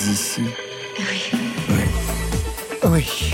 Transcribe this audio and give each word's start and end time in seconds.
ici. 0.00 0.42
Oui. 0.98 1.38
Oui. 2.90 3.32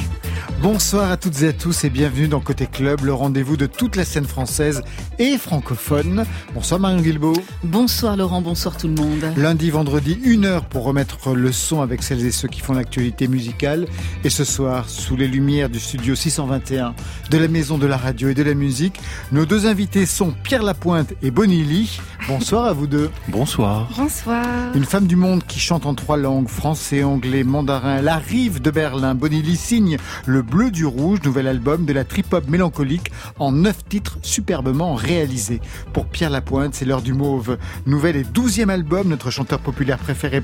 Bonsoir 0.61 1.13
à 1.13 1.17
toutes 1.17 1.43
et 1.43 1.49
à 1.49 1.53
tous 1.53 1.85
et 1.85 1.91
bienvenue 1.91 2.27
dans 2.27 2.41
Côté 2.41 2.67
Club, 2.67 3.05
le 3.05 3.15
rendez-vous 3.15 3.57
de 3.57 3.67
toute 3.67 3.95
la 3.95 4.05
scène 4.05 4.25
française 4.25 4.83
et 5.21 5.39
francophone. 5.39 6.25
Bonsoir 6.53 6.81
Marion 6.81 7.01
Guilbault. 7.01 7.41
Bonsoir 7.63 8.17
Laurent, 8.17 8.43
bonsoir 8.43 8.77
tout 8.77 8.89
le 8.89 8.95
monde. 8.95 9.25
Lundi, 9.37 9.71
vendredi, 9.71 10.19
une 10.25 10.45
heure 10.47 10.65
pour 10.65 10.83
remettre 10.83 11.33
le 11.33 11.53
son 11.53 11.81
avec 11.81 12.03
celles 12.03 12.27
et 12.27 12.33
ceux 12.33 12.49
qui 12.49 12.61
font 12.61 12.75
l'actualité 12.75 13.29
musicale. 13.29 13.87
Et 14.25 14.31
ce 14.31 14.43
soir, 14.43 14.89
sous 14.89 15.17
les 15.17 15.29
lumières 15.29 15.71
du 15.71 15.79
studio 15.79 16.17
621 16.17 16.95
de 17.31 17.39
la 17.39 17.47
Maison 17.47 17.79
de 17.79 17.87
la 17.87 17.97
Radio 17.97 18.29
et 18.29 18.35
de 18.35 18.43
la 18.43 18.55
Musique, 18.55 18.99
nos 19.31 19.47
deux 19.47 19.67
invités 19.67 20.07
sont 20.07 20.35
Pierre 20.43 20.65
Lapointe 20.65 21.15
et 21.23 21.31
Bonnie 21.31 21.63
Lee. 21.63 22.01
Bonsoir 22.29 22.67
à 22.67 22.75
vous 22.75 22.87
deux. 22.87 23.11
Bonsoir. 23.29 23.89
Bonsoir. 23.97 24.45
Une 24.75 24.85
femme 24.85 25.07
du 25.07 25.17
monde 25.17 25.43
qui 25.45 25.59
chante 25.59 25.87
en 25.87 25.95
trois 25.95 26.19
langues, 26.19 26.47
français, 26.47 27.03
anglais, 27.03 27.43
mandarin. 27.43 27.97
Elle 27.97 28.09
arrive 28.09 28.61
de 28.61 28.71
Berlin. 28.71 29.15
Bonnie 29.15 29.41
Lee 29.41 29.57
signe 29.57 29.97
le 30.27 30.43
Bleu 30.43 30.71
du 30.71 30.85
Rouge, 30.85 31.21
nouvel 31.25 31.47
album 31.47 31.87
de 31.87 31.93
la 31.95 32.05
trip-hop 32.05 32.47
mélancolique 32.47 33.13
en 33.39 33.51
neuf 33.51 33.83
titres 33.89 34.19
superbement 34.21 34.95
réalisés. 34.95 35.63
Pour 35.95 36.05
Pierre 36.05 36.29
Lapointe, 36.29 36.75
c'est 36.75 36.85
l'heure 36.85 37.01
du 37.01 37.15
mauve. 37.15 37.57
Nouvel 37.87 38.17
et 38.17 38.25
douzième 38.25 38.69
album, 38.69 39.09
notre 39.09 39.31
chanteur 39.31 39.61
populaire 39.61 39.97
préféré 39.97 40.43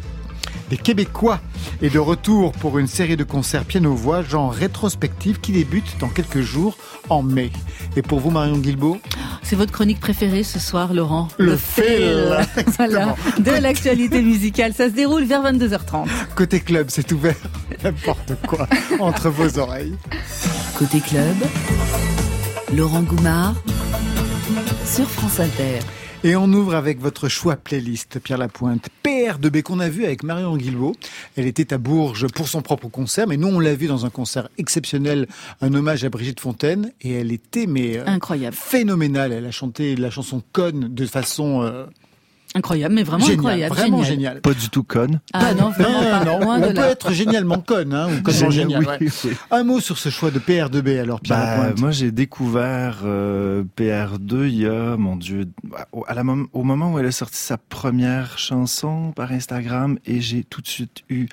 des 0.71 0.77
Québécois 0.77 1.41
est 1.83 1.91
de 1.91 1.99
retour 1.99 2.53
pour 2.53 2.79
une 2.79 2.87
série 2.87 3.17
de 3.17 3.25
concerts 3.25 3.65
piano-voix, 3.65 4.23
genre 4.23 4.53
rétrospective, 4.53 5.41
qui 5.41 5.53
débute 5.53 5.99
dans 6.01 6.09
quelques 6.09 6.41
jours 6.41 6.77
en 7.09 7.23
mai. 7.23 7.51
Et 7.97 8.03
pour 8.03 8.21
vous, 8.21 8.31
Marion 8.31 8.59
Guilbault? 8.59 8.99
C'est 9.43 9.57
votre 9.57 9.73
chronique 9.73 10.01
préférée 10.01 10.43
ce 10.43 10.59
soir, 10.59 10.95
Laurent. 10.95 11.29
Le. 11.39 11.59
Voilà, 12.77 13.15
de 13.39 13.51
l'actualité 13.51 14.23
musicale. 14.23 14.73
Ça 14.73 14.89
se 14.89 14.95
déroule 14.95 15.25
vers 15.25 15.43
22h30. 15.43 16.07
Côté 16.35 16.61
club, 16.61 16.87
c'est 16.89 17.11
ouvert 17.13 17.37
n'importe 17.85 18.33
quoi 18.47 18.67
entre 19.01 19.29
vos 19.29 19.59
oreilles. 19.59 19.95
Côté 20.79 21.01
club, 21.01 21.37
Laurent 22.75 23.03
Goumard 23.03 23.55
sur 24.85 25.09
France 25.09 25.41
Inter. 25.41 25.81
Et 26.27 26.37
on 26.37 26.51
ouvre 26.55 26.75
avec 26.75 27.01
votre 27.03 27.29
choix 27.29 27.55
playlist, 27.55 28.19
Pierre 28.19 28.39
Lapointe. 28.39 28.89
PR2B 29.05 29.63
qu'on 29.63 29.79
a 29.79 29.91
vu 29.91 30.07
avec 30.07 30.23
Marion 30.23 30.57
Guilbault. 30.57 30.97
Elle 31.37 31.47
était 31.47 31.75
à 31.75 31.77
Bourges 31.77 32.29
pour 32.29 32.49
son 32.49 32.63
propre 32.63 32.89
concert, 32.89 33.27
mais 33.27 33.37
nous 33.37 33.49
on 33.49 33.61
l'a 33.61 33.75
vu 33.75 33.89
dans 33.89 34.07
un 34.07 34.11
concert 34.11 34.49
exceptionnel, 34.57 35.29
un 35.61 35.75
hommage 35.75 36.03
à 36.03 36.09
Brigitte 36.09 36.41
Fontaine, 36.41 36.93
et 37.03 37.13
elle 37.13 37.31
était 37.31 37.67
mais 37.67 37.99
euh, 37.99 38.07
Incroyable. 38.07 38.57
phénoménale. 38.57 39.33
Elle 39.33 39.45
a 39.45 39.51
chanté 39.51 39.97
la 39.97 40.09
chanson 40.09 40.43
Conne 40.53 40.95
de 40.95 41.05
façon 41.05 41.63
euh, 41.63 41.85
Incroyable, 42.57 42.95
mais 42.95 43.03
vraiment 43.03 43.27
incroyable. 43.27 43.75
vraiment 43.75 44.03
génial. 44.05 44.41
Pas 44.41 44.55
du 44.55 44.69
tout 44.69 44.85
conne. 44.85 45.21
Ah 45.33 45.55
non, 45.55 45.71
vraiment 45.71 46.01
pas. 46.03 46.25
non, 46.25 46.39
on 46.43 46.61
peut 46.61 46.73
là. 46.73 46.91
être 46.91 47.13
génialement 47.13 47.59
conne, 47.59 47.93
hein, 47.93 48.09
ou 48.25 48.31
génial. 48.51 48.81
Oui, 48.81 48.87
ouais. 48.87 49.11
oui. 49.25 49.31
Un 49.51 49.65
mot 49.65 49.81
sur 49.81 49.99
ce 49.99 50.09
choix 50.09 50.31
de 50.31 50.39
PR2B 50.39 51.01
alors, 51.01 51.21
Pierre 51.21 51.37
Bah, 51.39 51.73
moi, 51.81 51.91
j'ai 51.91 52.13
découvert 52.13 52.99
euh, 53.05 53.65
PR2 53.77 54.47
il 54.47 54.55
y 54.61 54.67
a, 54.67 54.97
mon 54.97 55.17
Dieu, 55.17 55.49
au- 55.93 56.05
à 56.07 56.15
la 56.15 56.23
mom- 56.23 56.47
au 56.53 56.63
moment 56.63 56.93
où 56.93 56.99
elle 57.01 57.07
a 57.07 57.13
sorti 57.13 57.39
sa 57.39 57.57
première 57.59 58.39
chanson 58.39 59.13
par 59.17 59.33
Instagram, 59.33 59.99
et 60.07 60.21
j'ai 60.21 60.45
tout 60.45 60.61
de 60.61 60.69
suite 60.69 61.03
eu 61.11 61.27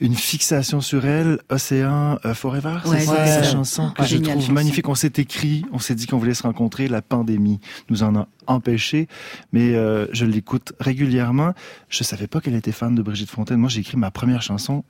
une 0.00 0.14
fixation 0.14 0.80
sur 0.80 1.04
elle, 1.06 1.40
Océan 1.50 2.18
euh, 2.24 2.34
Forever, 2.34 2.78
Ouais, 2.86 3.00
c'est 3.00 3.06
ça, 3.06 3.26
c'est 3.26 3.32
sa 3.32 3.42
ça. 3.44 3.50
chanson 3.52 3.90
que 3.90 4.02
Ouais, 4.02 4.08
je 4.08 4.16
trouve 4.18 4.34
chanson. 4.42 4.52
magnifique. 4.52 4.88
On 4.88 4.94
s'est 4.94 5.12
écrit, 5.16 5.64
on 5.72 5.78
s'est 5.78 5.94
dit 5.94 6.06
qu'on 6.06 6.18
voulait 6.18 6.34
se 6.34 6.42
rencontrer, 6.44 6.88
la 6.88 7.02
pandémie 7.02 7.60
nous 7.90 8.02
en 8.02 8.14
a 8.16 8.28
empêché, 8.46 9.08
mais 9.52 9.74
euh, 9.74 10.06
je 10.12 10.24
l'écoute 10.24 10.72
régulièrement. 10.80 11.52
Je 11.88 12.04
savais 12.04 12.26
pas 12.28 12.40
qu'elle 12.40 12.54
était 12.54 12.72
fan 12.72 12.94
de 12.94 13.02
Brigitte 13.02 13.30
Fontaine. 13.30 13.58
Moi, 13.58 13.68
j'ai 13.68 13.80
écrit 13.80 13.96
ma 13.96 14.10
première 14.10 14.42
chanson 14.42 14.84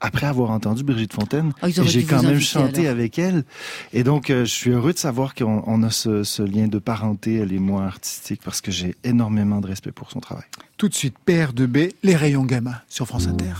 après 0.00 0.26
avoir 0.26 0.50
entendu 0.50 0.82
Brigitte 0.82 1.12
Fontaine. 1.14 1.52
Ah, 1.62 1.68
ils 1.68 1.76
Et 1.76 1.80
auraient 1.80 1.88
j'ai 1.88 2.04
quand 2.04 2.22
même 2.22 2.40
chanté 2.40 2.82
alors. 2.82 2.92
avec 2.92 3.18
elle. 3.18 3.44
Et 3.92 4.02
donc, 4.02 4.28
euh, 4.28 4.44
je 4.44 4.50
suis 4.50 4.70
heureux 4.70 4.92
de 4.92 4.98
savoir 4.98 5.34
qu'on 5.34 5.62
on 5.66 5.82
a 5.82 5.90
ce, 5.90 6.24
ce 6.24 6.42
lien 6.42 6.66
de 6.68 6.78
parenté, 6.78 7.36
elle 7.36 7.52
et 7.52 7.58
moi, 7.58 7.84
artistique, 7.84 8.40
parce 8.44 8.60
que 8.60 8.70
j'ai 8.70 8.96
énormément 9.04 9.60
de 9.60 9.66
respect 9.68 9.92
pour 9.92 10.10
son 10.10 10.20
travail. 10.20 10.44
Tout 10.76 10.88
de 10.88 10.94
suite, 10.94 11.14
PR2B, 11.26 11.92
les 12.02 12.16
rayons 12.16 12.44
gamma 12.44 12.82
sur 12.88 13.06
France 13.06 13.28
Inter. 13.28 13.52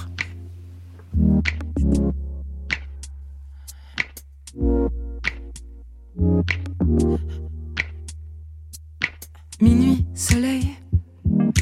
Minuit, 9.61 10.07
soleil, 10.15 10.69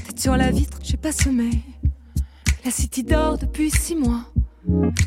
tête 0.06 0.20
sur 0.20 0.36
la 0.36 0.50
vitre, 0.50 0.78
j'ai 0.82 0.96
pas 0.96 1.12
sommeil. 1.12 1.60
La 2.64 2.70
city 2.70 3.02
dort 3.02 3.38
depuis 3.38 3.70
six 3.70 3.96
mois. 3.96 4.24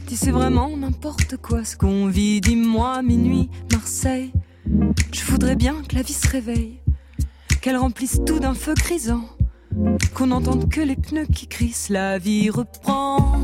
Dis 0.07 0.17
c'est 0.17 0.31
vraiment 0.31 0.75
n'importe 0.75 1.37
quoi 1.37 1.63
ce 1.63 1.77
qu'on 1.77 2.07
vit, 2.07 2.41
dis-moi, 2.41 3.01
minuit, 3.01 3.49
Marseille. 3.71 4.31
Je 5.11 5.23
voudrais 5.25 5.55
bien 5.55 5.75
que 5.87 5.95
la 5.95 6.01
vie 6.01 6.13
se 6.13 6.27
réveille, 6.27 6.81
qu'elle 7.61 7.77
remplisse 7.77 8.19
tout 8.25 8.39
d'un 8.39 8.53
feu 8.53 8.73
grisant, 8.73 9.29
qu'on 10.13 10.27
n'entende 10.27 10.69
que 10.69 10.81
les 10.81 10.95
pneus 10.95 11.27
qui 11.27 11.47
crissent, 11.47 11.89
la 11.89 12.17
vie 12.17 12.49
reprend. 12.49 13.39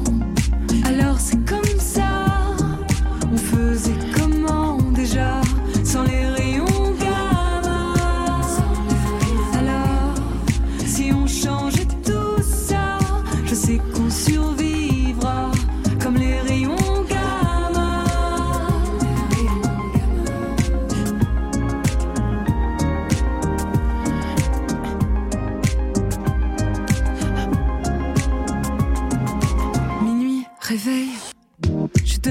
Alors 0.86 1.20
c'est 1.20 1.44
comme 1.46 1.80
ça, 1.80 2.04
on 3.32 3.38
faisait 3.38 4.01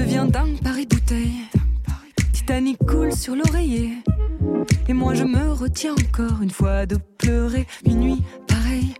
deviens 0.01 0.25
dingue 0.25 0.59
Paris 0.63 0.87
bouteille. 0.87 1.45
Titanic 2.33 2.79
coule 2.87 3.13
sur 3.13 3.35
l'oreiller. 3.35 3.93
Et 4.87 4.93
moi 4.93 5.13
je 5.13 5.23
me 5.23 5.51
retiens 5.51 5.93
encore 5.93 6.41
une 6.41 6.49
fois 6.49 6.87
de 6.87 6.97
pleurer. 7.19 7.67
Minuit, 7.85 8.23
pareil. 8.47 8.95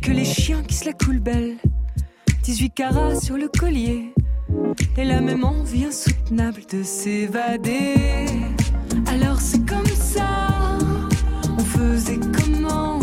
Que 0.00 0.10
les 0.10 0.24
chiens 0.24 0.62
qui 0.62 0.74
se 0.74 0.86
la 0.86 0.94
coulent 0.94 1.20
belle. 1.20 1.56
18 2.44 2.70
carats 2.70 3.20
sur 3.20 3.36
le 3.36 3.48
collier. 3.48 4.14
Et 4.96 5.04
la 5.04 5.20
même 5.20 5.44
envie 5.44 5.84
insoutenable 5.84 6.62
de 6.72 6.82
s'évader. 6.82 7.94
Alors 9.06 9.38
c'est 9.38 9.66
comme 9.68 9.86
ça. 9.86 10.48
On 11.58 11.62
faisait 11.62 12.20
comment 12.38 12.99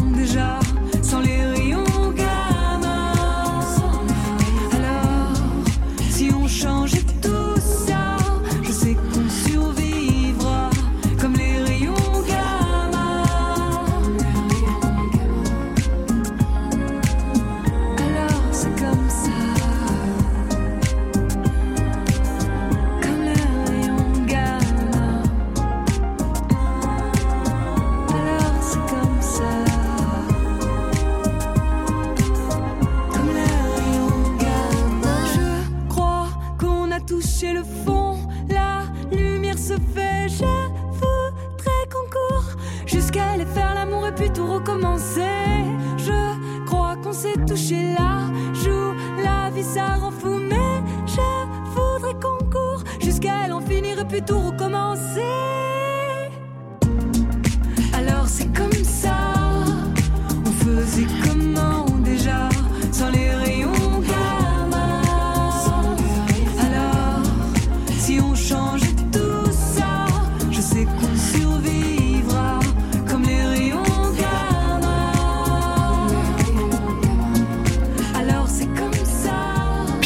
tout 54.27 54.39
recommencer. 54.39 55.06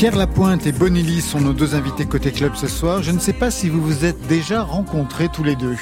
Pierre 0.01 0.17
Lapointe 0.17 0.65
et 0.65 0.71
Bonilly 0.71 1.21
sont 1.21 1.39
nos 1.41 1.53
deux 1.53 1.75
invités 1.75 2.07
côté 2.07 2.31
club 2.31 2.55
ce 2.55 2.67
soir. 2.67 3.03
Je 3.03 3.11
ne 3.11 3.19
sais 3.19 3.33
pas 3.33 3.51
si 3.51 3.69
vous 3.69 3.79
vous 3.79 4.03
êtes 4.03 4.19
déjà 4.25 4.63
rencontrés 4.63 5.29
tous 5.31 5.43
les 5.43 5.55
deux. 5.55 5.77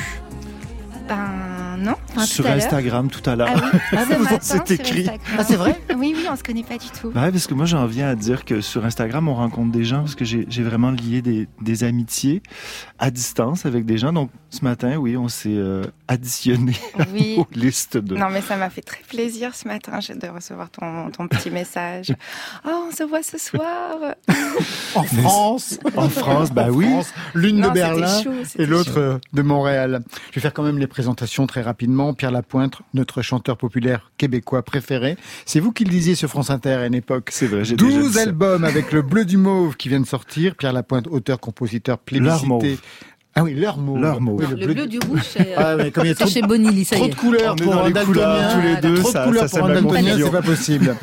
Non. 1.79 1.95
Enfin, 2.11 2.25
Sur 2.25 2.43
tout 2.43 2.51
à 2.51 2.55
l'heure. 2.55 2.65
Instagram 2.65 3.09
tout 3.09 3.29
à 3.29 3.35
l'heure. 3.35 3.49
Ah 3.51 3.69
oui, 3.73 3.79
ce 3.91 4.05
Vous 4.05 4.13
en 4.13 4.19
matin, 4.19 4.37
s'est 4.41 4.55
sur 4.65 4.71
écrit. 4.71 5.07
Ah, 5.37 5.43
c'est 5.43 5.55
vrai 5.55 5.79
Oui, 5.95 6.13
oui, 6.15 6.25
on 6.29 6.35
se 6.35 6.43
connaît 6.43 6.63
pas 6.63 6.77
du 6.77 6.87
tout. 6.89 7.11
Bah 7.11 7.23
ouais, 7.23 7.31
parce 7.31 7.47
que 7.47 7.53
moi 7.53 7.65
j'en 7.65 7.85
viens 7.85 8.09
à 8.09 8.15
dire 8.15 8.45
que 8.45 8.61
sur 8.61 8.85
Instagram 8.85 9.27
on 9.27 9.35
rencontre 9.35 9.71
des 9.71 9.83
gens 9.83 9.99
parce 9.99 10.15
que 10.15 10.25
j'ai 10.25 10.63
vraiment 10.63 10.91
lié 10.91 11.21
des, 11.21 11.47
des 11.61 11.83
amitiés 11.83 12.41
à 12.99 13.11
distance 13.11 13.65
avec 13.65 13.85
des 13.85 13.97
gens. 13.97 14.11
Donc 14.13 14.29
ce 14.49 14.63
matin, 14.63 14.95
oui, 14.97 15.15
on 15.17 15.27
s'est 15.29 15.49
euh, 15.55 15.83
additionné 16.07 16.73
Oui. 17.13 17.35
aux 17.37 17.47
listes 17.53 17.97
de. 17.97 18.15
Non, 18.15 18.27
mais 18.31 18.41
ça 18.41 18.57
m'a 18.57 18.69
fait 18.69 18.81
très 18.81 19.01
plaisir 19.07 19.55
ce 19.55 19.67
matin 19.67 19.99
de 19.99 20.27
recevoir 20.27 20.69
ton, 20.69 21.09
ton 21.11 21.27
petit 21.27 21.49
message. 21.51 22.13
Oh, 22.67 22.87
on 22.89 22.95
se 22.95 23.03
voit 23.03 23.23
ce 23.23 23.37
soir. 23.37 23.97
En 24.95 25.03
France 25.03 25.79
En 25.95 26.09
France, 26.09 26.51
bah 26.51 26.67
En 26.67 26.71
oui. 26.73 26.85
France, 26.89 27.13
L'une 27.33 27.61
de 27.61 27.69
Berlin 27.69 28.21
chaud, 28.23 28.31
et 28.57 28.65
l'autre 28.65 29.19
de 29.33 29.41
Montréal. 29.41 30.01
Je 30.31 30.35
vais 30.35 30.41
faire 30.41 30.53
quand 30.53 30.63
même 30.63 30.79
les 30.79 30.87
présentations 30.87 31.45
très 31.47 31.61
rapidement. 31.69 32.13
Pierre 32.13 32.31
Lapointe, 32.31 32.79
notre 32.93 33.21
chanteur 33.21 33.57
populaire 33.57 34.11
québécois 34.17 34.61
préféré. 34.63 35.15
C'est 35.45 35.59
vous 35.59 35.71
qui 35.71 35.85
le 35.85 35.89
disiez 35.91 36.15
sur 36.15 36.27
France 36.29 36.49
Inter 36.49 36.73
à 36.73 36.85
une 36.87 36.93
époque. 36.95 37.29
C'est 37.31 37.47
vrai, 37.47 37.63
j'ai 37.63 37.75
déjà 37.75 37.89
dit 37.91 37.97
12 37.99 38.13
ça. 38.13 38.21
albums 38.23 38.63
avec 38.65 38.91
le 38.91 39.01
bleu 39.01 39.23
du 39.25 39.37
mauve 39.37 39.75
qui 39.77 39.87
vient 39.89 39.99
de 40.01 40.05
sortir. 40.07 40.55
Pierre 40.55 40.73
Lapointe, 40.73 41.07
auteur, 41.07 41.39
compositeur, 41.39 41.97
plébiscité. 41.99 42.77
Ah 43.35 43.43
oui, 43.43 43.53
leur. 43.53 43.77
Oui, 43.79 44.01
Le 44.01 44.73
bleu 44.73 44.87
du 44.87 44.97
rouge, 45.07 45.21
c'est 45.23 45.53
Ah 45.55 45.75
ouais, 45.77 45.91
comme 45.91 46.03
il 46.05 46.09
y 46.09 46.11
a 46.11 46.15
c'est 46.15 46.23
trop, 46.25 46.29
chez 46.33 46.41
Bonilly, 46.41 46.83
ça 46.83 46.95
y 46.95 46.99
trop 46.99 47.07
est. 47.07 47.09
de 47.11 47.15
couleurs 47.15 47.55
pour 47.55 47.75
un 47.75 47.87
les 47.87 47.93
couleurs 47.93 48.35
daltonien. 48.35 48.55
tous 48.55 48.61
les 48.67 48.89
deux, 48.89 48.99
trop 49.01 49.11
ça- 49.11 49.21
de 49.21 49.27
couleurs 49.29 49.47
ça 49.49 49.59
pour 49.59 49.69
un 49.69 49.73
daltonien, 49.73 50.17
c'est 50.17 50.31
pas 50.31 50.41
possible. 50.41 50.95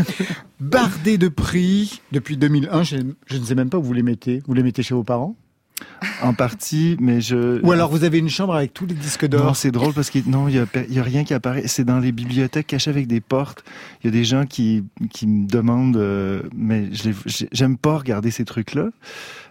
Bardé 0.60 1.18
de 1.18 1.28
prix 1.28 2.00
depuis 2.12 2.36
2001. 2.36 2.82
Je, 2.82 2.96
je 3.26 3.36
ne 3.38 3.44
sais 3.44 3.54
même 3.54 3.70
pas 3.70 3.78
où 3.78 3.82
vous 3.82 3.92
les 3.92 4.02
mettez. 4.02 4.42
Vous 4.46 4.54
les 4.54 4.62
mettez 4.62 4.82
chez 4.82 4.94
vos 4.94 5.04
parents? 5.04 5.36
En 6.22 6.32
partie, 6.32 6.96
mais 7.00 7.20
je. 7.20 7.62
Ou 7.62 7.72
alors 7.72 7.90
vous 7.90 8.04
avez 8.04 8.18
une 8.18 8.30
chambre 8.30 8.54
avec 8.54 8.72
tous 8.72 8.86
les 8.86 8.94
disques 8.94 9.26
d'or 9.26 9.44
Non, 9.44 9.54
c'est 9.54 9.70
drôle 9.70 9.92
parce 9.92 10.08
que 10.08 10.18
non, 10.26 10.48
il 10.48 10.54
y 10.54 10.58
a, 10.58 10.66
y 10.88 11.00
rien 11.00 11.24
qui 11.24 11.34
apparaît. 11.34 11.66
C'est 11.66 11.84
dans 11.84 11.98
les 11.98 12.12
bibliothèques 12.12 12.66
cachées 12.66 12.90
avec 12.90 13.06
des 13.06 13.20
portes. 13.20 13.62
Il 14.02 14.06
y 14.06 14.08
a 14.08 14.10
des 14.10 14.24
gens 14.24 14.46
qui 14.46 14.84
qui 15.12 15.26
me 15.26 15.46
demandent, 15.46 15.98
euh, 15.98 16.42
mais 16.56 16.88
je 16.92 17.10
j'aime 17.52 17.76
pas 17.76 17.98
regarder 17.98 18.30
ces 18.30 18.44
trucs-là 18.44 18.88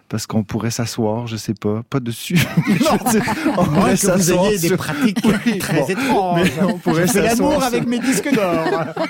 parce 0.08 0.26
qu'on 0.26 0.44
pourrait 0.44 0.70
s'asseoir, 0.70 1.26
je 1.26 1.36
sais 1.36 1.54
pas, 1.54 1.82
pas 1.88 2.00
dessus. 2.00 2.36
Je 2.66 2.72
veux 2.72 3.10
dire, 3.10 3.34
on 3.58 3.64
Moi, 3.64 3.64
pourrait 3.74 3.96
s'asseoir 3.96 4.46
ayez 4.46 4.58
des 4.58 4.68
sur- 4.68 4.76
pratiques 4.76 5.18
Oui, 5.24 5.58
très 5.58 5.80
bon. 5.80 5.86
étranges. 5.88 6.40
Mais 6.56 6.62
on 6.64 6.78
pourrait 6.78 7.06
Je 7.06 7.12
fais 7.12 7.22
l'amour 7.22 7.52
sur- 7.54 7.62
avec 7.64 7.86
mes 7.86 7.98
disques 7.98 8.32
d'or. 8.32 8.64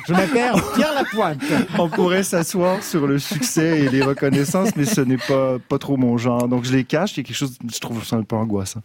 Je 0.06 0.12
m'appelle 0.12 0.52
Pierre 0.74 0.94
Lapointe. 0.94 1.42
on 1.78 1.88
pourrait 1.88 2.22
s'asseoir 2.22 2.82
sur 2.82 3.06
le 3.06 3.18
succès 3.18 3.80
et 3.80 3.88
les 3.88 4.02
reconnaissances, 4.02 4.70
mais 4.76 4.84
ce 4.84 5.00
n'est 5.00 5.16
pas 5.18 5.58
pas 5.68 5.78
trop 5.78 5.96
mon 5.96 6.16
genre. 6.18 6.48
Donc 6.48 6.64
je 6.64 6.72
les 6.72 6.84
cache. 6.84 7.12
Il 7.16 7.18
y 7.18 7.20
a 7.20 7.24
quelque 7.24 7.36
chose, 7.36 7.56
je 7.72 7.78
trouve 7.78 8.04
ça 8.04 8.16
un 8.16 8.22
peu 8.22 8.36
angoissant. 8.36 8.80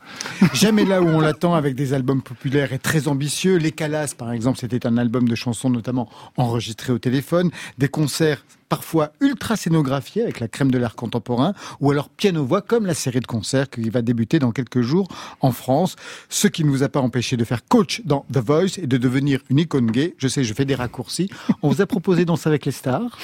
Jamais 0.54 0.86
là 0.86 1.02
où 1.02 1.08
on 1.08 1.20
l'attend 1.20 1.54
avec 1.56 1.76
des 1.76 1.94
albums 1.94 2.22
populaires 2.22 2.74
et 2.74 2.80
très 2.80 3.08
ambitieux. 3.08 3.58
Les 3.58 3.72
Calas, 3.72 4.14
par 4.18 4.32
exemple, 4.32 4.58
c'était 4.60 4.86
un 4.86 4.98
album 4.98 5.28
de 5.28 5.36
chansons 5.36 5.70
notamment 5.70 6.10
enregistré 6.38 6.92
au 6.94 7.00
téléphone. 7.00 7.52
Des 7.78 7.88
concerts 7.88 8.44
parfois 8.72 9.12
ultra 9.20 9.58
scénographiés 9.58 10.22
avec 10.22 10.40
la 10.40 10.48
crème 10.48 10.72
de 10.72 10.78
l'art 10.78 10.96
contemporain 10.96 11.54
ou 11.82 11.92
alors 11.92 12.08
piano-voix 12.08 12.62
comme 12.62 12.86
la 12.86 12.94
série 12.94 13.20
de 13.20 13.28
concerts 13.28 13.70
qui 13.70 13.90
va 13.90 14.02
débuter 14.02 14.40
dans 14.40 14.54
quelques 14.54 14.80
jours 14.80 15.10
en 15.42 15.52
France. 15.52 15.98
Ce 16.30 16.48
qui 16.48 16.64
ne 16.64 16.70
vous 16.70 16.82
a 16.82 16.88
pas 16.88 17.02
empêché 17.02 17.36
de 17.36 17.44
faire 17.44 17.66
coach 17.66 18.02
dans 18.06 18.26
The 18.32 18.38
Voice 18.38 18.78
et 18.78 18.88
de 18.88 18.96
devenir 18.96 19.42
une 19.50 19.60
icône 19.60 19.92
gay. 19.92 20.16
Je 20.18 20.30
sais, 20.30 20.46
je 20.46 20.54
fais 20.54 20.64
des 20.64 20.76
raccourcis. 20.76 21.30
On 21.62 21.68
vous 21.68 21.82
a 21.82 21.86
proposé 21.86 22.24
Danser 22.24 22.48
avec 22.48 22.66
les 22.66 22.72
stars. 22.72 23.18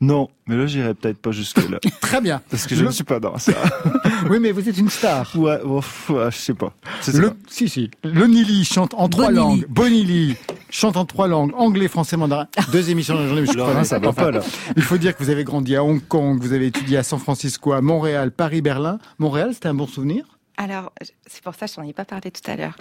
Non, 0.00 0.28
mais 0.46 0.56
là 0.56 0.66
j'irai 0.66 0.92
peut-être 0.92 1.18
pas 1.18 1.30
jusque 1.30 1.56
là 1.70 1.78
Très 2.02 2.20
bien. 2.20 2.42
parce 2.50 2.66
que 2.66 2.74
je 2.74 2.82
Le- 2.82 2.88
ne 2.88 2.92
suis 2.92 3.04
pas 3.04 3.18
dans 3.18 3.38
ça. 3.38 3.52
Oui, 4.30 4.38
mais 4.40 4.50
vous 4.52 4.68
êtes 4.68 4.76
une 4.78 4.88
star. 4.90 5.30
Ouais, 5.36 5.60
ouf, 5.62 6.10
ouais, 6.10 6.30
je 6.30 6.36
sais 6.36 6.54
pas. 6.54 6.74
Le, 7.14 7.30
pas. 7.30 7.36
si, 7.48 7.68
si. 7.68 7.90
Le 8.02 8.26
Nili 8.26 8.64
chante 8.64 8.92
en 8.94 9.08
trois 9.08 9.26
Bonilly. 9.26 9.36
langues. 9.60 9.66
Bonilly 9.68 10.36
chante 10.70 10.96
en 10.96 11.04
trois 11.04 11.28
langues. 11.28 11.52
Anglais, 11.56 11.86
français, 11.88 12.16
mandarin. 12.16 12.48
Deux 12.72 12.90
émissions 12.90 13.14
dans 13.14 13.20
la 13.20 13.26
journée, 13.28 13.42
mais 13.42 13.52
je 13.52 13.56
Laurent, 13.56 13.84
ça 13.84 13.98
va 13.98 14.12
pas 14.12 14.30
là. 14.30 14.40
Il 14.76 14.82
faut 14.82 14.96
dire 14.98 15.16
que 15.16 15.22
vous 15.22 15.30
avez 15.30 15.44
grandi 15.44 15.76
à 15.76 15.84
Hong 15.84 16.00
Kong, 16.06 16.38
vous 16.40 16.52
avez 16.52 16.66
étudié 16.66 16.98
à 16.98 17.02
San 17.02 17.18
Francisco, 17.18 17.72
à 17.72 17.80
Montréal, 17.80 18.32
Paris, 18.32 18.62
Berlin. 18.62 18.98
Montréal, 19.18 19.50
c'était 19.54 19.68
un 19.68 19.74
bon 19.74 19.86
souvenir? 19.86 20.24
Alors, 20.58 20.90
c'est 21.26 21.42
pour 21.42 21.54
ça 21.54 21.66
que 21.66 21.72
je 21.72 21.76
t'en 21.76 21.82
ai 21.82 21.92
pas 21.92 22.04
parlé 22.06 22.30
tout 22.30 22.50
à 22.50 22.56
l'heure. 22.56 22.76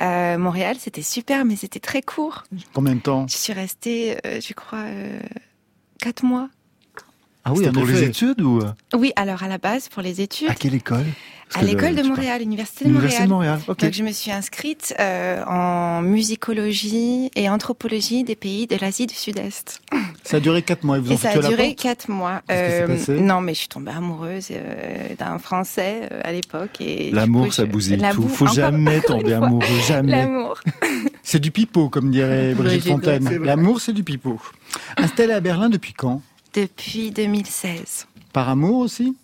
Euh, 0.00 0.36
Montréal, 0.38 0.76
c'était 0.80 1.02
super, 1.02 1.44
mais 1.44 1.56
c'était 1.56 1.80
très 1.80 2.00
court. 2.02 2.44
Combien 2.74 2.94
de 2.94 3.00
temps? 3.00 3.26
Je 3.28 3.36
suis 3.36 3.52
restée, 3.52 4.16
euh, 4.26 4.40
je 4.40 4.52
crois, 4.54 4.78
euh, 4.80 5.20
quatre 6.00 6.24
mois. 6.24 6.48
Ah 7.50 7.52
C'était 7.56 7.70
pour 7.72 7.86
les 7.86 8.02
études 8.04 8.40
ou 8.42 8.58
euh, 8.60 8.96
Oui, 8.96 9.12
alors 9.16 9.42
à 9.42 9.48
la 9.48 9.58
base, 9.58 9.88
pour 9.88 10.02
les 10.02 10.20
études, 10.20 10.48
à 10.50 10.54
quelle 10.54 10.74
école? 10.74 11.04
À 11.54 11.62
l'école 11.62 11.98
euh, 11.98 12.02
de 12.02 12.06
Montréal, 12.06 12.40
l'université 12.42 12.84
de 12.84 12.90
Université 12.90 13.24
de 13.24 13.28
Montréal. 13.30 13.56
Montréal. 13.56 13.72
Ok. 13.72 13.80
Donc 13.80 13.92
je 13.94 14.02
me 14.02 14.12
suis 14.12 14.30
inscrite 14.30 14.94
euh, 15.00 15.42
en 15.46 16.02
musicologie 16.02 17.30
et 17.36 17.48
anthropologie 17.48 18.22
des 18.22 18.36
pays 18.36 18.66
de 18.66 18.76
l'Asie 18.78 19.06
du 19.06 19.14
Sud-Est. 19.14 19.80
Ça 20.24 20.36
a 20.36 20.40
duré 20.40 20.60
quatre 20.60 20.84
mois. 20.84 20.98
Ils 20.98 21.04
vous 21.04 21.12
Et 21.12 21.16
ça 21.16 21.30
a 21.30 21.38
duré 21.38 21.74
quatre 21.74 22.08
mois. 22.10 22.42
Passé? 22.46 22.84
non, 23.20 23.40
mais 23.40 23.54
je 23.54 23.60
suis 23.60 23.68
tombée 23.68 23.92
amoureuse 23.92 24.48
euh, 24.50 25.14
d'un 25.18 25.38
Français 25.38 26.08
euh, 26.12 26.20
à 26.22 26.32
l'époque. 26.32 26.80
et 26.80 27.10
L'amour, 27.12 27.52
ça 27.54 27.64
je- 27.64 27.70
bousille 27.70 27.96
tout. 27.96 28.02
L'amour- 28.02 28.30
Faut 28.30 28.46
jamais 28.48 29.00
tomber 29.00 29.32
amoureux, 29.32 29.66
jamais. 29.86 30.12
L'amour. 30.24 30.60
C'est 31.22 31.40
du 31.40 31.50
pipeau, 31.50 31.88
comme 31.88 32.10
dirait 32.10 32.52
Brigitte 32.56 32.84
Fontaine. 32.88 33.26
L'amour, 33.42 33.80
c'est 33.80 33.92
du 33.94 34.04
pipeau. 34.04 34.38
Installé 34.98 35.32
à 35.32 35.40
Berlin 35.40 35.70
depuis 35.70 35.94
quand? 35.94 36.20
Depuis 36.62 37.12
2016. 37.12 38.08
Par 38.32 38.48
amour 38.48 38.78
aussi 38.78 39.14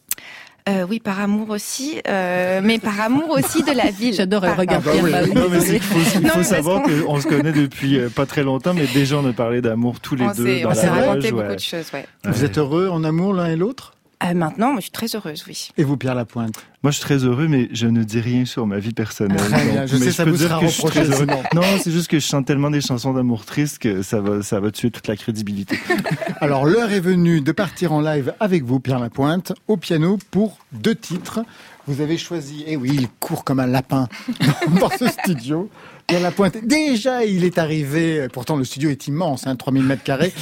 Euh, 0.68 0.86
oui, 0.88 1.00
par 1.00 1.20
amour 1.20 1.50
aussi, 1.50 2.00
euh, 2.08 2.60
mais 2.62 2.78
par 2.78 2.98
amour 3.00 3.28
aussi 3.30 3.64
de 3.64 3.72
la 3.72 3.90
ville. 3.90 4.14
J'adore 4.14 4.42
Par- 4.42 4.56
regarder 4.56 4.88
Ah 4.94 5.02
bah 5.02 5.18
oui. 5.24 5.34
Non, 5.34 5.48
mais 5.50 5.58
il 5.64 5.80
faut, 5.80 6.20
il 6.38 6.44
savoir 6.44 6.82
qu'on 6.84 7.20
se 7.20 7.26
connaît 7.26 7.52
depuis 7.52 7.98
euh, 7.98 8.08
pas 8.08 8.24
très 8.24 8.44
longtemps, 8.44 8.72
mais 8.72 8.86
déjà 8.86 9.16
on 9.18 9.28
a 9.28 9.32
parlé 9.32 9.60
d'amour 9.60 9.98
tous 9.98 10.14
les 10.14 10.24
On 10.26 10.30
deux 10.32 10.60
dans 10.60 10.66
on 10.66 10.68
la 10.68 10.74
s'est 10.76 10.88
raconté 10.88 11.32
beaucoup 11.32 11.54
de 11.54 11.58
choses, 11.58 11.86
ouais. 11.92 12.06
Vous 12.24 12.44
êtes 12.44 12.56
heureux 12.56 12.88
en 12.88 13.02
amour 13.02 13.34
l'un 13.34 13.46
et 13.46 13.56
l'autre? 13.56 13.94
Euh, 14.22 14.34
maintenant, 14.34 14.68
moi, 14.68 14.76
je 14.76 14.82
suis 14.84 14.90
très 14.92 15.06
heureuse, 15.14 15.44
oui. 15.48 15.68
Et 15.76 15.84
vous, 15.84 15.96
Pierre 15.96 16.14
Lapointe 16.14 16.54
Moi, 16.82 16.90
je 16.90 16.96
suis 16.96 17.04
très 17.04 17.18
heureux, 17.24 17.48
mais 17.48 17.68
je 17.72 17.86
ne 17.86 18.02
dis 18.04 18.20
rien 18.20 18.44
sur 18.44 18.66
ma 18.66 18.78
vie 18.78 18.92
personnelle. 18.92 19.36
Très 19.38 19.64
bien, 19.64 19.80
Donc, 19.80 19.88
je 19.88 19.96
mais 19.96 20.04
sais, 20.06 20.12
ça 20.12 20.24
peux 20.24 20.30
vous 20.30 20.36
dire 20.36 20.48
sera 20.48 20.60
que 20.60 20.66
je 20.66 20.70
suis 20.72 20.82
reproché 20.82 21.00
très 21.04 21.10
heureux. 21.14 21.26
sinon. 21.28 21.42
Non, 21.62 21.78
c'est 21.82 21.90
juste 21.90 22.08
que 22.08 22.18
je 22.18 22.24
chante 22.26 22.46
tellement 22.46 22.70
des 22.70 22.80
chansons 22.80 23.12
d'amour 23.12 23.44
tristes 23.44 23.78
que 23.78 24.02
ça 24.02 24.20
va, 24.20 24.42
ça 24.42 24.60
va 24.60 24.70
tuer 24.70 24.90
toute 24.90 25.08
la 25.08 25.16
crédibilité. 25.16 25.78
Alors, 26.40 26.64
l'heure 26.64 26.92
est 26.92 27.00
venue 27.00 27.40
de 27.40 27.52
partir 27.52 27.92
en 27.92 28.00
live 28.00 28.32
avec 28.40 28.64
vous, 28.64 28.80
Pierre 28.80 29.00
Lapointe, 29.00 29.52
au 29.68 29.76
piano 29.76 30.18
pour 30.30 30.58
deux 30.72 30.94
titres. 30.94 31.40
Vous 31.86 32.00
avez 32.00 32.16
choisi, 32.16 32.64
et 32.66 32.76
oui, 32.76 32.90
il 32.94 33.08
court 33.20 33.44
comme 33.44 33.60
un 33.60 33.66
lapin 33.66 34.08
dans 34.80 34.88
ce 34.90 35.06
studio. 35.06 35.68
Pierre 36.06 36.20
Lapointe, 36.20 36.58
déjà, 36.64 37.24
il 37.24 37.44
est 37.44 37.58
arrivé, 37.58 38.28
pourtant 38.32 38.56
le 38.56 38.64
studio 38.64 38.90
est 38.90 39.06
immense, 39.06 39.46
hein, 39.46 39.56
3000 39.56 39.82
mètres 39.84 40.02
carrés. 40.02 40.32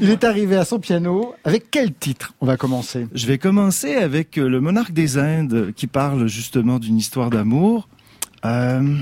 Il 0.00 0.10
est 0.10 0.24
arrivé 0.24 0.56
à 0.56 0.64
son 0.64 0.80
piano. 0.80 1.34
Avec 1.44 1.70
quel 1.70 1.94
titre 1.94 2.34
on 2.40 2.46
va 2.46 2.56
commencer? 2.56 3.06
Je 3.14 3.26
vais 3.26 3.38
commencer 3.38 3.94
avec 3.94 4.38
euh, 4.38 4.48
le 4.48 4.60
monarque 4.60 4.92
des 4.92 5.18
Indes 5.18 5.72
qui 5.74 5.86
parle 5.86 6.26
justement 6.26 6.78
d'une 6.78 6.96
histoire 6.96 7.30
d'amour. 7.30 7.88
Euh, 8.44 8.98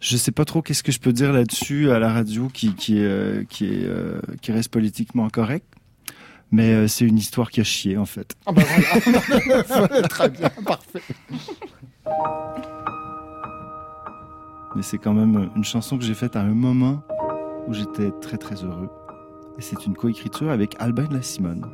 je 0.00 0.16
sais 0.16 0.32
pas 0.32 0.44
trop 0.44 0.62
qu'est-ce 0.62 0.82
que 0.82 0.92
je 0.92 1.00
peux 1.00 1.12
dire 1.12 1.32
là-dessus 1.32 1.90
à 1.90 1.98
la 1.98 2.12
radio 2.12 2.48
qui 2.52 2.74
euh, 2.90 3.44
qui 3.48 3.64
est 3.66 3.84
euh, 3.84 4.20
qui 4.40 4.52
reste 4.52 4.70
politiquement 4.70 5.28
correct. 5.30 5.66
Mais 6.52 6.72
euh, 6.74 6.86
c'est 6.86 7.04
une 7.04 7.18
histoire 7.18 7.50
qui 7.50 7.60
a 7.60 7.64
chié 7.64 7.96
en 7.96 8.06
fait. 8.06 8.34
Ah 8.46 8.52
bah 8.52 8.62
voilà. 9.04 10.02
Très 10.08 10.28
bien, 10.28 10.50
parfait. 10.64 11.02
Mais 14.76 14.82
c'est 14.82 14.98
quand 14.98 15.14
même 15.14 15.48
une 15.56 15.64
chanson 15.64 15.96
que 15.96 16.04
j'ai 16.04 16.12
faite 16.12 16.36
à 16.36 16.42
un 16.42 16.52
moment 16.52 17.02
où 17.66 17.72
j'étais 17.72 18.10
très 18.20 18.36
très 18.36 18.56
heureux. 18.56 18.90
Et 19.58 19.62
c'est 19.62 19.86
une 19.86 19.94
coécriture 19.94 20.50
avec 20.50 20.76
Albin 20.78 21.08
la 21.10 21.22
Simone. 21.22 21.64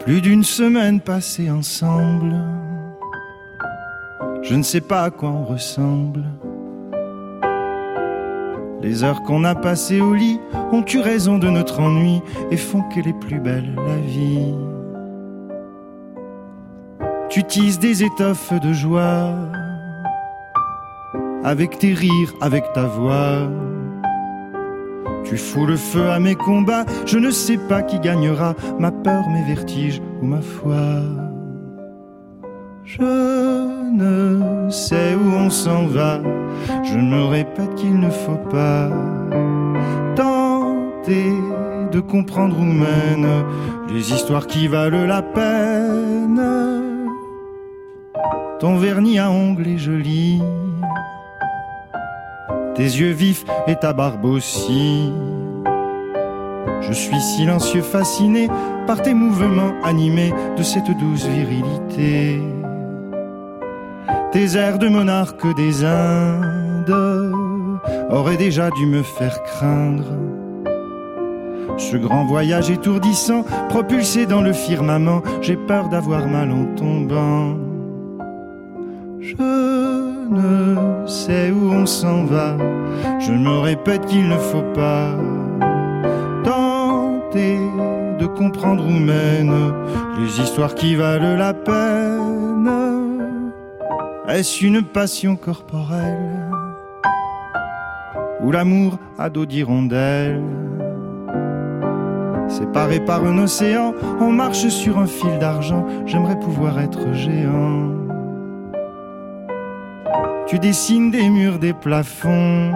Plus 0.00 0.20
d'une 0.20 0.42
semaine 0.42 1.00
passée 1.00 1.48
ensemble. 1.52 2.34
Je 4.42 4.56
ne 4.56 4.64
sais 4.64 4.80
pas 4.80 5.04
à 5.04 5.10
quoi 5.10 5.28
on 5.28 5.44
ressemble. 5.44 6.24
Les 8.82 9.04
heures 9.04 9.22
qu'on 9.22 9.44
a 9.44 9.54
passées 9.54 10.00
au 10.00 10.14
lit 10.14 10.40
ont 10.72 10.84
eu 10.84 10.98
raison 10.98 11.38
de 11.38 11.48
notre 11.48 11.78
ennui 11.78 12.22
et 12.50 12.56
font 12.56 12.82
qu'elle 12.88 13.06
est 13.06 13.20
plus 13.20 13.38
belle 13.38 13.76
la 13.76 13.96
vie. 13.98 14.52
Tu 17.30 17.44
tisses 17.44 17.78
des 17.78 18.02
étoffes 18.02 18.52
de 18.60 18.72
joie 18.72 19.32
avec 21.44 21.78
tes 21.78 21.94
rires, 21.94 22.34
avec 22.40 22.72
ta 22.72 22.82
voix. 22.82 23.48
Tu 25.22 25.36
fous 25.36 25.64
le 25.64 25.76
feu 25.76 26.10
à 26.10 26.18
mes 26.18 26.34
combats, 26.34 26.84
je 27.06 27.18
ne 27.18 27.30
sais 27.30 27.56
pas 27.56 27.82
qui 27.82 28.00
gagnera, 28.00 28.56
ma 28.80 28.90
peur, 28.90 29.28
mes 29.28 29.44
vertiges 29.44 30.02
ou 30.20 30.26
ma 30.26 30.40
foi. 30.40 31.02
Je 32.84 33.00
ne 33.00 34.68
sais 34.68 35.14
où 35.14 35.32
on 35.32 35.50
s'en 35.50 35.86
va, 35.86 36.20
je 36.82 36.96
me 36.96 37.26
répète 37.26 37.76
qu'il 37.76 38.00
ne 38.00 38.10
faut 38.10 38.42
pas. 38.50 38.90
Tenter 40.16 41.32
de 41.92 42.00
comprendre 42.00 42.58
où 42.58 42.64
mènent 42.64 43.44
les 43.88 44.12
histoires 44.12 44.48
qui 44.48 44.66
valent 44.66 45.06
la 45.06 45.22
peine. 45.22 46.89
Ton 48.60 48.76
vernis 48.76 49.18
à 49.18 49.30
ongles 49.30 49.68
est 49.68 49.78
joli, 49.78 50.42
tes 52.74 52.82
yeux 52.82 53.12
vifs 53.12 53.46
et 53.66 53.74
ta 53.74 53.94
barbe 53.94 54.26
aussi. 54.26 55.10
Je 56.82 56.92
suis 56.92 57.20
silencieux, 57.20 57.80
fasciné 57.80 58.48
par 58.86 59.00
tes 59.00 59.14
mouvements 59.14 59.72
animés 59.82 60.34
de 60.58 60.62
cette 60.62 60.90
douce 60.90 61.24
virilité. 61.24 62.38
Tes 64.32 64.56
airs 64.56 64.78
de 64.78 64.88
monarque 64.88 65.54
des 65.56 65.82
Indes 65.82 67.32
auraient 68.10 68.36
déjà 68.36 68.68
dû 68.70 68.84
me 68.84 69.02
faire 69.02 69.42
craindre. 69.42 70.12
Ce 71.78 71.96
grand 71.96 72.26
voyage 72.26 72.70
étourdissant, 72.70 73.42
propulsé 73.70 74.26
dans 74.26 74.42
le 74.42 74.52
firmament, 74.52 75.22
j'ai 75.40 75.56
peur 75.56 75.88
d'avoir 75.88 76.28
mal 76.28 76.50
en 76.50 76.66
tombant. 76.76 77.69
Je 79.30 80.26
ne 80.28 81.06
sais 81.06 81.52
où 81.52 81.70
on 81.70 81.86
s'en 81.86 82.24
va, 82.24 82.56
je 83.20 83.30
me 83.30 83.60
répète 83.60 84.04
qu'il 84.06 84.28
ne 84.28 84.36
faut 84.36 84.64
pas 84.74 85.14
tenter 86.42 87.58
de 88.18 88.26
comprendre 88.26 88.84
où 88.84 88.90
mènent 88.90 89.72
les 90.18 90.40
histoires 90.40 90.74
qui 90.74 90.96
valent 90.96 91.36
la 91.36 91.54
peine. 91.54 92.70
Est-ce 94.28 94.64
une 94.64 94.82
passion 94.82 95.36
corporelle 95.36 96.50
ou 98.42 98.50
l'amour 98.50 98.98
à 99.16 99.30
dos 99.30 99.46
d'hirondelle? 99.46 100.42
Séparé 102.48 102.98
par 102.98 103.24
un 103.24 103.38
océan, 103.38 103.94
on 104.20 104.32
marche 104.32 104.66
sur 104.68 104.98
un 104.98 105.06
fil 105.06 105.38
d'argent, 105.38 105.86
j'aimerais 106.04 106.38
pouvoir 106.40 106.80
être 106.80 107.12
géant. 107.12 108.09
Tu 110.50 110.58
dessines 110.58 111.12
des 111.12 111.28
murs, 111.28 111.60
des 111.60 111.72
plafonds, 111.72 112.72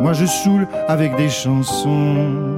moi 0.00 0.12
je 0.12 0.24
saoule 0.24 0.68
avec 0.86 1.16
des 1.16 1.28
chansons. 1.28 2.56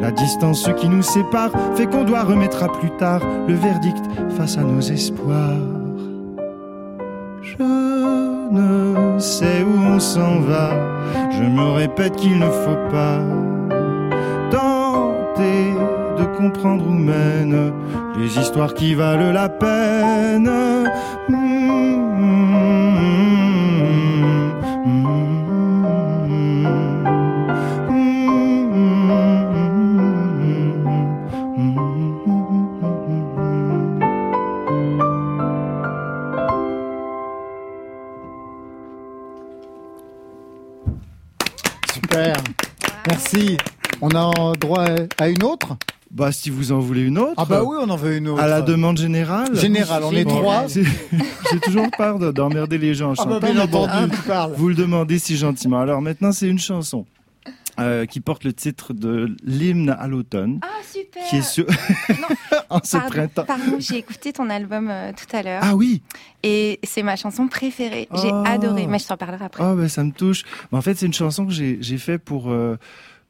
La 0.00 0.12
distance 0.12 0.70
qui 0.78 0.88
nous 0.88 1.02
sépare 1.02 1.50
fait 1.74 1.86
qu'on 1.86 2.04
doit 2.04 2.22
remettre 2.22 2.62
à 2.62 2.68
plus 2.68 2.92
tard 2.98 3.20
le 3.48 3.54
verdict 3.54 4.04
face 4.36 4.56
à 4.56 4.62
nos 4.62 4.80
espoirs. 4.80 5.58
Je 7.42 7.56
ne 8.52 9.18
sais 9.18 9.64
où 9.64 9.76
on 9.76 9.98
s'en 9.98 10.38
va, 10.38 10.70
je 11.32 11.42
me 11.42 11.72
répète 11.72 12.14
qu'il 12.14 12.38
ne 12.38 12.48
faut 12.48 12.90
pas 12.92 13.18
comprendre 16.36 16.86
où 16.86 16.92
mènent 16.92 17.72
les 18.18 18.38
histoires 18.38 18.74
qui 18.74 18.94
valent 18.94 19.32
la 19.32 19.48
peine. 19.48 20.50
Super. 41.92 42.36
Merci. 43.06 43.56
On 44.00 44.10
a 44.10 44.54
droit 44.56 44.84
à 45.18 45.28
une 45.28 45.42
autre? 45.42 45.76
Bah, 46.14 46.30
si 46.30 46.48
vous 46.48 46.70
en 46.70 46.78
voulez 46.78 47.02
une 47.02 47.18
autre. 47.18 47.34
Ah 47.36 47.44
bah 47.44 47.64
oui, 47.64 47.76
on 47.80 47.90
en 47.90 47.96
veut 47.96 48.16
une 48.16 48.28
autre. 48.28 48.40
À 48.40 48.46
la 48.46 48.62
demande 48.62 48.96
générale. 48.98 49.54
Générale, 49.56 50.04
on 50.04 50.12
est 50.12 50.24
Bon, 50.24 50.36
trois. 50.38 50.66
J'ai 50.68 51.60
toujours 51.60 51.90
peur 51.96 52.20
de- 52.20 52.30
d'emmerder 52.30 52.78
les 52.78 52.94
gens 52.94 53.10
en 53.10 53.14
Ah 53.18 53.24
bah 53.24 53.32
chantant. 53.40 53.52
bien 53.52 53.66
bon, 53.66 53.84
entendu, 53.84 54.10
tu 54.14 54.22
parles. 54.22 54.52
Vous 54.56 54.68
le 54.68 54.76
demandez 54.76 55.18
si 55.18 55.36
gentiment. 55.36 55.80
Alors 55.80 56.00
maintenant, 56.00 56.30
c'est 56.30 56.46
une 56.46 56.60
chanson 56.60 57.04
euh, 57.80 58.06
qui 58.06 58.20
porte 58.20 58.44
le 58.44 58.52
titre 58.52 58.92
de 58.92 59.34
l'hymne 59.42 59.90
à 59.98 60.06
l'automne, 60.06 60.60
Ah, 60.62 60.68
super 60.88 61.24
qui 61.24 61.36
est 61.38 61.42
sur 61.42 61.66
en 62.70 62.78
ce 62.84 62.92
Pardon, 62.96 63.10
printemps. 63.10 63.44
pardon, 63.44 63.76
j'ai 63.80 63.96
écouté 63.96 64.32
ton 64.32 64.48
album 64.50 64.88
euh, 64.90 65.10
tout 65.10 65.36
à 65.36 65.42
l'heure 65.42 65.60
Ah 65.64 65.74
oui. 65.74 66.00
et 66.44 66.78
c'est 66.84 67.02
ma 67.02 67.16
chanson 67.16 67.48
préférée. 67.48 68.06
J'ai 68.22 68.30
Oh. 68.32 68.44
adoré, 68.46 68.86
mais 68.86 69.00
je 69.00 69.08
t'en 69.08 69.16
parlerai 69.16 69.46
après. 69.46 69.64
Oh 69.66 69.74
ben 69.74 69.88
ça 69.88 70.04
me 70.04 70.12
touche. 70.12 70.44
Mais 70.70 70.78
en 70.78 70.82
fait, 70.82 70.94
c'est 70.94 71.06
une 71.06 71.12
chanson 71.12 71.44
que 71.44 71.52
j'ai 71.52 71.78
j'ai 71.80 71.98
fait 71.98 72.18
pour 72.18 72.52
euh, 72.52 72.76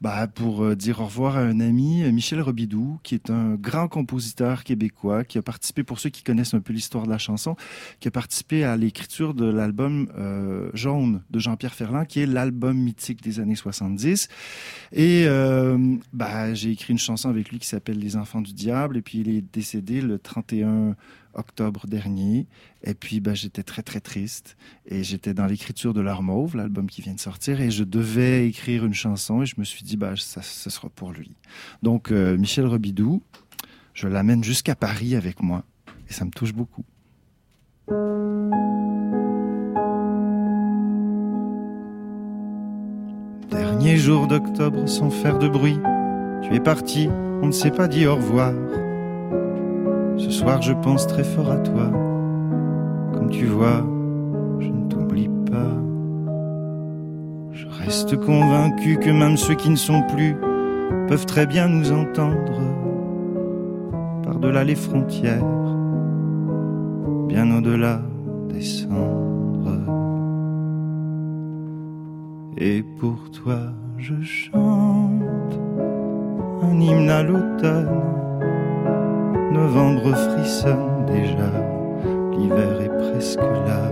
bah, 0.00 0.26
pour 0.26 0.64
euh, 0.64 0.76
dire 0.76 1.00
au 1.00 1.06
revoir 1.06 1.36
à 1.36 1.40
un 1.40 1.60
ami, 1.60 2.02
euh, 2.02 2.12
Michel 2.12 2.40
Robidoux, 2.40 2.98
qui 3.02 3.14
est 3.14 3.30
un 3.30 3.54
grand 3.54 3.88
compositeur 3.88 4.64
québécois, 4.64 5.24
qui 5.24 5.38
a 5.38 5.42
participé, 5.42 5.82
pour 5.82 5.98
ceux 5.98 6.10
qui 6.10 6.22
connaissent 6.22 6.54
un 6.54 6.60
peu 6.60 6.72
l'histoire 6.72 7.04
de 7.04 7.10
la 7.10 7.18
chanson, 7.18 7.56
qui 8.00 8.08
a 8.08 8.10
participé 8.10 8.64
à 8.64 8.76
l'écriture 8.76 9.34
de 9.34 9.46
l'album 9.46 10.08
euh, 10.18 10.70
Jaune 10.74 11.22
de 11.30 11.38
Jean-Pierre 11.38 11.74
Ferland, 11.74 12.06
qui 12.06 12.20
est 12.20 12.26
l'album 12.26 12.76
mythique 12.76 13.22
des 13.22 13.40
années 13.40 13.54
70. 13.54 14.28
Et 14.92 15.26
bah, 16.12 16.54
j'ai 16.54 16.70
écrit 16.70 16.92
une 16.92 16.98
chanson 16.98 17.28
avec 17.28 17.50
lui 17.50 17.58
qui 17.58 17.66
s'appelle 17.66 17.98
Les 17.98 18.16
Enfants 18.16 18.40
du 18.40 18.52
Diable, 18.52 18.96
et 18.96 19.02
puis 19.02 19.20
il 19.20 19.28
est 19.28 19.44
décédé 19.52 20.00
le 20.00 20.18
31 20.18 20.96
octobre 21.34 21.86
dernier. 21.86 22.46
Et 22.82 22.94
puis, 22.94 23.20
bah, 23.20 23.34
j'étais 23.34 23.62
très, 23.62 23.82
très 23.82 24.00
triste. 24.00 24.56
Et 24.86 25.04
j'étais 25.04 25.34
dans 25.34 25.46
l'écriture 25.46 25.94
de 25.94 26.02
Mauve, 26.20 26.56
l'album 26.56 26.88
qui 26.88 27.02
vient 27.02 27.14
de 27.14 27.20
sortir, 27.20 27.60
et 27.60 27.70
je 27.70 27.84
devais 27.84 28.46
écrire 28.48 28.84
une 28.84 28.94
chanson, 28.94 29.42
et 29.42 29.46
je 29.46 29.54
me 29.58 29.64
suis 29.64 29.82
dit, 29.84 29.96
bah, 29.96 30.14
ça, 30.16 30.42
sera 30.42 30.88
pour 30.88 31.12
lui. 31.12 31.32
Donc, 31.82 32.12
euh, 32.12 32.36
Michel 32.36 32.66
Robidoux, 32.66 33.22
je 33.94 34.08
l'amène 34.08 34.44
jusqu'à 34.44 34.74
Paris 34.74 35.16
avec 35.16 35.42
moi, 35.42 35.64
et 36.08 36.12
ça 36.12 36.24
me 36.24 36.30
touche 36.30 36.52
beaucoup. 36.52 36.84
Dernier 43.50 43.96
jour 43.96 44.26
d'octobre 44.26 44.88
sans 44.88 45.10
faire 45.10 45.38
de 45.38 45.48
bruit, 45.48 45.78
tu 46.42 46.54
es 46.54 46.60
parti, 46.60 47.08
on 47.42 47.46
ne 47.46 47.52
s'est 47.52 47.70
pas 47.70 47.88
dit 47.88 48.06
au 48.06 48.16
revoir. 48.16 48.52
Ce 50.16 50.30
soir, 50.30 50.62
je 50.62 50.72
pense 50.72 51.06
très 51.06 51.24
fort 51.24 51.50
à 51.50 51.56
toi. 51.58 51.90
Comme 53.12 53.28
tu 53.30 53.46
vois, 53.46 53.82
je 54.60 54.68
ne 54.68 54.88
t'oublie 54.88 55.28
pas. 55.50 55.74
Je 57.52 57.66
reste 57.68 58.16
convaincu 58.16 58.98
que 58.98 59.10
même 59.10 59.36
ceux 59.36 59.54
qui 59.54 59.70
ne 59.70 59.76
sont 59.76 60.02
plus 60.14 60.36
peuvent 61.08 61.26
très 61.26 61.46
bien 61.46 61.68
nous 61.68 61.92
entendre 61.92 62.60
par-delà 64.24 64.64
les 64.64 64.74
frontières, 64.74 65.44
bien 67.28 67.56
au-delà 67.56 68.00
des 68.48 68.62
cendres. 68.62 69.14
Et 72.56 72.82
pour 72.98 73.30
toi, 73.30 73.58
je 73.98 74.14
chante 74.22 75.58
un 76.62 76.80
hymne 76.80 77.10
à 77.10 77.22
l'automne. 77.22 78.00
Novembre 79.54 80.14
frissonne 80.16 81.06
déjà, 81.06 81.50
l'hiver 82.32 82.80
est 82.82 82.94
presque 83.08 83.38
là. 83.38 83.84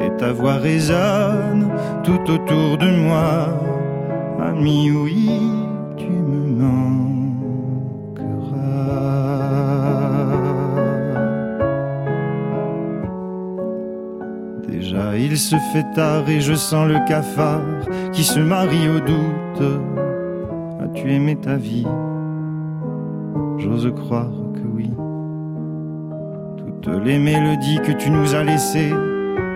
Et 0.00 0.10
ta 0.16 0.32
voix 0.32 0.54
résonne 0.54 1.68
tout 2.04 2.30
autour 2.30 2.78
de 2.78 2.90
moi. 3.04 3.48
Ami, 4.40 4.92
oui, 4.92 5.28
tu 5.96 6.08
me 6.08 6.62
manqueras. 6.62 7.02
Déjà, 14.68 15.16
il 15.18 15.36
se 15.36 15.56
fait 15.72 15.92
tard 15.96 16.28
et 16.28 16.40
je 16.40 16.54
sens 16.54 16.86
le 16.86 17.00
cafard 17.08 17.62
qui 18.12 18.22
se 18.22 18.38
marie 18.38 18.88
au 18.88 19.00
doute. 19.00 19.80
As-tu 20.80 21.12
aimé 21.12 21.34
ta 21.36 21.56
vie? 21.56 21.86
J'ose 23.62 23.92
croire 23.94 24.32
que 24.54 24.66
oui. 24.74 24.90
Toutes 26.56 27.04
les 27.04 27.18
mélodies 27.18 27.78
que 27.78 27.92
tu 27.92 28.10
nous 28.10 28.34
as 28.34 28.42
laissées 28.42 28.92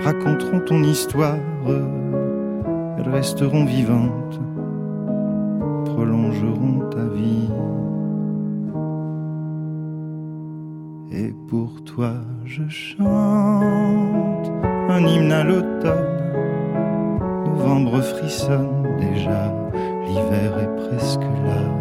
raconteront 0.05 0.61
ton 0.61 0.83
histoire. 0.85 1.39
Elles 2.99 3.09
resteront 3.09 3.65
vivantes, 3.65 4.41
prolongeront 5.87 6.89
ta 6.91 7.05
vie. 7.15 7.51
Et 11.11 11.35
pour 11.49 11.83
toi, 11.83 12.13
je 12.45 12.69
chante 12.69 14.51
un 14.89 15.05
hymne 15.05 15.33
à 15.33 15.43
l'automne. 15.43 16.33
Novembre 17.47 18.01
frissonne 18.03 18.87
déjà, 19.01 19.53
l'hiver 20.07 20.59
est 20.61 20.89
presque 20.89 21.23
là. 21.23 21.75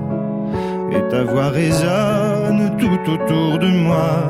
Et 0.91 1.01
ta 1.09 1.23
voix 1.23 1.49
résonne 1.49 2.77
tout 2.77 3.11
autour 3.11 3.59
de 3.59 3.67
moi. 3.67 4.29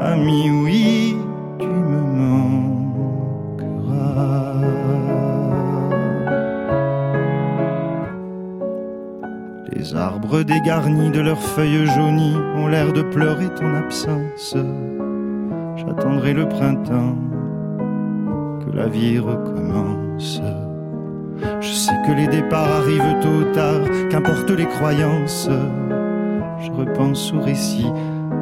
Ami, 0.00 0.50
oui, 0.50 1.16
tu 1.58 1.66
me 1.66 2.00
manqueras. 2.20 3.74
Les 9.72 9.94
arbres 9.94 10.42
dégarnis 10.42 11.10
de 11.10 11.20
leurs 11.20 11.42
feuilles 11.42 11.86
jaunies 11.86 12.36
ont 12.56 12.68
l'air 12.68 12.92
de 12.92 13.02
pleurer 13.02 13.48
ton 13.54 13.74
absence. 13.74 14.56
J'attendrai 15.76 16.32
le 16.34 16.48
printemps, 16.48 17.16
que 18.64 18.76
la 18.76 18.88
vie 18.88 19.18
recommence. 19.18 20.42
Je 21.60 21.72
sais 21.72 21.94
que 22.06 22.12
les 22.12 22.26
départs 22.26 22.72
arrivent 22.82 23.20
tôt 23.20 23.28
ou 23.28 23.52
tard, 23.52 23.80
qu'importe 24.10 24.50
les 24.50 24.66
croyances. 24.66 25.48
Je 26.60 26.70
repense 26.72 27.32
aux 27.32 27.40
récits 27.40 27.92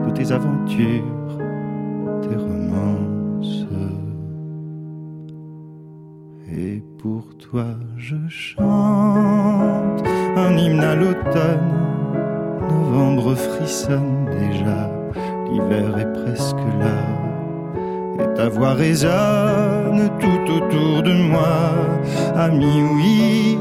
de 0.06 0.10
tes 0.10 0.32
aventures, 0.32 1.38
tes 2.22 2.36
romances. 2.36 3.66
Et 6.50 6.82
pour 6.98 7.36
toi, 7.36 7.66
je 7.96 8.16
chante 8.28 10.02
un 10.36 10.56
hymne 10.56 10.80
à 10.80 10.94
l'automne. 10.94 11.72
Novembre 12.68 13.34
frissonne 13.34 14.26
déjà, 14.26 14.90
l'hiver 15.50 15.98
est 15.98 16.12
presque 16.24 16.56
là. 16.80 18.22
Et 18.22 18.34
ta 18.34 18.48
voix 18.48 18.72
résonne 18.72 19.75
tout 20.20 20.52
autour 20.52 21.02
de 21.02 21.12
moi. 21.12 21.72
Ami, 22.36 22.82
oui, 22.94 23.55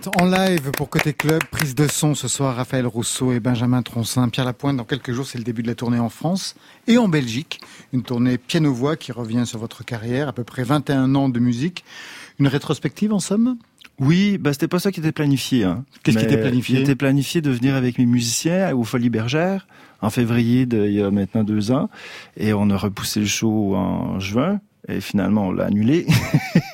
Lapointe 0.00 0.22
en 0.22 0.24
live 0.24 0.70
pour 0.70 0.88
Côté 0.88 1.12
Club, 1.12 1.42
prise 1.50 1.74
de 1.74 1.86
son 1.86 2.14
ce 2.14 2.26
soir, 2.26 2.56
Raphaël 2.56 2.86
Rousseau 2.86 3.32
et 3.32 3.40
Benjamin 3.40 3.82
Troncin. 3.82 4.30
Pierre 4.30 4.46
Lapointe, 4.46 4.78
dans 4.78 4.84
quelques 4.84 5.12
jours, 5.12 5.26
c'est 5.26 5.36
le 5.36 5.44
début 5.44 5.62
de 5.62 5.66
la 5.66 5.74
tournée 5.74 5.98
en 5.98 6.08
France 6.08 6.54
et 6.86 6.96
en 6.96 7.06
Belgique. 7.06 7.60
Une 7.92 8.02
tournée 8.02 8.38
piano-voix 8.38 8.96
qui 8.96 9.12
revient 9.12 9.44
sur 9.44 9.58
votre 9.58 9.84
carrière, 9.84 10.28
à 10.28 10.32
peu 10.32 10.42
près 10.42 10.62
21 10.62 11.14
ans 11.16 11.28
de 11.28 11.38
musique. 11.38 11.84
Une 12.38 12.46
rétrospective 12.46 13.12
en 13.12 13.18
somme? 13.18 13.58
Oui, 13.98 14.38
bah 14.38 14.54
c'était 14.54 14.68
pas 14.68 14.78
ça 14.78 14.90
qui 14.90 15.00
était 15.00 15.12
planifié. 15.12 15.64
Hein. 15.64 15.84
Qu'est-ce 16.02 16.16
qui 16.16 16.24
était 16.24 16.40
planifié? 16.40 16.78
Il 16.78 16.82
était 16.82 16.94
planifié 16.94 17.42
de 17.42 17.50
venir 17.50 17.74
avec 17.74 17.98
mes 17.98 18.06
musiciens 18.06 18.74
aux 18.74 18.84
Folies 18.84 19.10
Bergères 19.10 19.66
en 20.00 20.08
février 20.08 20.64
de, 20.64 20.86
il 20.86 20.94
y 20.94 21.02
a 21.02 21.10
maintenant 21.10 21.44
deux 21.44 21.72
ans, 21.72 21.90
et 22.38 22.54
on 22.54 22.70
a 22.70 22.76
repoussé 22.78 23.20
le 23.20 23.26
show 23.26 23.76
en 23.76 24.18
juin. 24.18 24.60
Et 24.90 25.00
finalement, 25.00 25.48
on 25.48 25.52
l'a 25.52 25.66
annulé. 25.66 26.06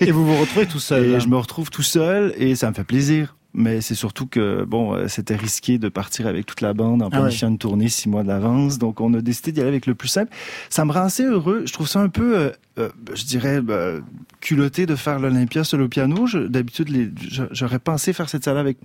Et 0.01 0.11
vous 0.11 0.25
vous 0.27 0.37
retrouvez 0.41 0.67
tout 0.67 0.79
seul. 0.79 1.05
Et 1.07 1.15
hein 1.15 1.19
je 1.19 1.29
me 1.29 1.37
retrouve 1.37 1.71
tout 1.71 1.83
seul 1.83 2.35
et 2.39 2.55
ça 2.55 2.71
me 2.71 2.75
fait 2.75 2.85
plaisir. 2.85 3.37
Mais 3.59 3.81
c'est 3.81 3.95
surtout 3.95 4.27
que 4.27 4.65
bon, 4.65 4.93
euh, 4.95 5.09
c'était 5.09 5.35
risqué 5.35 5.79
de 5.79 5.89
partir 5.89 6.27
avec 6.27 6.45
toute 6.45 6.61
la 6.61 6.75
bande 6.75 7.03
en 7.03 7.07
Ah 7.07 7.17
ouais. 7.17 7.21
planifiant 7.23 7.49
une 7.49 7.57
tournée 7.57 7.89
six 7.89 8.09
mois 8.09 8.23
d'avance. 8.23 8.79
Donc 8.79 9.01
on 9.01 9.15
a 9.15 9.23
décidé 9.23 9.53
d'y 9.53 9.61
aller 9.61 9.71
avec 9.71 9.87
le 9.87 9.95
plus 9.95 10.09
simple. 10.09 10.31
Ça 10.69 10.85
me 10.85 10.93
rend 10.93 11.05
assez 11.05 11.25
heureux. 11.25 11.63
Je 11.67 11.73
trouve 11.73 11.89
ça 11.89 12.01
un 12.01 12.11
peu, 12.11 12.37
euh, 12.37 12.51
euh, 12.79 12.91
je 13.15 13.25
dirais, 13.25 13.63
bah, 13.63 13.93
culotté 14.41 14.85
de 14.85 14.95
faire 14.95 15.19
l'Olympia 15.19 15.65
seul 15.65 15.81
au 15.81 15.89
piano. 15.89 16.27
D'habitude, 16.49 17.19
j'aurais 17.51 17.79
pensé 17.79 18.13
faire 18.13 18.29
cette 18.29 18.45
salle 18.45 18.59
avec 18.59 18.77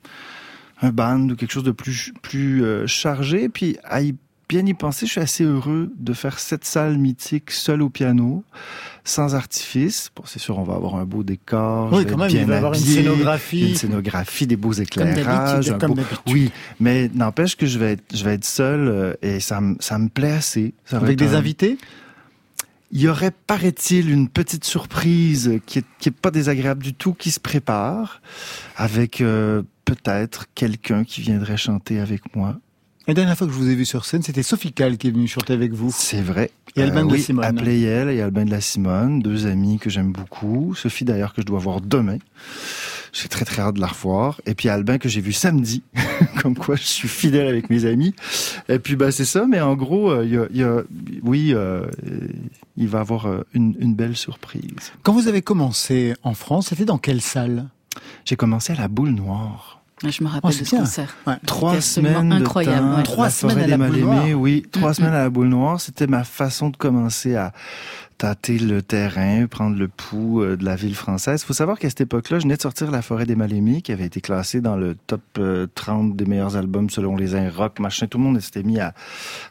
un 0.82 0.92
band 0.92 1.30
ou 1.30 1.36
quelque 1.36 1.52
chose 1.52 1.64
de 1.64 1.72
plus 1.72 2.14
plus 2.22 2.64
chargé. 2.88 3.50
Puis 3.50 3.78
à 3.84 4.02
y 4.02 4.16
bien 4.52 4.66
y 4.66 4.74
penser, 4.74 5.06
je 5.06 5.12
suis 5.14 5.22
assez 5.22 5.46
heureux 5.46 5.94
de 5.98 6.12
faire 6.12 6.38
cette 6.38 6.66
salle 6.66 6.98
mythique 6.98 7.52
seul 7.52 7.82
au 7.82 7.90
piano, 7.90 8.44
sans 9.06 9.34
artifice. 9.34 10.12
Bon, 10.14 10.24
c'est 10.26 10.40
sûr, 10.40 10.60
on 10.60 10.64
va 10.64 10.74
avoir 10.76 10.96
un 10.96 11.06
beau 11.06 11.24
décor. 11.24 11.90
Oui, 11.94 12.06
quand 12.06 12.18
même, 12.18 12.30
il 12.30 12.36
bien 12.36 12.46
va 12.48 12.54
y 12.56 12.58
avoir 12.58 12.74
une 12.74 12.80
scénographie. 12.82 13.70
une 13.70 13.76
scénographie, 13.76 14.48
des 14.48 14.58
beaux 14.58 14.74
éclairages. 14.74 15.16
d'habitude, 15.68 15.74
un 15.74 15.78
comme 15.78 15.90
beau- 15.92 15.96
d'habitude. 15.96 16.20
Oui, 16.28 16.52
mais 16.82 17.10
n'empêche 17.14 17.56
que 17.56 17.66
je 17.66 17.80
vais 17.80 17.94
être, 17.94 18.04
je 18.14 18.26
vais 18.26 18.34
être 18.34 18.44
seul 18.44 18.90
euh, 18.90 19.14
et 19.22 19.40
ça, 19.40 19.62
me- 19.62 19.78
ça 19.80 19.98
me 19.98 20.10
plaît 20.10 20.34
assez. 20.34 20.74
Ça 20.84 20.98
Avec 20.98 21.18
des 21.18 21.34
un- 21.34 21.38
invités? 21.38 21.78
Il 22.92 23.00
y 23.00 23.08
aurait, 23.08 23.32
paraît-il, 23.32 24.10
une 24.10 24.28
petite 24.28 24.66
surprise 24.66 25.62
qui 25.66 25.80
est, 25.80 25.86
qui 26.00 26.10
est 26.10 26.12
pas 26.12 26.30
désagréable 26.30 26.84
du 26.84 26.94
tout, 26.94 27.14
qui 27.14 27.32
se 27.32 27.40
prépare, 27.40 28.22
avec 28.76 29.22
euh, 29.22 29.64
peut-être 29.86 30.48
quelqu'un 30.56 31.06
qui 31.06 31.22
viendrait 31.22 31.56
chanter 31.56 32.02
avec 32.02 32.36
moi. 32.36 32.60
La 33.08 33.14
dernière 33.16 33.36
fois 33.38 33.48
que 33.48 33.54
je 33.54 33.58
vous 33.58 33.70
ai 33.70 33.76
vu 33.76 33.84
sur 33.86 34.06
scène, 34.06 34.22
c'était 34.22 34.44
Sophie 34.44 34.72
Cal 34.74 34.98
qui 34.98 35.08
est 35.08 35.12
venue 35.12 35.28
chanter 35.28 35.54
avec 35.54 35.74
vous. 35.74 35.92
C'est 35.94 36.22
vrai. 36.22 36.52
Et 36.76 36.84
Albin 36.84 37.04
de 37.06 37.12
oui, 37.14 37.22
Simone. 37.22 37.44
À 37.44 37.52
Playel 37.52 38.10
et 38.10 38.22
Albin 38.22 38.46
de 38.46 38.52
la 38.52 38.62
Simone, 38.62 39.20
deux 39.22 39.48
amis 39.48 39.80
que 39.80 39.90
j'aime 39.90 40.12
beaucoup. 40.12 40.76
Sophie 40.76 41.04
d'ailleurs 41.04 41.34
que 41.34 41.42
je 41.42 41.48
dois 41.48 41.60
voir 41.60 41.82
demain. 41.82 42.18
J'ai 43.12 43.28
très 43.28 43.44
très 43.44 43.62
hâte 43.64 43.76
de 43.76 43.82
la 43.82 43.88
revoir. 43.88 44.40
Et 44.46 44.54
puis 44.54 44.70
Albin 44.70 44.98
que 45.00 45.10
j'ai 45.10 45.20
vu 45.20 45.34
samedi. 45.34 45.82
Comme 46.42 46.56
quoi 46.56 46.76
je 46.76 46.84
suis 46.84 47.08
fidèle 47.10 47.48
avec 47.48 47.70
mes 47.70 47.86
amis. 47.86 48.14
Et 48.70 48.80
puis 48.80 48.96
bah 48.96 49.12
c'est 49.12 49.26
ça, 49.26 49.46
mais 49.48 49.60
en 49.60 49.76
gros, 49.76 50.12
euh, 50.12 50.24
il 50.24 50.32
y, 50.32 50.38
a, 50.38 50.46
il 50.52 50.58
y 50.58 50.64
a- 50.64 50.84
oui, 51.24 51.52
euh, 51.54 51.88
il 52.78 52.88
va 52.88 53.00
avoir 53.02 53.26
euh, 53.26 53.42
une, 53.54 53.76
une 53.80 53.96
belle 53.96 54.16
surprise. 54.16 54.94
Quand 55.04 55.12
vous 55.12 55.28
avez 55.28 55.42
commencé 55.42 56.14
en 56.24 56.34
France, 56.36 56.68
c'était 56.70 56.86
dans 56.86 57.00
quelle 57.00 57.22
salle? 57.22 57.68
J'ai 58.24 58.38
commencé 58.38 58.72
à 58.72 58.76
la 58.78 58.88
boule 58.88 59.10
noire. 59.10 59.81
Je 60.04 60.24
me 60.24 60.30
Oh, 60.30 60.32
rappelle 60.34 60.54
c'est 60.54 60.62
de 60.62 60.66
ce 60.66 60.76
bien. 60.76 60.84
concert. 60.84 61.16
Ouais. 61.28 61.34
Trois 61.46 61.80
semaines 61.82 62.32
incroyable, 62.34 62.76
de 62.88 62.92
temps, 62.92 62.98
ouais. 62.98 63.04
Trois 63.04 63.26
la 63.26 63.30
semaines 63.32 63.54
forêt 63.60 63.64
à 63.74 63.78
la 63.78 63.88
boule 63.90 64.00
noire. 64.00 64.26
oui, 64.36 64.66
trois 64.72 64.90
Mm, 64.92 64.94
semaines 64.94 65.14
à 65.14 65.20
la 65.20 65.30
boule 65.30 65.48
noire. 65.50 65.80
C'était 65.82 66.08
ma 66.08 66.24
façon 66.24 66.70
de 66.70 66.78
commencer 66.78 67.36
à 67.36 67.54
tâter 68.18 68.60
le 68.60 68.84
terrain, 68.84 69.48
prendre 69.48 69.76
le 69.78 69.88
pouls 69.88 70.42
euh, 70.44 70.56
de 70.56 70.64
la 70.64 70.76
ville 70.76 70.94
française. 70.94 71.44
faut 71.44 71.54
savoir 71.54 71.80
qu'à 71.80 71.90
cette 71.90 72.02
époque-là, 72.02 72.38
je 72.38 72.44
venais 72.44 72.56
de 72.56 72.62
sortir 72.62 72.92
La 72.92 73.02
forêt 73.02 73.26
des 73.26 73.36
Mal-Aimés, 73.36 73.82
qui 73.82 73.92
avait 73.92 74.06
été 74.06 74.22
classée 74.22 74.62
dans 74.62 74.76
le 74.76 74.96
top 75.08 75.22
euh, 75.40 75.66
30 75.74 76.16
des 76.16 76.26
meilleurs 76.26 76.56
albums 76.56 76.90
selon 76.92 77.16
les 77.16 77.34
uns 77.36 77.50
rock, 77.50 77.80
machin. 77.80 78.06
Tout 78.06 78.20
le 78.20 78.24
monde 78.26 78.40
s'était 78.40 78.62
mis 78.64 78.80
à, 78.80 78.94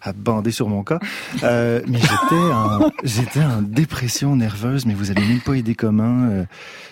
à 0.02 0.12
bander 0.12 0.52
sur 0.52 0.68
mon 0.68 0.84
cas. 0.84 1.00
Euh, 1.42 1.80
mais 1.88 1.98
j'étais 1.98 2.42
en, 2.52 2.90
j'étais 3.02 3.42
en 3.42 3.60
dépression 3.62 4.36
nerveuse, 4.36 4.86
mais 4.86 4.94
vous 4.94 5.10
avez 5.10 5.26
même 5.26 5.40
pas 5.40 5.56
idée 5.56 5.74
comment. 5.74 6.28
euh, 6.30 6.44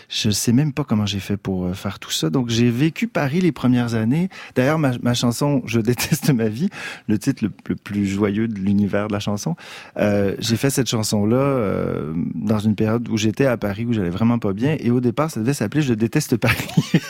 je 0.09 0.31
sais 0.31 0.53
même 0.53 0.73
pas 0.73 0.85
comment 0.85 1.07
j'ai 1.07 1.21
fait 1.21 1.37
pour 1.37 1.67
euh, 1.67 1.75
faire 1.75 1.99
tout 1.99 2.11
ça. 2.11 2.31
Donc 2.31 2.49
j'ai 2.49 2.71
vécu 2.71 3.09
Paris 3.09 3.41
les 3.41 3.53
premières 3.53 3.95
années. 3.95 4.29
D'ailleurs, 4.55 4.79
ma, 4.79 5.15
chanson 5.15 5.63
Je 5.67 5.81
déteste 5.81 6.31
ma 6.33 6.49
vie, 6.49 6.71
le 7.09 7.19
titre 7.19 7.45
le, 7.45 7.51
plus 7.77 8.07
joyeux 8.07 8.49
de 8.49 8.59
l'univers 8.59 9.09
de 9.09 9.13
la 9.13 9.21
chanson, 9.21 9.57
euh, 9.99 10.35
j'ai 10.39 10.57
fait 10.57 10.71
cette 10.71 10.89
chanson-là 10.89 11.37
euh, 11.37 12.13
dans 12.35 12.59
une 12.59 12.75
période 12.75 13.09
où 13.09 13.17
j'étais 13.17 13.47
à 13.47 13.57
Paris, 13.57 13.85
où 13.87 13.93
j'allais 13.93 14.11
vraiment 14.11 14.39
pas 14.39 14.53
bien. 14.53 14.77
Et 14.81 14.91
au 14.91 15.01
départ, 15.01 15.31
ça 15.31 15.41
devait 15.41 15.55
s'appeler 15.55 15.83
Je 15.83 15.95
déteste 15.95 16.37
Paris. 16.37 16.57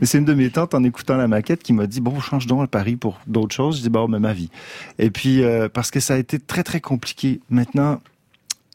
mais 0.00 0.06
c'est 0.06 0.18
une 0.18 0.24
de 0.24 0.34
mes 0.34 0.50
tantes, 0.50 0.74
en 0.74 0.84
écoutant 0.84 1.16
la 1.16 1.28
maquette, 1.28 1.62
qui 1.62 1.72
m'a 1.72 1.86
dit, 1.86 2.00
bon, 2.00 2.18
change 2.20 2.46
donc 2.46 2.60
le 2.60 2.66
Paris 2.66 2.96
pour 2.96 3.20
d'autres 3.26 3.54
choses. 3.54 3.78
Je 3.78 3.82
dis, 3.82 3.90
bon, 3.90 4.08
mais 4.08 4.18
ma 4.18 4.32
vie. 4.32 4.50
Et 4.98 5.10
puis, 5.10 5.42
euh, 5.42 5.68
parce 5.68 5.90
que 5.90 6.00
ça 6.00 6.14
a 6.14 6.18
été 6.18 6.38
très, 6.38 6.62
très 6.62 6.80
compliqué. 6.80 7.40
Maintenant, 7.50 8.00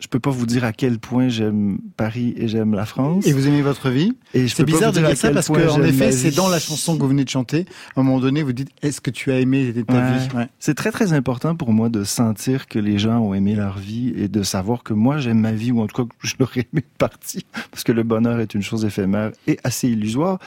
je 0.01 0.07
peux 0.07 0.19
pas 0.19 0.29
vous 0.29 0.45
dire 0.45 0.63
à 0.65 0.73
quel 0.73 0.99
point 0.99 1.29
j'aime 1.29 1.77
Paris 1.95 2.33
et 2.37 2.47
j'aime 2.49 2.73
la 2.73 2.85
France. 2.85 3.25
Et 3.25 3.31
vous 3.33 3.47
aimez 3.47 3.61
votre 3.61 3.89
vie 3.89 4.11
Et 4.33 4.47
C'est 4.49 4.65
bizarre 4.65 4.91
de 4.91 4.99
dire 4.99 5.15
ça 5.15 5.31
parce 5.31 5.47
qu'en 5.47 5.81
effet, 5.83 6.11
c'est 6.11 6.35
dans 6.35 6.49
la 6.49 6.59
chanson 6.59 6.95
que 6.97 7.01
vous 7.01 7.07
venez 7.07 7.23
de 7.23 7.29
chanter. 7.29 7.65
À 7.95 8.01
un 8.01 8.03
moment 8.03 8.19
donné, 8.19 8.43
vous 8.43 8.51
dites 8.53 8.69
Est-ce 8.81 8.99
que 8.99 9.09
tu 9.09 9.31
as 9.31 9.39
aimé 9.39 9.73
ta 9.87 9.93
Ouais. 9.93 10.17
vie? 10.19 10.35
Ouais. 10.35 10.47
C'est 10.59 10.75
très 10.75 10.91
très 10.91 11.13
important 11.13 11.55
pour 11.55 11.71
moi 11.71 11.89
de 11.89 12.03
sentir 12.03 12.67
que 12.67 12.77
les 12.77 12.99
gens 12.99 13.19
ont 13.19 13.33
aimé 13.33 13.55
leur 13.55 13.77
vie 13.77 14.13
et 14.17 14.27
de 14.27 14.43
savoir 14.43 14.83
que 14.83 14.93
moi 14.93 15.17
j'aime 15.17 15.39
ma 15.39 15.53
vie 15.53 15.71
ou 15.71 15.79
en 15.81 15.87
tout 15.87 16.03
cas 16.05 16.09
que 16.19 16.27
je 16.27 16.35
l'aurais 16.39 16.67
aimé 16.73 16.83
partie 16.97 17.45
parce 17.71 17.83
que 17.83 17.91
le 17.93 18.03
bonheur 18.03 18.39
est 18.39 18.53
une 18.53 18.63
chose 18.63 18.83
éphémère 18.85 19.31
et 19.47 19.57
assez 19.63 19.87
illusoire. 19.87 20.39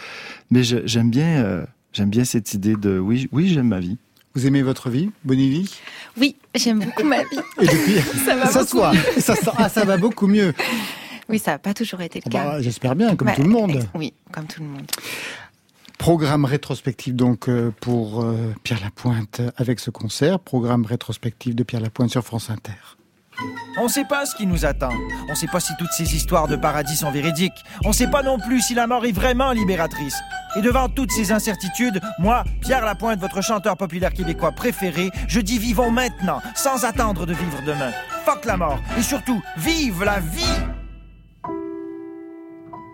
Mais 0.51 0.63
j'aime 0.63 1.11
bien 1.11 1.43
euh, 1.43 1.65
j'aime 1.93 2.11
bien 2.11 2.25
cette 2.25 2.53
idée 2.55 2.77
de 2.77 2.99
oui 2.99 3.29
oui 3.33 3.49
j'aime 3.49 3.69
ma 3.69 3.81
vie. 3.81 3.97
Vous 4.39 4.47
aimez 4.47 4.63
votre 4.63 4.89
vie, 4.89 5.11
Bonnie 5.25 5.69
Oui, 6.17 6.37
j'aime 6.55 6.79
beaucoup 6.79 7.03
ma 7.03 7.25
vie. 7.25 7.41
Et 7.61 7.67
depuis, 7.67 7.95
Ça 8.25 8.37
va 8.37 8.45
beaucoup 8.45 8.53
s'asseoir. 8.53 8.95
Ça, 9.19 9.35
ah, 9.59 9.69
ça 9.69 9.85
va 9.85 9.97
beaucoup 9.97 10.29
mieux. 10.29 10.55
Oui, 11.29 11.41
ça 11.41 11.51
n'a 11.51 11.59
pas 11.59 11.75
toujours 11.75 12.03
été 12.03 12.23
le 12.25 12.31
cas. 12.31 12.45
Bah, 12.45 12.63
J'espère 12.63 12.95
bien, 12.95 13.17
comme 13.17 13.33
tout 13.35 13.43
le 13.43 13.49
monde. 13.49 13.81
Oui, 13.97 14.15
comme 14.31 14.47
tout 14.47 14.63
le 14.63 14.69
monde. 14.69 14.87
Programme 15.99 16.45
rétrospectif 16.45 17.15
donc 17.15 17.49
euh, 17.49 17.73
pour 17.81 18.23
euh, 18.23 18.55
Pierre 18.63 18.81
Lapointe 18.81 19.41
avec 19.57 19.81
ce 19.81 19.91
concert. 19.91 20.39
Programme 20.39 20.87
rétrospectif 20.87 21.57
de 21.57 21.65
Pierre 21.65 21.81
Lapointe 21.81 22.11
sur 22.11 22.23
France 22.23 22.49
Inter. 22.49 22.98
On 23.77 23.85
ne 23.85 23.89
sait 23.89 24.05
pas 24.05 24.27
ce 24.27 24.35
qui 24.35 24.47
nous 24.47 24.65
attend. 24.65 24.93
On 25.29 25.33
ne 25.33 25.37
sait 25.37 25.47
pas 25.47 25.61
si 25.61 25.73
toutes 25.79 25.93
ces 25.93 26.17
histoires 26.17 26.49
de 26.49 26.57
paradis 26.57 26.97
sont 26.97 27.11
véridiques. 27.11 27.65
On 27.85 27.89
ne 27.89 27.95
sait 27.95 28.11
pas 28.11 28.23
non 28.23 28.39
plus 28.39 28.61
si 28.61 28.75
la 28.75 28.87
mort 28.87 29.05
est 29.05 29.13
vraiment 29.13 29.53
libératrice. 29.53 30.17
Et 30.57 30.63
devant 30.63 30.89
toutes 30.89 31.13
ces 31.13 31.31
incertitudes, 31.31 32.01
moi, 32.19 32.43
Pierre 32.61 32.85
Lapointe, 32.85 33.21
votre 33.21 33.43
chanteur 33.43 33.77
populaire 33.77 34.13
québécois 34.13 34.53
préféré, 34.53 35.11
je 35.29 35.41
dis 35.41 35.59
vivons 35.59 35.91
maintenant, 35.91 36.41
sans 36.55 36.85
attendre 36.85 37.27
de 37.27 37.35
vivre 37.35 37.63
demain. 37.67 37.93
Fuck 38.25 38.45
la 38.45 38.57
mort. 38.57 38.79
Et 38.99 39.03
surtout, 39.03 39.41
vive 39.57 40.03
la 40.03 40.21
vie 40.21 40.43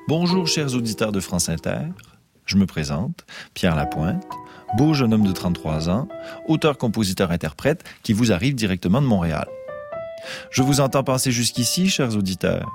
Bonjour 0.07 0.47
chers 0.47 0.75
auditeurs 0.75 1.13
de 1.13 1.21
France 1.21 1.49
Inter. 1.49 1.81
Je 2.45 2.59
me 2.59 2.67
présente, 2.67 3.25
Pierre 3.55 3.75
Lapointe, 3.75 4.23
beau 4.77 4.93
jeune 4.93 5.15
homme 5.15 5.27
de 5.27 5.33
33 5.33 5.89
ans, 5.89 6.09
auteur, 6.47 6.77
compositeur, 6.77 7.31
interprète, 7.31 7.85
qui 8.03 8.13
vous 8.13 8.31
arrive 8.31 8.55
directement 8.55 9.01
de 9.01 9.07
Montréal. 9.07 9.49
Je 10.51 10.63
vous 10.63 10.81
entends 10.81 11.05
penser 11.05 11.31
jusqu'ici, 11.31 11.89
chers 11.89 12.17
auditeurs. 12.17 12.71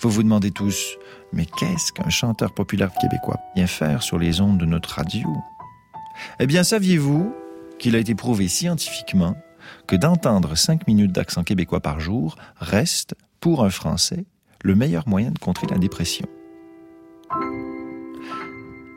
Vous 0.00 0.10
vous 0.10 0.22
demandez 0.22 0.50
tous, 0.50 0.96
mais 1.32 1.46
qu'est-ce 1.46 1.92
qu'un 1.92 2.10
chanteur 2.10 2.54
populaire 2.54 2.92
québécois 3.00 3.38
vient 3.54 3.66
faire 3.66 4.02
sur 4.02 4.18
les 4.18 4.40
ondes 4.40 4.58
de 4.58 4.64
notre 4.64 4.90
radio? 4.90 5.28
Eh 6.40 6.46
bien, 6.46 6.62
saviez-vous 6.62 7.34
qu'il 7.78 7.96
a 7.96 7.98
été 7.98 8.14
prouvé 8.14 8.48
scientifiquement 8.48 9.36
que 9.86 9.96
d'entendre 9.96 10.56
5 10.56 10.86
minutes 10.86 11.12
d'accent 11.12 11.44
québécois 11.44 11.80
par 11.80 12.00
jour 12.00 12.36
reste, 12.56 13.14
pour 13.40 13.64
un 13.64 13.70
Français, 13.70 14.24
le 14.62 14.74
meilleur 14.74 15.08
moyen 15.08 15.30
de 15.30 15.38
contrer 15.38 15.66
la 15.68 15.78
dépression? 15.78 16.26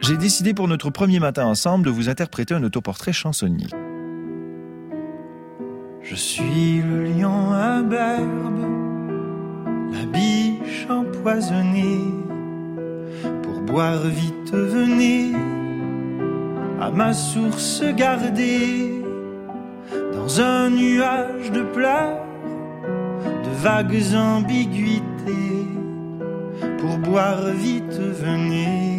J'ai 0.01 0.17
décidé 0.17 0.53
pour 0.53 0.67
notre 0.67 0.91
premier 0.91 1.19
matin 1.19 1.45
ensemble 1.45 1.85
de 1.85 1.89
vous 1.89 2.09
interpréter 2.09 2.53
un 2.53 2.63
autoportrait 2.63 3.13
chansonnier. 3.13 3.67
Je 6.07 6.13
suis 6.13 6.83
le 6.87 7.05
lion 7.05 7.51
imberbe, 7.51 8.61
la 9.91 10.05
biche 10.05 10.85
empoisonnée. 10.87 11.99
Pour 13.41 13.61
boire 13.61 14.03
vite, 14.03 14.53
venez 14.53 15.33
à 16.79 16.91
ma 16.91 17.11
source 17.11 17.83
gardée, 17.97 19.01
dans 20.13 20.41
un 20.41 20.69
nuage 20.69 21.51
de 21.51 21.63
pleurs, 21.63 22.23
de 23.43 23.63
vagues 23.63 24.13
ambiguïtés. 24.15 25.65
Pour 26.77 26.99
boire 26.99 27.47
vite, 27.47 27.99
venez. 27.99 28.94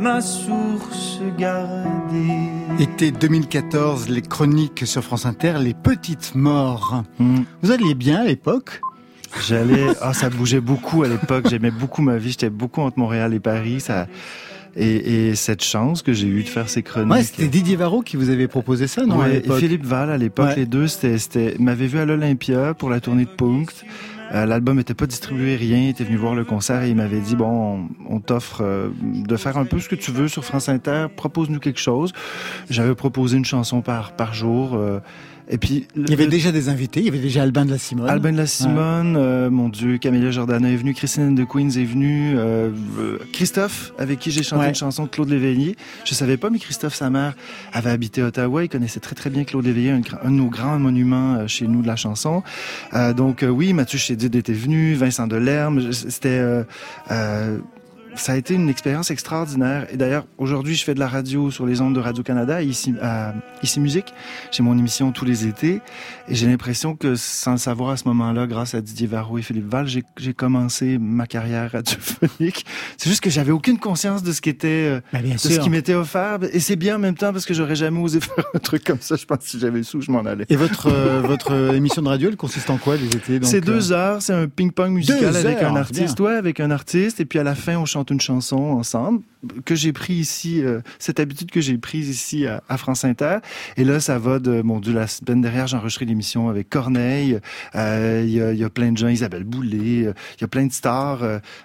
Ma 0.00 0.20
source 0.20 1.20
gardée. 1.38 2.48
Été 2.78 3.10
2014, 3.10 4.08
les 4.08 4.22
chroniques 4.22 4.86
sur 4.86 5.02
France 5.02 5.26
Inter, 5.26 5.54
les 5.60 5.74
petites 5.74 6.34
morts. 6.34 7.02
Hmm. 7.18 7.40
Vous 7.62 7.70
alliez 7.72 7.94
bien 7.94 8.20
à 8.20 8.24
l'époque? 8.24 8.80
J'allais, 9.46 9.88
ah, 10.00 10.14
ça 10.14 10.30
bougeait 10.30 10.60
beaucoup 10.60 11.02
à 11.02 11.08
l'époque. 11.08 11.48
J'aimais 11.50 11.70
beaucoup 11.70 12.02
ma 12.02 12.16
vie. 12.16 12.30
J'étais 12.30 12.50
beaucoup 12.50 12.80
entre 12.80 12.98
Montréal 12.98 13.34
et 13.34 13.40
Paris. 13.40 13.80
Ça, 13.80 14.06
et, 14.76 15.28
et 15.30 15.34
cette 15.34 15.62
chance 15.62 16.02
que 16.02 16.12
j'ai 16.12 16.28
eue 16.28 16.44
de 16.44 16.48
faire 16.48 16.68
ces 16.70 16.82
chroniques. 16.82 17.10
Ouais, 17.12 17.22
c'était 17.22 17.48
Didier 17.48 17.76
Varro 17.76 18.00
qui 18.02 18.16
vous 18.16 18.30
avait 18.30 18.48
proposé 18.48 18.86
ça, 18.86 19.04
non 19.04 19.20
à 19.20 19.26
Ouais, 19.28 19.42
et 19.44 19.52
Philippe 19.58 19.84
Val 19.84 20.10
à 20.10 20.16
l'époque, 20.16 20.46
Ouais. 20.46 20.56
les 20.56 20.66
deux, 20.66 20.86
c'était, 20.86 21.18
c'était, 21.18 21.56
m'avait 21.58 21.88
vu 21.88 21.98
à 21.98 22.04
l'Olympia 22.04 22.74
pour 22.74 22.88
la 22.88 23.00
tournée 23.00 23.24
de 23.24 23.30
Punkt. 23.30 23.84
Euh, 24.32 24.44
l'album 24.46 24.76
n'était 24.76 24.94
pas 24.94 25.06
distribué, 25.06 25.56
rien. 25.56 25.78
Il 25.78 25.88
était 25.88 26.04
venu 26.04 26.16
voir 26.16 26.34
le 26.34 26.44
concert 26.44 26.82
et 26.82 26.90
il 26.90 26.96
m'avait 26.96 27.20
dit 27.20 27.36
bon, 27.36 27.88
on, 28.08 28.20
t'offre 28.20 28.62
euh, 28.62 28.90
de 29.02 29.36
faire 29.36 29.56
un 29.56 29.64
peu 29.64 29.80
ce 29.80 29.88
que 29.88 29.94
tu 29.94 30.10
veux 30.10 30.28
sur 30.28 30.44
France 30.44 30.68
Inter. 30.68 31.06
Propose-nous 31.14 31.60
quelque 31.60 31.80
chose. 31.80 32.12
J'avais 32.68 32.94
proposé 32.94 33.36
une 33.36 33.44
chanson 33.44 33.80
par 33.80 34.12
par 34.12 34.34
jour. 34.34 34.74
euh, 34.74 35.00
et 35.50 35.58
puis 35.58 35.86
Il 35.96 36.10
y 36.10 36.12
avait 36.12 36.26
déjà 36.26 36.52
des 36.52 36.68
invités, 36.68 37.00
il 37.00 37.06
y 37.06 37.08
avait 37.08 37.18
déjà 37.18 37.42
Albin 37.42 37.64
de 37.64 37.70
la 37.70 37.78
Simone. 37.78 38.08
Albin 38.08 38.32
de 38.32 38.36
la 38.36 38.46
Simone, 38.46 39.16
euh, 39.16 39.50
mon 39.50 39.68
Dieu, 39.68 39.98
Camélia 39.98 40.30
Jordana 40.30 40.70
est 40.70 40.76
venue, 40.76 40.94
Christine 40.94 41.34
the 41.34 41.46
Queens 41.46 41.70
est 41.70 41.84
venue, 41.84 42.34
euh, 42.36 42.70
euh, 42.98 43.18
Christophe, 43.32 43.92
avec 43.98 44.18
qui 44.18 44.30
j'ai 44.30 44.42
chanté 44.42 44.62
Ouais. 44.62 44.68
une 44.68 44.74
chanson 44.74 45.04
de 45.04 45.08
Claude 45.08 45.28
Léveillé. 45.30 45.76
Je 46.04 46.14
savais 46.14 46.36
pas, 46.36 46.50
mais 46.50 46.58
Christophe, 46.58 46.94
sa 46.94 47.08
mère, 47.10 47.34
avait 47.72 47.90
habité 47.90 48.20
à 48.22 48.26
Ottawa. 48.26 48.64
Il 48.64 48.68
connaissait 48.68 49.00
très 49.00 49.14
très 49.14 49.30
bien 49.30 49.44
Claude 49.44 49.64
Léveillé, 49.64 49.90
un, 49.90 50.00
un 50.22 50.30
de 50.30 50.36
nos 50.36 50.48
grands 50.48 50.78
monuments 50.78 51.36
euh, 51.36 51.46
chez 51.46 51.66
nous 51.66 51.82
de 51.82 51.86
la 51.86 51.96
chanson. 51.96 52.42
Euh, 52.94 53.12
donc 53.14 53.42
euh, 53.42 53.48
oui, 53.48 53.72
Mathieu 53.72 53.98
Chédid 53.98 54.34
était 54.34 54.52
venu, 54.52 54.94
Vincent 54.94 55.26
Delerme. 55.26 55.92
C'était 55.92 56.28
euh, 56.28 56.64
euh, 57.10 57.58
ça 58.20 58.32
a 58.32 58.36
été 58.36 58.54
une 58.54 58.68
expérience 58.68 59.10
extraordinaire. 59.10 59.86
Et 59.92 59.96
d'ailleurs, 59.96 60.26
aujourd'hui, 60.38 60.74
je 60.74 60.84
fais 60.84 60.94
de 60.94 61.00
la 61.00 61.08
radio 61.08 61.50
sur 61.50 61.66
les 61.66 61.80
ondes 61.80 61.94
de 61.94 62.00
Radio-Canada, 62.00 62.62
ici, 62.62 62.94
à 63.00 63.34
Ici 63.62 63.80
Musique. 63.80 64.12
J'ai 64.50 64.62
mon 64.62 64.76
émission 64.78 65.12
tous 65.12 65.24
les 65.24 65.46
étés. 65.46 65.80
Et 66.28 66.34
j'ai 66.34 66.46
l'impression 66.46 66.96
que, 66.96 67.14
sans 67.14 67.52
le 67.52 67.58
savoir 67.58 67.90
à 67.90 67.96
ce 67.96 68.06
moment-là, 68.08 68.46
grâce 68.46 68.74
à 68.74 68.80
Didier 68.80 69.06
Varro 69.06 69.38
et 69.38 69.42
Philippe 69.42 69.70
Val, 69.70 69.86
j'ai 69.86 70.02
j'ai 70.16 70.34
commencé 70.34 70.98
ma 70.98 71.26
carrière 71.26 71.72
radiophonique. 71.72 72.66
C'est 72.96 73.08
juste 73.08 73.22
que 73.22 73.30
j'avais 73.30 73.52
aucune 73.52 73.78
conscience 73.78 74.22
de 74.22 74.32
ce 74.32 74.40
qui 74.40 74.50
était, 74.50 74.68
euh, 74.68 75.00
bien 75.22 75.34
de 75.34 75.38
ce 75.38 75.58
qui 75.58 75.70
m'était 75.70 75.94
offert. 75.94 76.38
Et 76.52 76.60
c'est 76.60 76.76
bien 76.76 76.96
en 76.96 76.98
même 76.98 77.14
temps 77.14 77.32
parce 77.32 77.46
que 77.46 77.54
j'aurais 77.54 77.76
jamais 77.76 78.00
osé 78.00 78.20
faire 78.20 78.44
un 78.54 78.58
truc 78.58 78.84
comme 78.84 79.00
ça. 79.00 79.16
Je 79.16 79.24
pense 79.24 79.38
que 79.38 79.48
si 79.48 79.58
j'avais 79.58 79.82
sous, 79.82 80.00
je 80.00 80.10
m'en 80.10 80.24
allais. 80.24 80.46
Et 80.48 80.56
votre 80.56 80.88
euh, 80.88 81.20
votre 81.20 81.52
euh, 81.52 81.72
émission 81.72 82.02
de 82.02 82.08
radio, 82.08 82.28
elle 82.28 82.36
consiste 82.36 82.70
en 82.70 82.78
quoi 82.78 82.96
les 82.96 83.06
étés? 83.06 83.38
C'est 83.42 83.60
deux 83.60 83.92
heures, 83.92 84.22
c'est 84.22 84.34
un 84.34 84.48
ping-pong 84.48 84.92
musical 84.92 85.20
Deux 85.20 85.36
avec 85.36 85.62
heures, 85.62 85.72
un 85.72 85.76
artiste, 85.76 86.20
ouais, 86.20 86.34
avec 86.34 86.60
un 86.60 86.70
artiste, 86.70 87.20
et 87.20 87.24
puis 87.24 87.38
à 87.38 87.44
la 87.44 87.54
fin 87.54 87.76
on 87.76 87.86
chante 87.86 88.07
une 88.10 88.20
chanson 88.20 88.56
ensemble 88.56 89.22
que 89.64 89.74
j'ai 89.74 89.92
pris 89.92 90.14
ici, 90.14 90.62
euh, 90.62 90.80
cette 90.98 91.20
habitude 91.20 91.50
que 91.50 91.60
j'ai 91.60 91.78
prise 91.78 92.08
ici 92.08 92.46
à, 92.46 92.76
France 92.76 93.04
Inter. 93.04 93.38
Et 93.76 93.84
là, 93.84 94.00
ça 94.00 94.18
va 94.18 94.38
de, 94.38 94.62
mon 94.62 94.80
Dieu, 94.80 94.92
la 94.92 95.06
semaine 95.06 95.40
dernière, 95.40 95.66
j'ai 95.66 95.76
enregistré 95.76 96.04
l'émission 96.04 96.48
avec 96.48 96.68
Corneille. 96.68 97.38
Euh, 97.74 98.24
Il 98.26 98.32
y, 98.32 98.64
a, 98.64 98.70
plein 98.70 98.92
de 98.92 98.98
gens, 98.98 99.08
Isabelle 99.08 99.44
Boulay, 99.44 100.06
euh, 100.06 100.12
il 100.36 100.40
y 100.40 100.44
a 100.44 100.48
plein 100.48 100.66
de 100.66 100.72
stars, 100.72 101.20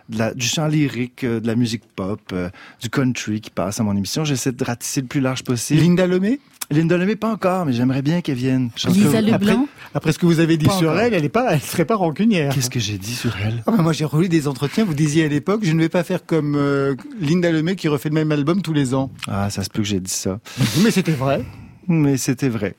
de 0.09 0.33
du 0.33 0.45
chant 0.45 0.67
lyrique, 0.67 1.25
de 1.25 1.45
la 1.45 1.55
musique 1.55 1.83
pop, 1.95 2.33
du 2.81 2.89
country 2.89 3.41
qui 3.41 3.49
passe 3.49 3.79
à 3.79 3.83
mon 3.83 3.95
émission. 3.95 4.23
J'essaie 4.23 4.51
de 4.51 4.63
ratisser 4.63 5.01
le 5.01 5.07
plus 5.07 5.19
large 5.19 5.43
possible. 5.43 5.81
Linda 5.81 6.07
Lemay 6.07 6.39
Linda 6.73 6.97
Lemay, 6.97 7.15
pas 7.15 7.31
encore, 7.31 7.65
mais 7.65 7.73
j'aimerais 7.73 8.01
bien 8.01 8.21
qu'elle 8.21 8.35
vienne. 8.35 8.69
Lisa 8.87 9.19
que- 9.21 9.25
Leblanc. 9.25 9.35
après, 9.35 9.57
après 9.93 10.11
ce 10.11 10.19
que 10.19 10.25
vous 10.25 10.39
avez 10.39 10.57
dit 10.57 10.65
Pas 10.65 10.73
sur 10.73 10.89
encore. 10.89 11.01
elle, 11.01 11.13
elle 11.13 11.25
est 11.25 11.29
pas, 11.29 11.53
elle 11.53 11.61
serait 11.61 11.85
pas 11.85 11.95
rancunière. 11.95 12.53
Qu'est-ce 12.53 12.69
que 12.69 12.79
j'ai 12.79 12.97
dit 12.97 13.13
sur 13.13 13.33
elle? 13.45 13.63
Ah 13.67 13.71
bah 13.71 13.81
moi 13.83 13.93
j'ai 13.93 14.05
relu 14.05 14.27
des 14.29 14.47
entretiens, 14.47 14.83
vous 14.85 14.93
disiez 14.93 15.25
à 15.25 15.27
l'époque, 15.27 15.61
je 15.63 15.71
ne 15.71 15.79
vais 15.79 15.89
pas 15.89 16.03
faire 16.03 16.25
comme 16.25 16.55
euh, 16.55 16.95
Linda 17.21 17.51
Lemay 17.51 17.75
qui 17.75 17.87
refait 17.87 18.09
le 18.09 18.15
même 18.15 18.31
album 18.31 18.61
tous 18.61 18.73
les 18.73 18.93
ans. 18.93 19.11
Ah, 19.27 19.49
ça 19.49 19.63
se 19.63 19.69
peut 19.69 19.81
que 19.81 19.87
j'ai 19.87 19.99
dit 19.99 20.11
ça. 20.11 20.39
Mais 20.83 20.91
c'était 20.91 21.11
vrai. 21.11 21.43
Mais 21.87 22.17
c'était 22.17 22.49
vrai. 22.57 22.75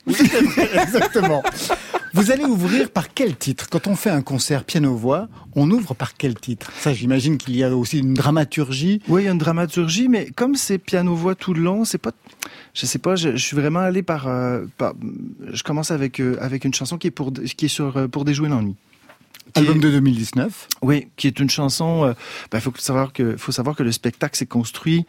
Exactement. 0.74 1.42
Vous 2.12 2.30
allez 2.30 2.44
ouvrir 2.44 2.90
par 2.90 3.12
quel 3.12 3.36
titre? 3.36 3.68
Quand 3.68 3.86
on 3.88 3.96
fait 3.96 4.10
un 4.10 4.22
concert 4.22 4.64
piano-voix, 4.64 5.28
on 5.56 5.68
ouvre 5.70 5.94
par 5.94 6.14
quel 6.14 6.34
titre? 6.36 6.70
Ça, 6.78 6.92
j'imagine 6.94 7.38
qu'il 7.38 7.56
y 7.56 7.64
a 7.64 7.74
aussi 7.76 7.98
une 7.98 8.14
dramaturgie. 8.14 9.02
Oui, 9.08 9.22
il 9.22 9.24
y 9.24 9.28
a 9.28 9.32
une 9.32 9.38
dramaturgie, 9.38 10.08
mais 10.08 10.26
comme 10.36 10.54
c'est 10.54 10.78
piano-voix 10.78 11.34
tout 11.34 11.54
le 11.54 11.60
long, 11.62 11.84
c'est 11.84 11.98
pas. 11.98 12.12
Je 12.72 12.86
sais 12.86 12.98
pas, 13.00 13.16
je, 13.16 13.30
je 13.36 13.44
suis 13.44 13.56
vraiment 13.56 13.80
allé 13.80 14.02
par, 14.02 14.28
euh, 14.28 14.64
par- 14.78 14.94
Je 15.52 15.62
commence 15.64 15.90
avec 15.90 16.20
euh, 16.20 16.36
avec 16.40 16.64
une 16.64 16.74
chanson 16.74 16.98
qui 16.98 17.08
est 17.08 17.12
pour 17.12 17.32
qui 17.32 17.64
est 17.64 17.68
sur 17.68 17.96
euh, 17.96 18.06
pour 18.08 18.24
déjouer 18.24 18.48
l'ennui. 18.48 18.76
Album 19.56 19.76
est- 19.76 19.80
de 19.80 19.90
2019. 19.90 20.68
Oui, 20.82 21.08
qui 21.16 21.26
est 21.26 21.38
une 21.38 21.50
chanson. 21.50 22.08
Il 22.08 22.14
ben, 22.50 22.60
faut 22.60 22.72
savoir 22.78 23.12
que 23.12 23.36
faut 23.36 23.52
savoir 23.52 23.76
que 23.76 23.82
le 23.82 23.92
spectacle 23.92 24.36
s'est 24.36 24.46
construit 24.46 25.04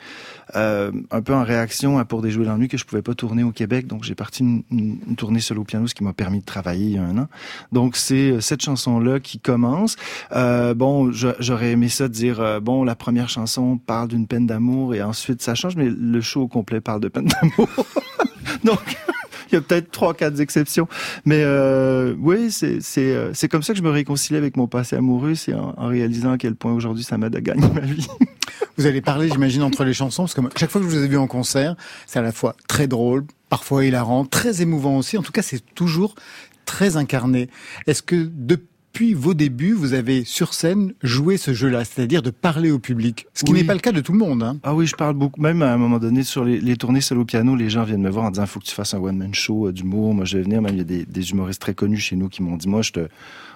euh, 0.55 0.91
un 1.12 1.21
peu 1.21 1.34
en 1.34 1.43
réaction 1.43 1.97
à 1.97 2.05
pour 2.05 2.21
déjouer 2.21 2.45
l'ennui 2.45 2.67
que 2.67 2.77
je 2.77 2.86
pouvais 2.86 3.01
pas 3.01 3.15
tourner 3.15 3.43
au 3.43 3.51
Québec, 3.51 3.88
donc 3.88 4.03
j'ai 4.03 4.15
parti 4.15 4.43
une, 4.43 4.63
une, 4.71 5.15
tournée 5.15 5.39
solo 5.39 5.63
piano, 5.63 5.88
ce 5.88 5.95
qui 5.95 6.03
m'a 6.03 6.13
permis 6.13 6.39
de 6.39 6.45
travailler 6.45 6.86
il 6.86 6.91
y 6.93 6.97
a 6.97 7.03
un 7.03 7.17
an. 7.17 7.27
Donc 7.71 7.95
c'est 7.95 8.31
euh, 8.31 8.41
cette 8.41 8.62
chanson 8.62 8.99
là 8.99 9.19
qui 9.19 9.39
commence. 9.39 9.95
Euh, 10.34 10.73
bon, 10.73 11.12
j'aurais 11.12 11.71
aimé 11.71 11.89
ça 11.89 12.08
dire 12.08 12.39
euh, 12.39 12.60
bon 12.60 12.84
la 12.84 12.95
première 12.95 13.29
chanson 13.29 13.77
parle 13.77 14.10
d'une 14.10 14.27
peine 14.27 14.45
d'amour 14.45 14.93
et 14.93 15.01
ensuite 15.01 15.41
ça 15.41 15.55
change, 15.55 15.75
mais 15.75 15.89
le 15.89 16.21
show 16.21 16.43
au 16.43 16.47
complet 16.47 16.81
parle 16.81 17.01
de 17.01 17.08
peine 17.08 17.27
d'amour. 17.27 17.69
donc 18.63 18.97
il 19.51 19.55
y 19.55 19.58
a 19.58 19.62
peut-être 19.62 19.91
trois, 19.91 20.13
quatre 20.13 20.39
exceptions. 20.39 20.88
Mais 21.25 21.41
euh, 21.43 22.15
oui, 22.19 22.51
c'est 22.51 22.81
c'est 22.81 23.15
euh, 23.15 23.34
c'est 23.34 23.47
comme 23.47 23.63
ça 23.63 23.73
que 23.73 23.79
je 23.79 23.84
me 23.84 23.89
réconcilie 23.89 24.38
avec 24.38 24.58
mon 24.58 24.67
passé 24.67 24.95
amoureux, 24.95 25.36
c'est 25.36 25.53
en 25.53 25.88
réalisant 25.88 26.31
à 26.31 26.38
quel 26.38 26.55
point 26.55 26.73
aujourd'hui 26.73 27.03
ça 27.03 27.17
m'aide 27.17 27.36
à 27.36 27.41
gagner 27.41 27.67
ma 27.73 27.81
vie. 27.81 28.08
Vous 28.77 28.85
allez 28.85 29.01
parler, 29.01 29.29
j'imagine, 29.29 29.61
entre 29.63 29.83
les 29.85 29.93
chansons, 29.93 30.23
parce 30.23 30.33
que 30.33 30.41
chaque 30.57 30.69
fois 30.69 30.81
que 30.81 30.89
je 30.89 30.95
vous 30.97 31.03
ai 31.03 31.07
vu 31.07 31.17
en 31.17 31.27
concert, 31.27 31.75
c'est 32.07 32.19
à 32.19 32.21
la 32.21 32.31
fois 32.31 32.55
très 32.67 32.88
drôle, 32.88 33.25
parfois 33.49 33.85
hilarant, 33.85 34.25
très 34.25 34.61
émouvant 34.61 34.97
aussi. 34.97 35.17
En 35.17 35.21
tout 35.23 35.31
cas, 35.31 35.41
c'est 35.41 35.63
toujours 35.75 36.15
très 36.65 36.97
incarné. 36.97 37.49
Est-ce 37.88 38.01
que 38.03 38.29
depuis 38.33 39.13
vos 39.13 39.33
débuts, 39.33 39.73
vous 39.73 39.93
avez 39.93 40.23
sur 40.25 40.53
scène 40.53 40.93
joué 41.03 41.38
ce 41.38 41.53
jeu-là, 41.53 41.83
c'est-à-dire 41.85 42.21
de 42.21 42.31
parler 42.31 42.71
au 42.71 42.79
public? 42.79 43.27
Ce 43.33 43.43
qui 43.43 43.51
Oui. 43.51 43.59
n'est 43.59 43.63
pas 43.65 43.73
le 43.75 43.79
cas 43.81 43.91
de 43.91 44.01
tout 44.01 44.11
le 44.13 44.17
monde. 44.17 44.41
Hein. 44.43 44.57
Ah 44.63 44.73
oui, 44.73 44.88
je 44.88 44.95
parle 44.95 45.13
beaucoup. 45.15 45.39
Même 45.41 45.61
à 45.61 45.71
un 45.73 45.77
moment 45.77 45.99
donné, 45.99 46.23
sur 46.23 46.43
les, 46.43 46.59
les 46.59 46.75
tournées 46.75 47.01
solo 47.01 47.23
piano, 47.23 47.55
les 47.55 47.69
gens 47.69 47.83
viennent 47.83 48.01
me 48.01 48.09
voir 48.09 48.25
en 48.25 48.31
disant 48.31 48.45
faut 48.45 48.59
que 48.59 48.65
tu 48.65 48.73
fasses 48.75 48.93
un 48.93 48.99
one-man 48.99 49.33
show 49.33 49.67
euh, 49.67 49.71
d'humour. 49.71 50.13
Moi, 50.13 50.25
je 50.25 50.38
vais 50.38 50.43
venir. 50.43 50.61
Même 50.61 50.73
il 50.73 50.77
y 50.79 50.81
a 50.81 50.85
des, 50.85 51.05
des 51.05 51.31
humoristes 51.31 51.61
très 51.61 51.73
connus 51.73 51.97
chez 51.99 52.15
nous 52.15 52.29
qui 52.29 52.41
m'ont 52.41 52.57
dit 52.57 52.67
moi, 52.67 52.81
je 52.81 52.91
te, 52.91 53.07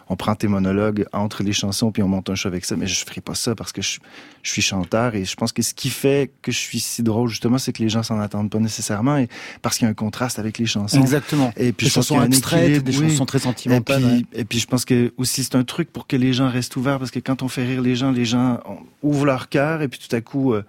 on 0.10 0.16
prend 0.16 0.36
tes 0.36 0.48
monologues 0.48 1.06
entre 1.14 1.44
les 1.44 1.54
chansons 1.54 1.92
puis 1.92 2.02
on 2.04 2.08
monte 2.08 2.30
un 2.30 2.36
show 2.36 2.48
avec 2.48 2.66
ça. 2.66 2.76
Mais 2.76 2.88
je 2.88 3.06
ferai 3.06 3.22
pas 3.22 3.36
ça 3.36 3.56
parce 3.56 3.72
que 3.72 3.82
je, 3.82 4.00
je 4.44 4.52
suis 4.52 4.62
chanteur 4.62 5.16
et 5.16 5.24
je 5.26 5.36
pense 5.36 5.52
que 5.52 5.62
ce 5.62 5.74
qui 5.74 5.90
fait 5.90 6.32
que 6.42 6.52
je 6.52 6.58
suis 6.58 6.80
si 6.80 7.04
drôle 7.04 7.30
justement, 7.30 7.58
c'est 7.58 7.72
que 7.74 7.82
les 7.84 7.90
gens 7.90 8.04
s'en 8.04 8.20
attendent 8.20 8.50
pas 8.50 8.60
nécessairement 8.60 9.18
et 9.18 9.30
parce 9.62 9.78
qu'il 9.78 9.86
y 9.86 9.88
a 9.88 9.92
un 9.92 9.94
contraste 9.94 10.40
avec 10.40 10.58
les 10.58 10.66
chansons. 10.66 11.00
Exactement. 11.00 11.54
Et 11.58 11.72
puis 11.72 11.86
Des 11.86 11.90
je 11.90 11.94
chansons 11.96 12.20
abstraites, 12.20 12.84
des 12.84 12.98
oui. 12.98 13.10
chansons 13.12 13.26
très 13.26 13.38
Et 13.38 13.42
sentimentales. 13.42 14.02
puis, 14.02 14.12
ouais. 14.12 14.26
et 14.34 14.46
puis 14.46 14.60
je 14.60 14.68
pense 14.68 14.84
que 14.86 15.14
aussi 15.18 15.44
c'est 15.44 15.56
un 15.56 15.64
truc 15.64 15.92
pour 15.94 16.08
que 16.08 16.16
les 16.16 16.34
gens 16.34 16.50
restent 16.50 16.76
ouverts 16.76 17.00
parce 17.00 17.12
que 17.12 17.20
quand 17.20 17.44
on 17.44 17.48
fait 17.48 17.66
rire 17.66 17.82
les 17.82 17.96
gens, 17.96 18.12
les 18.12 18.26
gens 18.26 18.60
ouvrent 19.04 19.26
leur 19.26 19.48
cœur 19.50 19.82
et 19.82 19.88
puis 19.88 20.00
tout 20.00 20.16
à 20.16 20.22
coup 20.22 20.54
euh, 20.54 20.64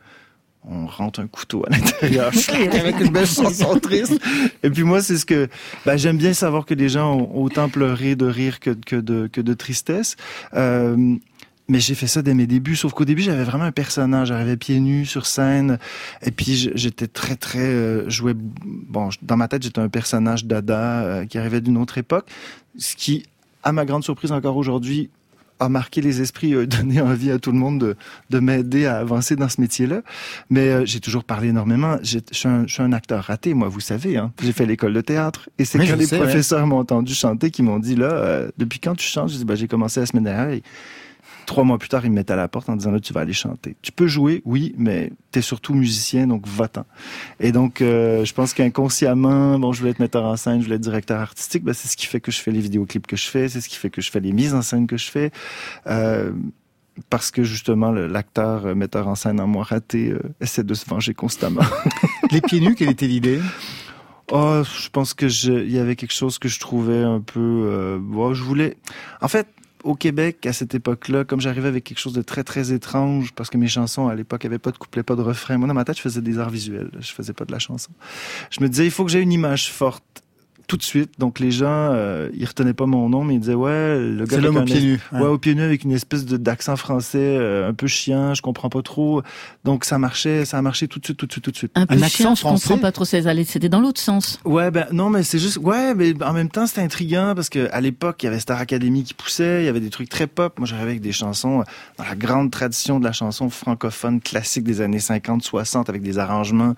on 0.69 0.87
rentre 0.87 1.21
un 1.21 1.27
couteau 1.27 1.65
à 1.67 1.71
l'intérieur 1.71 2.33
avec 2.73 3.01
une 3.01 3.13
belle 3.13 3.27
chanson 3.27 3.79
triste. 3.81 4.21
Et 4.63 4.71
puis 4.71 4.83
moi 4.83 5.03
c'est 5.03 5.17
ce 5.17 5.27
que 5.27 5.49
ben, 5.87 5.97
j'aime 5.97 6.19
bien 6.19 6.35
savoir 6.35 6.67
que 6.67 6.75
les 6.75 6.89
gens 6.89 7.15
ont 7.15 7.43
autant 7.43 7.69
pleuré 7.69 8.15
de 8.15 8.27
rire 8.27 8.61
que, 8.61 8.71
que 8.71 8.97
de 8.97 9.29
que 9.33 9.41
de 9.41 9.55
tristesse. 9.55 10.17
Euh, 10.55 11.17
mais 11.69 11.79
j'ai 11.79 11.95
fait 11.95 12.09
ça 12.09 12.21
dès 12.21 12.35
mes 12.35 12.49
débuts, 12.49 12.75
sauf 12.75 12.93
qu'au 12.93 13.05
début 13.05 13.23
j'avais 13.23 13.45
vraiment 13.45 13.65
un 13.65 13.73
personnage, 13.73 14.29
j'arrivais 14.29 14.57
pieds 14.57 14.81
nus 14.81 15.07
sur 15.07 15.25
scène, 15.27 15.79
et 16.21 16.33
puis 16.33 16.71
j'étais 16.75 17.07
très 17.07 17.37
très 17.37 17.61
euh, 17.61 18.11
jouais. 18.11 18.35
Bon, 18.35 19.09
dans 19.23 19.37
ma 19.37 19.47
tête 19.47 19.63
j'étais 19.63 19.79
un 19.79 19.89
personnage 19.89 20.47
dada 20.47 21.03
euh, 21.03 21.27
qui 21.27 21.39
arrivait 21.39 21.61
d'une 21.61 21.77
autre 21.77 21.97
époque, 21.97 22.29
ce 22.77 22.97
qui 22.97 23.25
à 23.63 23.73
ma 23.73 23.85
grande 23.85 24.03
surprise 24.03 24.33
encore 24.33 24.57
aujourd'hui, 24.57 25.11
a 25.61 25.69
marqué 25.69 26.01
les 26.01 26.21
esprits, 26.21 26.55
euh, 26.55 26.67
donné 26.81 27.01
envie 27.01 27.31
à 27.31 27.39
tout 27.39 27.53
le 27.53 27.59
monde 27.59 27.79
de, 27.79 27.97
de 28.31 28.39
m'aider 28.41 28.87
à 28.87 28.99
avancer 28.99 29.37
dans 29.37 29.49
ce 29.49 29.61
métier-là. 29.61 30.03
Mais 30.49 30.69
euh, 30.69 30.87
j'ai 30.87 31.01
toujours 31.01 31.25
parlé 31.25 31.49
énormément. 31.49 31.99
Je 32.03 32.19
suis 32.33 32.49
un, 32.49 32.67
un, 32.79 32.93
acteur 32.93 33.25
raté, 33.25 33.55
moi, 33.55 33.69
vous 33.69 33.81
savez. 33.81 34.17
Hein. 34.17 34.33
J'ai 34.43 34.53
fait 34.53 34.67
l'école 34.67 34.95
de 34.95 35.01
théâtre. 35.01 35.49
Et 35.59 35.65
c'est 35.65 35.79
quand 35.79 35.97
les 35.97 36.07
professeurs 36.07 36.67
m'ont 36.67 36.79
entendu 36.79 37.15
chanter 37.15 37.51
qui 37.51 37.63
m'ont 37.63 37.79
dit, 37.79 37.95
là, 37.95 38.11
euh, 38.11 38.51
depuis 38.59 38.81
quand 38.81 38.97
tu 38.97 39.07
chantes? 39.07 39.31
Je 39.31 39.37
dis, 39.37 39.45
bah, 39.45 39.55
j'ai 39.55 39.69
commencé 39.69 40.01
la 40.01 40.07
semaine 40.07 40.25
dernière. 40.25 40.59
Trois 41.51 41.65
mois 41.65 41.79
plus 41.79 41.89
tard, 41.89 42.05
ils 42.05 42.11
me 42.11 42.15
mettent 42.15 42.31
à 42.31 42.37
la 42.37 42.47
porte 42.47 42.69
en 42.69 42.77
disant 42.77 42.93
là, 42.93 43.01
tu 43.01 43.13
vas 43.13 43.23
aller 43.23 43.33
chanter. 43.33 43.75
Tu 43.83 43.91
peux 43.91 44.07
jouer, 44.07 44.41
oui, 44.45 44.73
mais 44.79 45.11
tu 45.33 45.41
es 45.41 45.43
surtout 45.43 45.75
musicien, 45.75 46.29
donc 46.29 46.47
va-t'en. 46.47 46.87
Et 47.41 47.51
donc, 47.51 47.83
euh, 47.83 48.25
je 48.25 48.33
pense 48.33 48.55
qu'inconsciemment, 48.55 49.59
bon, 49.59 49.73
je 49.73 49.81
voulais 49.81 49.91
être 49.91 49.99
metteur 49.99 50.27
en 50.27 50.37
scène, 50.37 50.61
je 50.61 50.67
voulais 50.67 50.77
être 50.77 50.83
directeur 50.83 51.19
artistique, 51.19 51.65
ben, 51.65 51.73
c'est 51.73 51.89
ce 51.89 51.97
qui 51.97 52.07
fait 52.07 52.21
que 52.21 52.31
je 52.31 52.39
fais 52.39 52.53
les 52.53 52.61
vidéoclips 52.61 53.05
que 53.05 53.17
je 53.17 53.27
fais, 53.27 53.49
c'est 53.49 53.61
ce 53.61 53.69
qui 53.69 53.75
fait 53.75 53.91
que 53.91 54.01
je 54.01 54.13
fais 54.13 54.21
les 54.21 54.31
mises 54.31 54.55
en 54.55 54.63
scène 54.63 54.87
que 54.87 54.97
je 54.97 55.11
fais. 55.11 55.33
Euh, 55.89 56.31
parce 57.09 57.33
que 57.33 57.43
justement 57.43 57.91
l'acteur 57.91 58.67
euh, 58.67 58.75
metteur 58.77 59.09
en 59.09 59.17
scène 59.17 59.41
en 59.41 59.49
moi 59.49 59.65
raté 59.65 60.11
euh, 60.11 60.21
essaie 60.41 60.63
de 60.63 60.75
se 60.75 60.89
venger 60.89 61.15
constamment. 61.15 61.63
les 62.31 62.41
pieds 62.41 62.61
nus, 62.61 62.77
quelle 62.77 62.91
était 62.91 63.09
l'idée? 63.09 63.41
Oh, 64.33 64.63
je 64.63 64.89
pense 64.91 65.15
que 65.15 65.27
il 65.27 65.73
y 65.73 65.79
avait 65.79 65.97
quelque 65.97 66.15
chose 66.15 66.39
que 66.39 66.49
je 66.49 66.61
trouvais 66.61 67.03
un 67.03 67.21
peu. 67.21 67.41
Euh, 67.41 67.99
bon, 68.01 68.33
je 68.33 68.45
voulais. 68.45 68.77
En 69.21 69.27
fait, 69.27 69.49
au 69.85 69.95
Québec, 69.95 70.47
à 70.47 70.53
cette 70.53 70.75
époque-là, 70.75 71.25
comme 71.25 71.41
j'arrivais 71.41 71.69
avec 71.69 71.85
quelque 71.85 71.99
chose 71.99 72.13
de 72.13 72.23
très, 72.23 72.45
très 72.45 72.73
étrange, 72.73 73.33
parce 73.33 73.51
que 73.51 73.59
mes 73.59 73.69
chansons, 73.69 74.09
à 74.09 74.15
l'époque, 74.15 74.45
n'avaient 74.45 74.59
pas 74.59 74.71
de 74.71 74.79
couplet, 74.79 75.03
pas 75.03 75.17
de 75.17 75.23
refrain. 75.23 75.59
Moi, 75.59 75.69
dans 75.69 75.75
ma 75.75 75.85
tête, 75.85 75.97
je 75.97 76.03
faisais 76.03 76.21
des 76.21 76.39
arts 76.39 76.51
visuels. 76.51 76.91
Je 77.01 77.13
faisais 77.13 77.33
pas 77.33 77.45
de 77.45 77.53
la 77.53 77.59
chanson. 77.59 77.91
Je 78.51 78.61
me 78.63 78.69
disais, 78.69 78.85
il 78.85 78.91
faut 78.91 79.05
que 79.05 79.11
j'ai 79.11 79.21
une 79.21 79.33
image 79.33 79.71
forte 79.73 80.23
tout 80.71 80.77
de 80.77 80.85
suite. 80.85 81.15
Donc 81.19 81.41
les 81.41 81.51
gens, 81.51 81.67
euh, 81.67 82.31
ils 82.33 82.47
retenaient 82.47 82.75
pas 82.75 82.87
mon 82.87 83.09
nom, 83.09 83.25
mais 83.25 83.35
ils 83.35 83.41
disaient 83.41 83.55
ouais, 83.55 83.99
le 83.99 84.25
gars 84.25 84.39
l'homme 84.39 84.59
au 84.59 84.63
pied 84.63 84.81
nu. 84.81 85.01
Ouais. 85.13 85.27
au 85.27 85.37
pied 85.37 85.57
nu 85.57 85.63
avec 85.63 85.83
une 85.83 85.91
espèce 85.91 86.25
de 86.25 86.37
d'accent 86.37 86.77
français 86.77 87.19
euh, 87.19 87.69
un 87.69 87.75
peu 87.75 87.89
chiant, 87.89 88.35
je 88.35 88.41
comprends 88.41 88.69
pas 88.69 88.81
trop. 88.81 89.21
Donc 89.65 89.85
ça 89.85 89.99
marchait, 89.99 90.45
ça 90.45 90.59
a 90.59 90.63
marché 90.63 90.87
tout 90.87 91.01
de 91.01 91.05
suite, 91.05 91.17
tout 91.17 91.27
de 91.27 91.33
suite, 91.33 91.45
tout 91.45 91.51
de 91.51 91.57
suite. 91.57 91.73
Un 91.75 91.87
peu 91.87 91.99
chiant, 92.05 92.37
je 92.37 92.45
comprends 92.45 92.79
pas 92.79 92.93
trop. 92.93 93.05
C'était 93.05 93.69
dans 93.69 93.81
l'autre 93.81 94.01
sens. 94.01 94.39
Ouais, 94.45 94.71
ben 94.71 94.87
non, 94.93 95.11
mais 95.11 95.25
c'est 95.25 95.41
juste 95.41 95.57
ouais, 95.57 95.93
mais 95.97 96.15
en 96.23 96.33
même 96.33 96.51
temps 96.51 96.69
c'était 96.69 96.83
intriguant 96.83 97.33
parce 97.35 97.49
que 97.49 97.69
à 97.73 97.81
l'époque 97.81 98.23
il 98.23 98.27
y 98.27 98.29
avait 98.29 98.39
Star 98.39 98.61
Academy 98.61 99.03
qui 99.03 99.15
poussait, 99.15 99.63
il 99.63 99.67
y 99.67 99.69
avait 99.69 99.81
des 99.81 99.91
trucs 99.91 100.09
très 100.09 100.29
pop. 100.29 100.57
Moi 100.61 100.69
j'arrivais 100.69 100.91
avec 100.91 101.01
des 101.01 101.11
chansons 101.11 101.65
dans 101.99 102.05
la 102.05 102.15
grande 102.15 102.53
tradition 102.53 103.01
de 103.01 103.05
la 103.05 103.13
chanson 103.13 103.51
francophone 103.51 104.21
classique 104.21 104.63
des 104.63 104.83
années 104.83 105.01
50, 105.01 105.43
60 105.43 105.89
avec 105.89 106.03
des 106.03 106.19
arrangements 106.19 106.77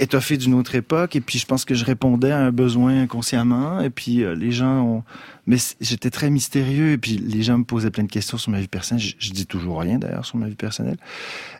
étoffés 0.00 0.36
d'une 0.36 0.54
autre 0.54 0.74
époque. 0.74 1.14
Et 1.14 1.20
puis 1.20 1.38
je 1.38 1.46
pense 1.46 1.64
que 1.64 1.76
je 1.76 1.84
répondais 1.84 2.32
à 2.32 2.38
un 2.38 2.50
besoin 2.50 3.06
consciemment. 3.20 3.80
Et 3.80 3.90
puis 3.90 4.24
euh, 4.24 4.34
les 4.34 4.50
gens 4.50 4.82
ont... 4.82 5.02
Mais 5.46 5.58
j'étais 5.80 6.10
très 6.10 6.30
mystérieux. 6.30 6.92
Et 6.92 6.98
puis 6.98 7.18
les 7.18 7.42
gens 7.42 7.58
me 7.58 7.64
posaient 7.64 7.90
plein 7.90 8.04
de 8.04 8.10
questions 8.10 8.38
sur 8.38 8.50
ma 8.50 8.60
vie 8.60 8.68
personnelle. 8.68 9.04
Je, 9.18 9.30
dis 9.30 9.46
toujours 9.46 9.80
rien 9.80 9.98
d'ailleurs 9.98 10.24
sur 10.24 10.38
ma 10.38 10.48
vie 10.48 10.54
personnelle. 10.54 10.96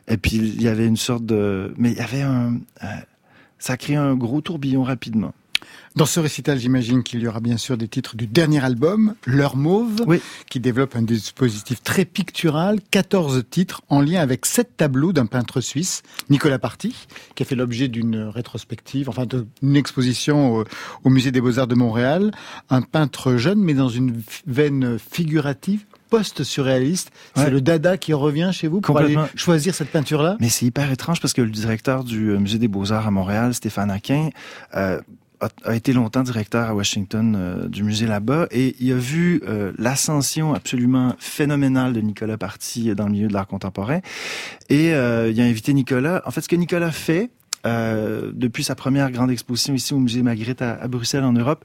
Et 0.07 0.17
puis 0.17 0.37
il 0.37 0.61
y 0.61 0.67
avait 0.67 0.87
une 0.87 0.97
sorte 0.97 1.25
de... 1.25 1.73
Mais 1.77 1.91
il 1.91 1.97
y 1.97 2.01
avait 2.01 2.23
un... 2.23 2.55
Euh, 2.83 2.87
ça 3.59 3.73
a 3.73 3.77
créé 3.77 3.95
un 3.95 4.15
gros 4.15 4.41
tourbillon 4.41 4.81
rapidement. 4.81 5.35
Dans 5.95 6.05
ce 6.05 6.19
récital, 6.19 6.57
j'imagine 6.57 7.03
qu'il 7.03 7.19
y 7.19 7.27
aura 7.27 7.41
bien 7.41 7.57
sûr 7.57 7.77
des 7.77 7.87
titres 7.87 8.15
du 8.15 8.25
dernier 8.25 8.63
album, 8.63 9.15
L'heure 9.25 9.57
mauve, 9.57 10.05
qui 10.49 10.59
développe 10.59 10.95
un 10.95 11.01
dispositif 11.01 11.83
très 11.83 12.05
pictural, 12.05 12.79
14 12.91 13.43
titres 13.49 13.81
en 13.89 14.01
lien 14.01 14.21
avec 14.21 14.45
sept 14.45 14.77
tableaux 14.77 15.11
d'un 15.11 15.25
peintre 15.25 15.59
suisse, 15.59 16.03
Nicolas 16.29 16.59
Party, 16.59 16.95
qui 17.35 17.43
a 17.43 17.45
fait 17.45 17.55
l'objet 17.55 17.89
d'une 17.89 18.23
rétrospective, 18.23 19.09
enfin 19.09 19.25
d'une 19.25 19.75
exposition 19.75 20.63
au, 21.03 21.09
Musée 21.09 21.31
des 21.31 21.41
Beaux-Arts 21.41 21.67
de 21.67 21.75
Montréal. 21.75 22.31
Un 22.69 22.81
peintre 22.81 23.35
jeune, 23.35 23.59
mais 23.59 23.73
dans 23.73 23.89
une 23.89 24.21
veine 24.47 24.97
figurative, 24.97 25.85
post-surréaliste. 26.09 27.11
C'est 27.35 27.49
le 27.49 27.61
dada 27.61 27.97
qui 27.97 28.13
revient 28.13 28.51
chez 28.53 28.67
vous 28.67 28.81
pour 28.81 28.97
aller 28.97 29.17
choisir 29.35 29.73
cette 29.73 29.89
peinture-là? 29.89 30.37
Mais 30.39 30.49
c'est 30.49 30.65
hyper 30.65 30.91
étrange 30.91 31.19
parce 31.19 31.33
que 31.33 31.41
le 31.41 31.49
directeur 31.49 32.03
du 32.03 32.37
Musée 32.37 32.59
des 32.59 32.67
Beaux-Arts 32.67 33.07
à 33.07 33.11
Montréal, 33.11 33.53
Stéphane 33.53 33.89
Aquin, 33.89 34.29
euh, 34.75 34.99
a, 35.63 35.75
été 35.75 35.93
longtemps 35.93 36.23
directeur 36.23 36.69
à 36.69 36.75
Washington 36.75 37.35
euh, 37.37 37.67
du 37.67 37.83
musée 37.83 38.07
là-bas 38.07 38.47
et 38.51 38.75
il 38.79 38.91
a 38.91 38.95
vu 38.95 39.41
euh, 39.47 39.71
l'ascension 39.77 40.53
absolument 40.53 41.15
phénoménale 41.19 41.93
de 41.93 42.01
Nicolas 42.01 42.37
Party 42.37 42.93
dans 42.95 43.05
le 43.05 43.11
milieu 43.11 43.27
de 43.27 43.33
l'art 43.33 43.47
contemporain 43.47 43.99
et 44.69 44.93
euh, 44.93 45.29
il 45.31 45.41
a 45.41 45.43
invité 45.43 45.73
Nicolas. 45.73 46.21
En 46.25 46.31
fait, 46.31 46.41
ce 46.41 46.49
que 46.49 46.55
Nicolas 46.55 46.91
fait, 46.91 47.31
euh, 47.65 48.31
depuis 48.33 48.63
sa 48.63 48.75
première 48.75 49.11
grande 49.11 49.31
exposition 49.31 49.73
ici 49.73 49.93
au 49.93 49.99
musée 49.99 50.23
Magritte 50.23 50.61
à, 50.61 50.87
Bruxelles 50.87 51.23
en 51.23 51.33
Europe, 51.33 51.63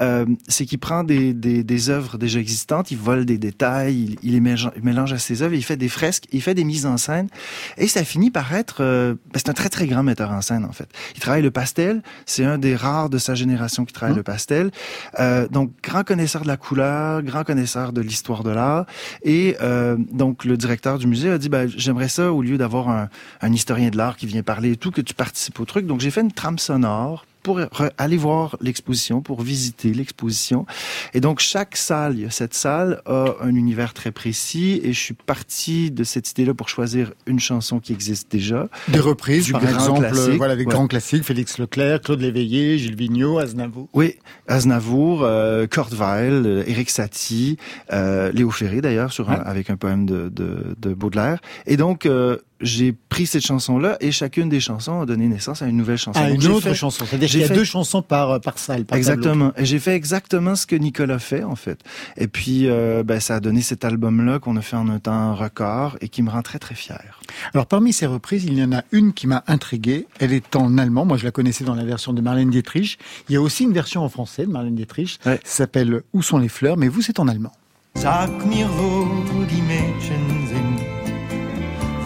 euh, 0.00 0.26
c'est 0.46 0.66
qu'il 0.66 0.78
prend 0.78 1.04
des, 1.04 1.32
des, 1.32 1.64
des, 1.64 1.90
œuvres 1.90 2.18
déjà 2.18 2.38
existantes, 2.38 2.90
il 2.90 2.98
vole 2.98 3.24
des 3.24 3.38
détails, 3.38 3.96
il, 3.96 4.16
il 4.22 4.32
les 4.32 4.40
mélange, 4.40 5.12
à 5.12 5.18
ses 5.18 5.42
œuvres, 5.42 5.54
il 5.54 5.64
fait 5.64 5.76
des 5.76 5.88
fresques, 5.88 6.24
il 6.32 6.42
fait 6.42 6.54
des 6.54 6.64
mises 6.64 6.86
en 6.86 6.96
scène, 6.96 7.28
et 7.76 7.88
ça 7.88 8.04
finit 8.04 8.30
par 8.30 8.54
être... 8.54 8.82
Euh, 8.82 9.14
ben, 9.32 9.38
c'est 9.38 9.48
un 9.48 9.54
très 9.54 9.68
très 9.68 9.86
grand 9.86 10.02
metteur 10.02 10.30
en 10.30 10.42
scène 10.42 10.64
en 10.64 10.72
fait. 10.72 10.88
Il 11.14 11.20
travaille 11.20 11.42
le 11.42 11.50
pastel, 11.50 12.02
c'est 12.26 12.44
un 12.44 12.58
des 12.58 12.76
rares 12.76 13.08
de 13.08 13.18
sa 13.18 13.34
génération 13.34 13.84
qui 13.84 13.92
travaille 13.92 14.14
mmh. 14.14 14.18
le 14.18 14.22
pastel. 14.22 14.70
Euh, 15.18 15.48
donc 15.48 15.72
grand 15.82 16.04
connaisseur 16.04 16.42
de 16.42 16.48
la 16.48 16.56
couleur, 16.56 17.22
grand 17.22 17.44
connaisseur 17.44 17.92
de 17.92 18.00
l'histoire 18.00 18.44
de 18.44 18.50
l'art, 18.50 18.86
et 19.22 19.56
euh, 19.62 19.96
donc 20.12 20.44
le 20.44 20.56
directeur 20.56 20.98
du 20.98 21.06
musée 21.06 21.30
a 21.30 21.38
dit 21.38 21.48
ben, 21.48 21.68
j'aimerais 21.74 22.08
ça 22.08 22.32
au 22.32 22.42
lieu 22.42 22.58
d'avoir 22.58 22.88
un, 22.90 23.08
un 23.40 23.52
historien 23.52 23.88
de 23.88 23.96
l'art 23.96 24.16
qui 24.16 24.26
vient 24.26 24.42
parler 24.42 24.72
et 24.72 24.76
tout, 24.76 24.90
que 24.90 25.00
tu 25.00 25.14
participes 25.14 25.37
au 25.58 25.64
truc. 25.64 25.86
Donc 25.86 26.00
j'ai 26.00 26.10
fait 26.10 26.20
une 26.20 26.32
trame 26.32 26.58
sonore 26.58 27.24
pour 27.42 27.60
aller 27.96 28.16
voir 28.16 28.56
l'exposition, 28.60 29.22
pour 29.22 29.40
visiter 29.40 29.94
l'exposition. 29.94 30.66
Et 31.14 31.20
donc, 31.20 31.40
chaque 31.40 31.76
salle, 31.76 32.26
cette 32.30 32.52
salle 32.52 33.00
a 33.06 33.36
un 33.40 33.54
univers 33.54 33.94
très 33.94 34.10
précis 34.10 34.80
et 34.82 34.92
je 34.92 34.98
suis 34.98 35.14
parti 35.14 35.90
de 35.90 36.04
cette 36.04 36.30
idée-là 36.32 36.52
pour 36.52 36.68
choisir 36.68 37.12
une 37.26 37.40
chanson 37.40 37.80
qui 37.80 37.92
existe 37.92 38.30
déjà. 38.30 38.68
Des 38.88 39.00
reprises, 39.00 39.50
par 39.50 39.66
exemple, 39.66 40.06
voilà, 40.36 40.56
des 40.56 40.64
grands 40.64 40.88
classiques, 40.88 41.24
Félix 41.24 41.58
Leclerc, 41.58 42.02
Claude 42.02 42.20
Léveillé, 42.20 42.76
Gilles 42.76 42.96
Vigneault, 42.96 43.38
Aznavour. 43.38 43.88
Oui, 43.94 44.16
Aznavour, 44.46 45.22
euh, 45.22 45.66
Kurt 45.66 45.94
Weill, 45.94 46.44
euh, 46.44 46.64
Eric 46.66 46.90
Satie, 46.90 47.56
euh, 47.92 48.30
Léo 48.32 48.50
Ferré 48.50 48.80
d'ailleurs, 48.80 49.12
sur 49.12 49.30
avec 49.30 49.70
un 49.70 49.76
poème 49.76 50.04
de, 50.04 50.28
de, 50.28 50.76
de 50.78 50.94
Baudelaire. 50.94 51.38
Et 51.66 51.76
donc, 51.76 52.04
euh, 52.04 52.36
j'ai 52.60 52.92
pris 52.92 53.26
cette 53.26 53.46
chanson-là 53.46 53.96
et 54.00 54.12
chacune 54.12 54.48
des 54.48 54.60
chansons 54.60 55.00
a 55.00 55.06
donné 55.06 55.28
naissance 55.28 55.62
à 55.62 55.66
une 55.66 55.76
nouvelle 55.76 55.98
chanson. 55.98 56.18
À 56.18 56.30
une 56.30 56.46
autre 56.46 56.74
chanson. 56.74 57.04
C'est-à-dire 57.06 57.28
qu'il 57.28 57.40
y 57.40 57.44
a 57.44 57.48
deux 57.48 57.64
chansons 57.64 58.02
par, 58.02 58.40
par 58.40 58.58
salle. 58.58 58.84
Par 58.84 58.98
exactement. 58.98 59.52
Et 59.56 59.64
j'ai 59.64 59.78
fait 59.78 59.94
exactement 59.94 60.56
ce 60.56 60.66
que 60.66 60.76
Nicolas 60.76 61.18
fait, 61.18 61.44
en 61.44 61.56
fait. 61.56 61.80
Et 62.16 62.28
puis, 62.28 62.68
euh, 62.68 63.02
ben, 63.04 63.20
ça 63.20 63.36
a 63.36 63.40
donné 63.40 63.62
cet 63.62 63.84
album-là 63.84 64.38
qu'on 64.38 64.56
a 64.56 64.62
fait 64.62 64.76
en 64.76 64.88
un 64.88 64.98
temps 64.98 65.34
record 65.34 65.96
et 66.00 66.08
qui 66.08 66.22
me 66.22 66.30
rend 66.30 66.42
très, 66.42 66.58
très 66.58 66.74
fier. 66.74 67.20
Alors, 67.54 67.66
parmi 67.66 67.92
ces 67.92 68.06
reprises, 68.06 68.44
il 68.44 68.58
y 68.58 68.62
en 68.62 68.72
a 68.72 68.82
une 68.92 69.12
qui 69.12 69.26
m'a 69.26 69.44
intrigué. 69.46 70.06
Elle 70.18 70.32
est 70.32 70.56
en 70.56 70.78
allemand. 70.78 71.04
Moi, 71.04 71.16
je 71.16 71.24
la 71.24 71.30
connaissais 71.30 71.64
dans 71.64 71.74
la 71.74 71.84
version 71.84 72.12
de 72.12 72.20
Marlène 72.20 72.50
Dietrich. 72.50 72.98
Il 73.28 73.34
y 73.34 73.36
a 73.36 73.40
aussi 73.40 73.64
une 73.64 73.72
version 73.72 74.02
en 74.02 74.08
français 74.08 74.46
de 74.46 74.50
Marlène 74.50 74.74
Dietrich. 74.74 75.18
Ça 75.22 75.38
s'appelle 75.44 76.02
Où 76.12 76.22
sont 76.22 76.38
les 76.38 76.48
fleurs? 76.48 76.76
Mais 76.76 76.88
vous, 76.88 77.02
c'est 77.02 77.20
en 77.20 77.28
allemand. 77.28 77.52
Sag 77.98 78.30
mir, 78.46 78.68
wo 78.78 79.44
die 79.50 79.62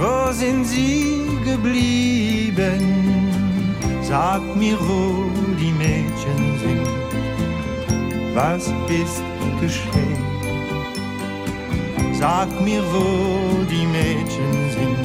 Wo 0.03 0.33
sind 0.33 0.65
sie 0.67 1.29
geblieben? 1.45 2.81
Sag 4.03 4.43
mir, 4.57 4.77
wo 4.81 5.31
die 5.61 5.73
Mädchen 5.83 6.43
sind. 6.63 6.89
Was 8.35 8.65
ist 8.89 9.23
geschehen? 9.61 10.25
Sag 12.19 12.49
mir, 12.61 12.83
wo 12.93 13.63
die 13.71 13.87
Mädchen 13.97 14.53
sind. 14.77 15.03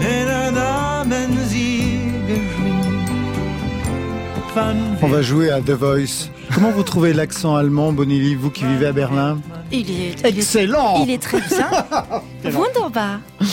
Denn 0.00 0.54
Namen 0.54 1.36
sie 1.50 2.00
geschwind. 2.26 2.76
On 5.02 5.08
va 5.08 5.20
jouer 5.20 5.50
à 5.50 5.60
The 5.60 5.76
Voice. 5.78 6.30
Comment 6.54 6.70
vous 6.70 6.82
trouvez 6.82 7.12
l'accent 7.12 7.54
allemand, 7.56 7.92
Bonilly, 7.92 8.36
vous 8.36 8.50
qui 8.50 8.64
vivez 8.64 8.86
à 8.86 8.92
Berlin? 8.92 9.36
Il 9.72 9.90
est 9.90 10.24
excellent. 10.24 11.04
Il 11.04 11.10
est, 11.10 11.22
très 11.22 11.40
bien. 11.40 11.68
Wunderbar. 12.44 13.20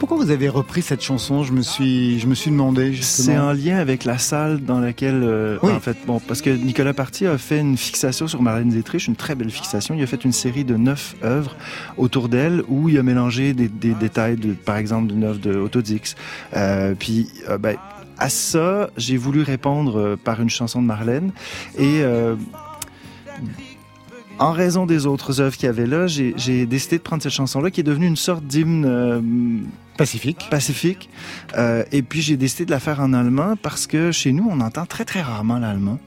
Pourquoi 0.00 0.16
vous 0.16 0.30
avez 0.30 0.48
repris 0.48 0.80
cette 0.80 1.02
chanson? 1.02 1.42
Je 1.44 1.52
me 1.52 1.60
suis, 1.60 2.18
je 2.18 2.26
me 2.26 2.34
suis 2.34 2.50
demandé. 2.50 2.96
C'est 3.02 3.36
en 3.36 3.52
lien 3.52 3.76
avec 3.76 4.04
la 4.04 4.16
salle 4.16 4.60
dans 4.60 4.80
laquelle, 4.80 5.22
euh, 5.22 5.58
en 5.60 5.78
fait, 5.78 5.98
bon, 6.06 6.20
parce 6.20 6.40
que 6.40 6.48
Nicolas 6.48 6.94
Party 6.94 7.26
a 7.26 7.36
fait 7.36 7.60
une 7.60 7.76
fixation 7.76 8.26
sur 8.26 8.40
Marlène 8.40 8.70
Dietrich, 8.70 9.06
une 9.08 9.14
très 9.14 9.34
belle 9.34 9.50
fixation. 9.50 9.94
Il 9.94 10.02
a 10.02 10.06
fait 10.06 10.24
une 10.24 10.32
série 10.32 10.64
de 10.64 10.74
neuf 10.76 11.14
œuvres 11.22 11.54
autour 11.98 12.30
d'elle 12.30 12.62
où 12.68 12.88
il 12.88 12.98
a 12.98 13.02
mélangé 13.02 13.52
des, 13.52 13.68
détails, 13.68 14.36
de, 14.36 14.54
par 14.54 14.78
exemple, 14.78 15.08
d'une 15.08 15.22
œuvre 15.22 15.38
de 15.38 15.54
Otto 15.54 15.82
Dix. 15.82 16.16
Euh, 16.56 16.94
puis, 16.98 17.28
euh, 17.50 17.58
ben, 17.58 17.76
à 18.18 18.30
ça, 18.30 18.88
j'ai 18.96 19.18
voulu 19.18 19.42
répondre 19.42 20.16
par 20.24 20.40
une 20.40 20.50
chanson 20.50 20.80
de 20.80 20.86
Marlène 20.86 21.32
et 21.78 22.02
en 24.40 24.52
raison 24.52 24.86
des 24.86 25.06
autres 25.06 25.40
œuvres 25.40 25.54
qu'il 25.54 25.66
y 25.66 25.68
avait 25.68 25.86
là, 25.86 26.06
j'ai 26.06 26.66
décidé 26.66 26.96
de 26.96 27.02
prendre 27.02 27.22
cette 27.22 27.32
chanson-là 27.32 27.70
qui 27.70 27.80
est 27.80 27.84
devenue 27.84 28.06
une 28.06 28.16
sorte 28.16 28.42
d'hymne 28.44 29.68
Pacifique. 30.00 30.46
Pacifique. 30.50 31.10
Euh, 31.58 31.84
et 31.92 32.00
puis 32.00 32.22
j'ai 32.22 32.38
décidé 32.38 32.64
de 32.64 32.70
la 32.70 32.80
faire 32.80 33.00
en 33.00 33.12
allemand 33.12 33.54
parce 33.62 33.86
que 33.86 34.12
chez 34.12 34.32
nous, 34.32 34.48
on 34.50 34.60
entend 34.60 34.86
très 34.86 35.04
très 35.04 35.20
rarement 35.20 35.58
l'allemand. 35.58 35.98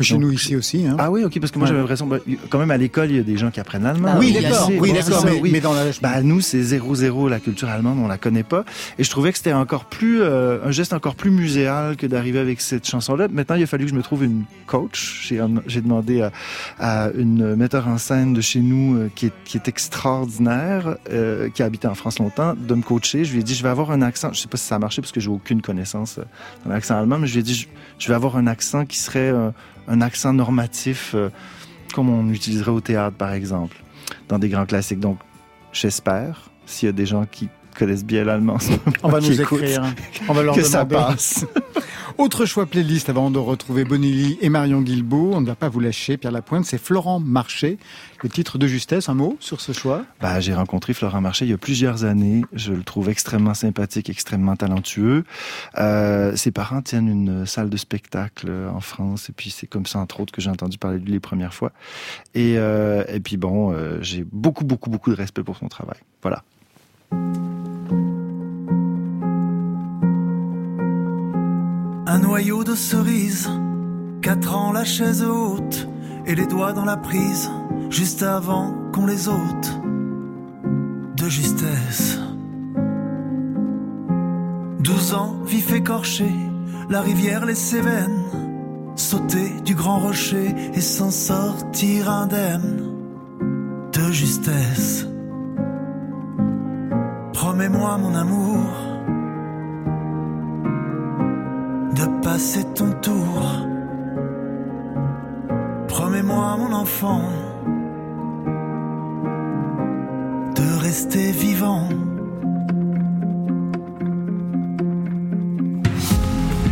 Chez 0.00 0.14
Donc, 0.14 0.22
nous 0.24 0.32
ici 0.32 0.54
aussi. 0.54 0.86
Hein. 0.86 0.96
Ah 0.98 1.10
oui, 1.10 1.24
ok, 1.24 1.40
parce 1.40 1.50
que 1.50 1.58
moi 1.58 1.66
j'avais 1.66 1.80
l'impression, 1.80 2.06
bah, 2.06 2.18
quand 2.50 2.58
même 2.58 2.70
à 2.70 2.76
l'école, 2.76 3.10
il 3.10 3.16
y 3.16 3.20
a 3.20 3.22
des 3.22 3.38
gens 3.38 3.50
qui 3.50 3.58
apprennent 3.58 3.84
l'allemand. 3.84 4.08
Ah 4.12 4.18
oui, 4.18 4.32
d'accord. 4.32 4.70
Oui, 4.78 4.92
d'accord. 4.92 5.24
Mais, 5.24 5.40
oui. 5.40 5.50
mais 5.50 5.60
dans 5.60 5.72
la. 5.72 5.84
Bah, 6.02 6.20
nous, 6.22 6.40
c'est 6.40 6.60
0-0, 6.60 7.28
la 7.28 7.40
culture 7.40 7.68
allemande, 7.68 7.98
on 8.02 8.06
la 8.08 8.18
connaît 8.18 8.42
pas. 8.42 8.64
Et 8.98 9.04
je 9.04 9.10
trouvais 9.10 9.32
que 9.32 9.38
c'était 9.38 9.54
encore 9.54 9.86
plus, 9.86 10.20
euh, 10.20 10.58
un 10.64 10.70
geste 10.70 10.92
encore 10.92 11.14
plus 11.14 11.30
muséal 11.30 11.96
que 11.96 12.06
d'arriver 12.06 12.38
avec 12.38 12.60
cette 12.60 12.86
chanson-là. 12.86 13.28
Maintenant, 13.28 13.56
il 13.56 13.62
a 13.62 13.66
fallu 13.66 13.84
que 13.84 13.90
je 13.90 13.96
me 13.96 14.02
trouve 14.02 14.24
une 14.24 14.44
coach. 14.66 15.26
J'ai, 15.26 15.40
j'ai 15.66 15.80
demandé 15.80 16.20
à, 16.20 16.32
à 16.78 17.10
une 17.16 17.54
metteur 17.56 17.88
en 17.88 17.98
scène 17.98 18.34
de 18.34 18.40
chez 18.42 18.60
nous 18.60 18.96
euh, 18.96 19.10
qui, 19.14 19.26
est, 19.26 19.32
qui 19.44 19.56
est 19.56 19.68
extraordinaire, 19.68 20.96
euh, 21.10 21.48
qui 21.50 21.62
a 21.62 21.66
habité 21.66 21.88
en 21.88 21.94
France 21.94 22.18
longtemps, 22.18 22.54
de 22.54 22.74
me 22.74 22.82
coacher. 22.82 23.24
Je 23.24 23.37
lui 23.38 23.42
ai 23.42 23.44
dit, 23.44 23.54
je 23.54 23.62
vais 23.62 23.68
avoir 23.68 23.90
un 23.90 24.02
accent. 24.02 24.32
Je 24.32 24.40
sais 24.40 24.48
pas 24.48 24.56
si 24.56 24.66
ça 24.66 24.76
a 24.76 24.78
marché 24.78 25.00
parce 25.02 25.12
que 25.12 25.20
j'ai 25.20 25.30
aucune 25.30 25.62
connaissance 25.62 26.18
euh, 26.18 26.24
dans 26.64 26.70
l'accent 26.70 26.96
allemand, 26.98 27.18
mais 27.18 27.26
je 27.26 27.34
lui 27.34 27.40
ai 27.40 27.42
dit, 27.42 27.68
je, 27.98 28.08
vais 28.08 28.14
avoir 28.14 28.36
un 28.36 28.46
accent 28.46 28.84
qui 28.86 28.98
serait 28.98 29.30
euh, 29.30 29.50
un 29.86 30.00
accent 30.00 30.32
normatif, 30.32 31.12
euh, 31.14 31.30
comme 31.94 32.08
on 32.08 32.30
utiliserait 32.30 32.70
au 32.70 32.80
théâtre, 32.80 33.16
par 33.16 33.32
exemple, 33.32 33.76
dans 34.28 34.38
des 34.38 34.48
grands 34.48 34.66
classiques. 34.66 35.00
Donc, 35.00 35.18
j'espère, 35.72 36.50
s'il 36.66 36.86
y 36.86 36.90
a 36.90 36.92
des 36.92 37.06
gens 37.06 37.26
qui 37.26 37.48
connaissent 37.78 38.04
bien 38.04 38.24
l'allemand, 38.24 38.54
en 38.54 38.58
ce 38.58 38.70
moment, 38.70 38.82
On 39.02 39.08
va 39.08 39.20
nous 39.20 39.40
écrire. 39.40 39.84
On 40.28 40.32
va 40.32 40.42
leur 40.42 40.54
que 40.54 40.62
ça 40.62 40.84
passe. 40.84 41.46
Autre 42.18 42.46
choix 42.46 42.66
playlist 42.66 43.08
avant 43.08 43.30
de 43.30 43.38
retrouver 43.38 43.84
Bonilly 43.84 44.38
et 44.40 44.48
Marion 44.48 44.82
Guilbault. 44.82 45.30
On 45.34 45.40
ne 45.40 45.46
va 45.46 45.54
pas 45.54 45.68
vous 45.68 45.78
lâcher, 45.78 46.16
Pierre 46.16 46.32
Lapointe. 46.32 46.64
C'est 46.64 46.76
Florent 46.76 47.20
Marché. 47.20 47.78
Le 48.24 48.28
titre 48.28 48.58
de 48.58 48.66
justesse, 48.66 49.08
un 49.08 49.14
mot 49.14 49.36
sur 49.38 49.60
ce 49.60 49.70
choix? 49.70 50.04
Bah, 50.20 50.40
j'ai 50.40 50.52
rencontré 50.52 50.94
Florent 50.94 51.20
Marché 51.20 51.44
il 51.44 51.52
y 51.52 51.54
a 51.54 51.58
plusieurs 51.58 52.02
années. 52.02 52.42
Je 52.52 52.72
le 52.72 52.82
trouve 52.82 53.08
extrêmement 53.08 53.54
sympathique, 53.54 54.10
extrêmement 54.10 54.56
talentueux. 54.56 55.22
Euh, 55.78 56.34
ses 56.34 56.50
parents 56.50 56.82
tiennent 56.82 57.08
une 57.08 57.46
salle 57.46 57.70
de 57.70 57.76
spectacle 57.76 58.50
en 58.74 58.80
France, 58.80 59.28
et 59.30 59.32
puis 59.32 59.50
c'est 59.50 59.68
comme 59.68 59.86
ça, 59.86 60.00
entre 60.00 60.18
autres, 60.18 60.32
que 60.32 60.40
j'ai 60.40 60.50
entendu 60.50 60.76
parler 60.76 60.98
de 60.98 61.04
lui 61.04 61.12
les 61.12 61.20
premières 61.20 61.54
fois. 61.54 61.70
Et, 62.34 62.54
euh, 62.58 63.04
et 63.06 63.20
puis 63.20 63.36
bon, 63.36 63.72
euh, 63.72 63.98
j'ai 64.00 64.24
beaucoup, 64.24 64.64
beaucoup, 64.64 64.90
beaucoup 64.90 65.10
de 65.10 65.16
respect 65.16 65.44
pour 65.44 65.56
son 65.56 65.68
travail. 65.68 65.98
Voilà. 66.22 66.42
Un 72.10 72.20
noyau 72.20 72.64
de 72.64 72.74
cerise, 72.74 73.50
quatre 74.22 74.56
ans 74.56 74.72
la 74.72 74.86
chaise 74.86 75.22
haute 75.22 75.86
et 76.24 76.34
les 76.34 76.46
doigts 76.46 76.72
dans 76.72 76.86
la 76.86 76.96
prise, 76.96 77.50
juste 77.90 78.22
avant 78.22 78.72
qu'on 78.94 79.04
les 79.04 79.28
ôte 79.28 79.78
de 81.18 81.28
justesse. 81.28 82.18
Douze 84.80 85.12
ans, 85.12 85.36
vif 85.44 85.70
écorché, 85.70 86.24
la 86.88 87.02
rivière 87.02 87.44
les 87.44 87.54
Cévennes, 87.54 88.24
sauter 88.96 89.50
du 89.66 89.74
grand 89.74 89.98
rocher 89.98 90.54
et 90.72 90.80
s'en 90.80 91.10
sortir 91.10 92.10
indemne 92.10 92.84
de 93.92 94.10
justesse. 94.12 95.06
Promets-moi 97.34 97.98
mon 97.98 98.14
amour 98.14 98.87
passer 102.38 102.64
ton 102.72 102.92
tour. 103.02 103.40
Promets-moi, 105.88 106.56
mon 106.56 106.72
enfant, 106.72 107.22
de 110.54 110.78
rester 110.80 111.32
vivant. 111.32 111.88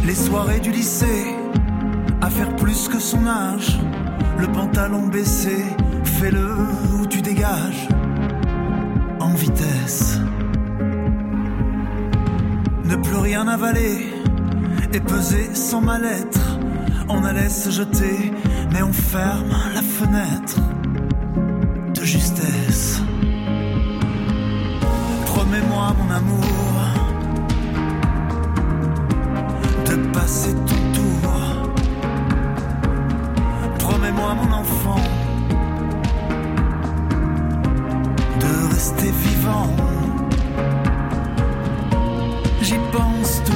Les 0.06 0.14
soirées 0.14 0.60
du 0.60 0.70
lycée, 0.70 1.34
à 2.20 2.30
faire 2.30 2.54
plus 2.54 2.86
que 2.86 3.00
son 3.00 3.26
âge, 3.26 3.80
le 4.38 4.46
pantalon 4.46 5.08
baissé, 5.08 5.58
fais-le 6.04 6.48
ou 6.94 7.06
tu 7.08 7.22
dégages, 7.22 7.88
en 9.18 9.34
vitesse. 9.34 10.20
Ne 12.84 12.94
plus 12.94 13.16
rien 13.16 13.48
avaler 13.48 14.15
et 14.96 15.00
peser 15.00 15.54
sans 15.54 15.82
mal-être. 15.82 16.58
On 17.08 17.22
allait 17.22 17.50
se 17.50 17.70
jeter, 17.70 18.32
mais 18.72 18.82
on 18.82 18.92
ferme 18.92 19.54
la 19.74 19.82
fenêtre 19.82 20.58
de 21.94 22.02
justesse. 22.02 23.02
Promets-moi, 25.26 25.94
mon 25.98 26.10
amour, 26.20 26.72
de 29.88 29.96
passer 30.12 30.54
ton 30.54 30.82
tour. 30.96 31.32
Promets-moi, 33.78 34.34
mon 34.40 34.52
enfant, 34.62 35.02
de 38.40 38.74
rester 38.74 39.10
vivant. 39.10 39.76
J'y 42.62 42.78
pense 42.92 43.42
tout 43.44 43.55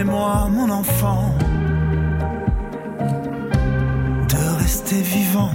Promets-moi 0.00 0.48
mon 0.48 0.70
enfant 0.70 1.34
de 4.28 4.58
rester 4.58 5.02
vivant. 5.02 5.50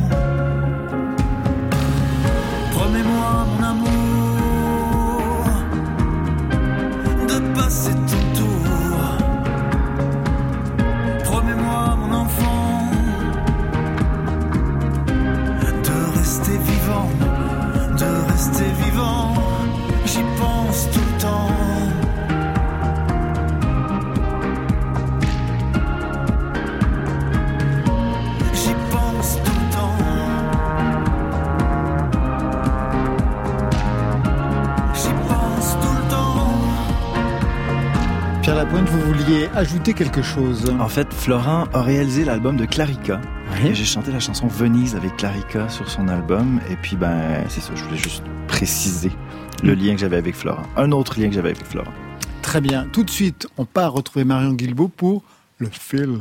Vouliez 39.25 39.49
ajouter 39.55 39.93
quelque 39.93 40.21
chose 40.21 40.71
En 40.79 40.87
fait, 40.87 41.11
Florent 41.11 41.65
a 41.73 41.81
réalisé 41.81 42.25
l'album 42.25 42.57
de 42.57 42.65
Clarica. 42.65 43.19
Oui. 43.53 43.69
Et 43.69 43.75
j'ai 43.75 43.85
chanté 43.85 44.11
la 44.11 44.19
chanson 44.19 44.45
Venise 44.47 44.95
avec 44.95 45.17
Clarica 45.17 45.67
sur 45.69 45.89
son 45.89 46.07
album. 46.07 46.59
Et 46.69 46.75
puis, 46.75 46.95
ben, 46.95 47.43
c'est 47.49 47.61
ça, 47.61 47.73
je 47.73 47.83
voulais 47.83 47.97
juste 47.97 48.23
préciser 48.47 49.11
le 49.63 49.73
lien 49.73 49.93
que 49.93 50.01
j'avais 50.01 50.17
avec 50.17 50.35
Florent. 50.35 50.63
Un 50.77 50.91
autre 50.91 51.19
lien 51.19 51.29
que 51.29 51.33
j'avais 51.33 51.49
avec 51.49 51.65
Florent. 51.65 51.93
Très 52.43 52.61
bien. 52.61 52.87
Tout 52.91 53.03
de 53.03 53.09
suite, 53.09 53.47
on 53.57 53.65
part 53.65 53.93
retrouver 53.93 54.25
Marion 54.25 54.53
Guilbault 54.53 54.89
pour 54.89 55.23
le 55.57 55.69
fil. 55.71 56.19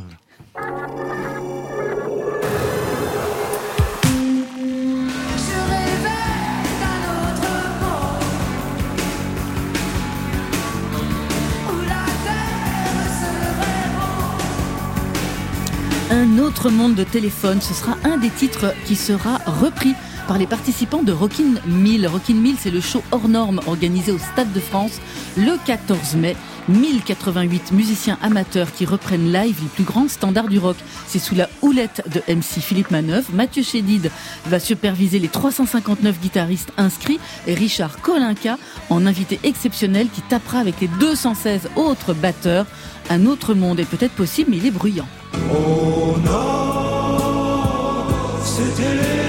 Un 16.11 16.39
autre 16.39 16.69
monde 16.69 16.95
de 16.95 17.05
téléphone, 17.05 17.63
ce 17.63 17.73
sera 17.73 17.97
un 18.05 18.19
des 18.19 18.29
titres 18.29 18.75
qui 18.85 18.95
sera 18.95 19.39
repris 19.47 19.95
par 20.29 20.37
les 20.37 20.47
participants 20.47 21.03
de 21.03 21.13
Rockin' 21.13 21.59
1000. 21.67 22.07
Rockin' 22.07 22.35
1000, 22.35 22.57
c'est 22.59 22.71
le 22.71 22.83
show 22.83 23.03
hors 23.11 23.27
norme 23.27 23.61
organisé 23.67 24.13
au 24.13 24.19
Stade 24.19 24.53
de 24.53 24.61
France 24.61 25.01
le 25.39 25.57
14 25.65 26.17
mai. 26.17 26.37
1088 26.69 27.73
musiciens 27.73 28.19
amateurs 28.23 28.71
qui 28.73 28.85
reprennent 28.85 29.33
live 29.33 29.57
les 29.63 29.69
plus 29.69 29.85
grands 29.85 30.09
standards 30.09 30.49
du 30.49 30.59
rock. 30.59 30.77
C'est 31.07 31.19
sous 31.19 31.35
la 31.35 31.49
houlette 31.63 32.03
de 32.13 32.21
MC 32.33 32.61
Philippe 32.61 32.91
Manœuvre. 32.91 33.31
Mathieu 33.33 33.63
Chédid 33.63 34.11
va 34.47 34.59
superviser 34.59 35.19
les 35.19 35.29
359 35.29 36.21
guitaristes 36.21 36.73
inscrits 36.77 37.21
et 37.47 37.55
Richard 37.55 38.01
Kolinka 38.03 38.59
en 38.91 39.07
invité 39.07 39.41
exceptionnel 39.43 40.09
qui 40.11 40.21
tapera 40.21 40.59
avec 40.59 40.81
les 40.83 40.89
216 41.01 41.71
autres 41.77 42.13
batteurs. 42.13 42.67
Un 43.09 43.25
autre 43.25 43.55
monde 43.55 43.81
est 43.81 43.85
peut-être 43.85 44.15
possible, 44.15 44.51
mais 44.51 44.59
il 44.59 44.67
est 44.67 44.71
bruyant. 44.71 45.07
Oh, 45.51 45.55
Au 45.55 46.19
nord, 46.21 48.07
c'était 48.45 49.24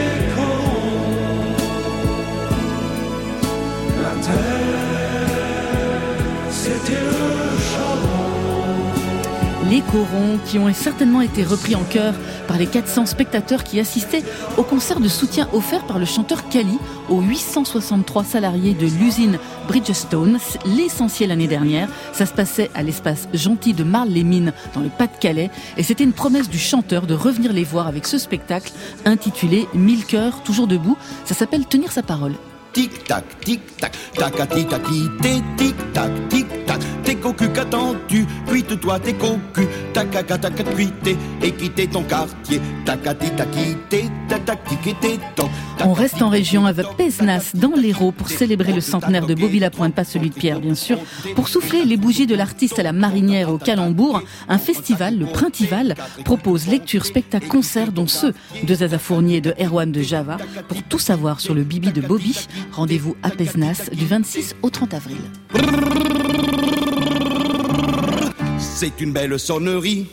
Les 9.75 9.81
corons 9.81 10.39
qui 10.45 10.57
ont 10.57 10.73
certainement 10.73 11.19
été 11.19 11.43
repris 11.43 11.75
en 11.75 11.83
chœur 11.83 12.13
par 12.47 12.57
les 12.57 12.65
400 12.65 13.07
spectateurs 13.07 13.65
qui 13.65 13.77
assistaient 13.77 14.23
au 14.55 14.63
concert 14.63 15.01
de 15.01 15.09
soutien 15.09 15.49
offert 15.51 15.85
par 15.85 15.99
le 15.99 16.05
chanteur 16.05 16.47
Kali 16.47 16.79
aux 17.09 17.19
863 17.19 18.23
salariés 18.23 18.73
de 18.73 18.85
l'usine 18.85 19.37
Bridgestone, 19.67 20.39
l'essentiel 20.65 21.27
l'année 21.27 21.49
dernière. 21.49 21.89
Ça 22.13 22.25
se 22.25 22.31
passait 22.31 22.71
à 22.73 22.83
l'espace 22.83 23.27
gentil 23.33 23.73
de 23.73 23.83
Marles-les-Mines 23.83 24.53
dans 24.73 24.79
le 24.79 24.87
Pas-de-Calais 24.87 25.51
et 25.75 25.83
c'était 25.83 26.05
une 26.05 26.13
promesse 26.13 26.47
du 26.47 26.57
chanteur 26.57 27.05
de 27.05 27.13
revenir 27.13 27.51
les 27.51 27.65
voir 27.65 27.87
avec 27.87 28.07
ce 28.07 28.17
spectacle 28.17 28.71
intitulé 29.03 29.67
Mille 29.73 30.05
cœurs 30.05 30.41
toujours 30.43 30.67
debout. 30.67 30.97
Ça 31.25 31.35
s'appelle 31.35 31.65
Tenir 31.65 31.91
sa 31.91 32.01
parole. 32.01 32.35
Tic-tac, 32.71 33.25
tic-tac, 33.41 33.91
tacati 34.15 34.65
taki 34.67 35.09
tic-tac, 35.21 36.29
tic-tac, 36.29 36.79
t'es 37.05 37.15
cocu, 37.15 37.49
qu'attends-tu? 37.49 38.25
Cuite-toi 38.47 38.99
tes 38.99 39.15
et 41.43 41.51
quitter 41.51 41.87
ton 41.87 42.03
quartier. 42.03 42.59
On 45.83 45.93
reste 45.93 46.21
en 46.21 46.29
région 46.29 46.65
avec 46.65 46.85
Pesnas 46.97 47.51
dans 47.53 47.73
l'Hérault 47.75 48.11
pour 48.11 48.29
célébrer 48.29 48.73
le 48.73 48.81
centenaire 48.81 49.25
de 49.25 49.35
Bobby 49.35 49.59
Lapointe, 49.59 49.93
pas 49.93 50.03
celui 50.03 50.29
de 50.29 50.35
Pierre 50.35 50.59
bien 50.59 50.75
sûr. 50.75 50.97
Pour 51.35 51.47
souffler 51.47 51.85
les 51.85 51.97
bougies 51.97 52.27
de 52.27 52.35
l'artiste 52.35 52.79
à 52.79 52.83
la 52.83 52.91
marinière 52.91 53.49
au 53.49 53.57
calembour, 53.57 54.21
un 54.49 54.57
festival, 54.57 55.17
le 55.17 55.25
Printival, 55.25 55.95
propose 56.23 56.67
lecture, 56.67 57.05
spectacle, 57.05 57.47
concert 57.47 57.91
dont 57.91 58.07
ceux 58.07 58.33
de 58.63 58.73
Zaza 58.73 58.99
Fournier 58.99 59.37
et 59.37 59.41
de 59.41 59.53
Erwan 59.59 59.91
de 59.91 60.01
Java. 60.01 60.37
Pour 60.67 60.81
tout 60.83 60.99
savoir 60.99 61.39
sur 61.39 61.53
le 61.53 61.63
bibi 61.63 61.91
de 61.91 62.01
Bobby, 62.01 62.47
rendez-vous 62.71 63.15
à 63.23 63.29
Pesnas 63.29 63.89
du 63.93 64.05
26 64.05 64.55
au 64.61 64.69
30 64.69 64.93
avril. 64.93 65.17
C'est 68.77 68.99
une 68.99 69.13
belle 69.13 69.39
sonnerie. 69.39 70.05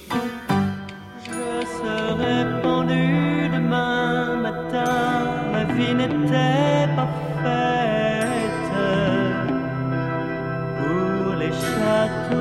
Je 1.24 1.66
serai 1.66 2.62
pendu 2.62 3.48
demain 3.52 4.36
matin, 4.36 5.50
ma 5.50 5.64
vie 5.64 5.92
n'était 5.92 6.86
pas 6.94 7.08
faite 7.42 8.70
pour 10.78 11.34
les 11.40 11.50
châteaux. 11.50 12.38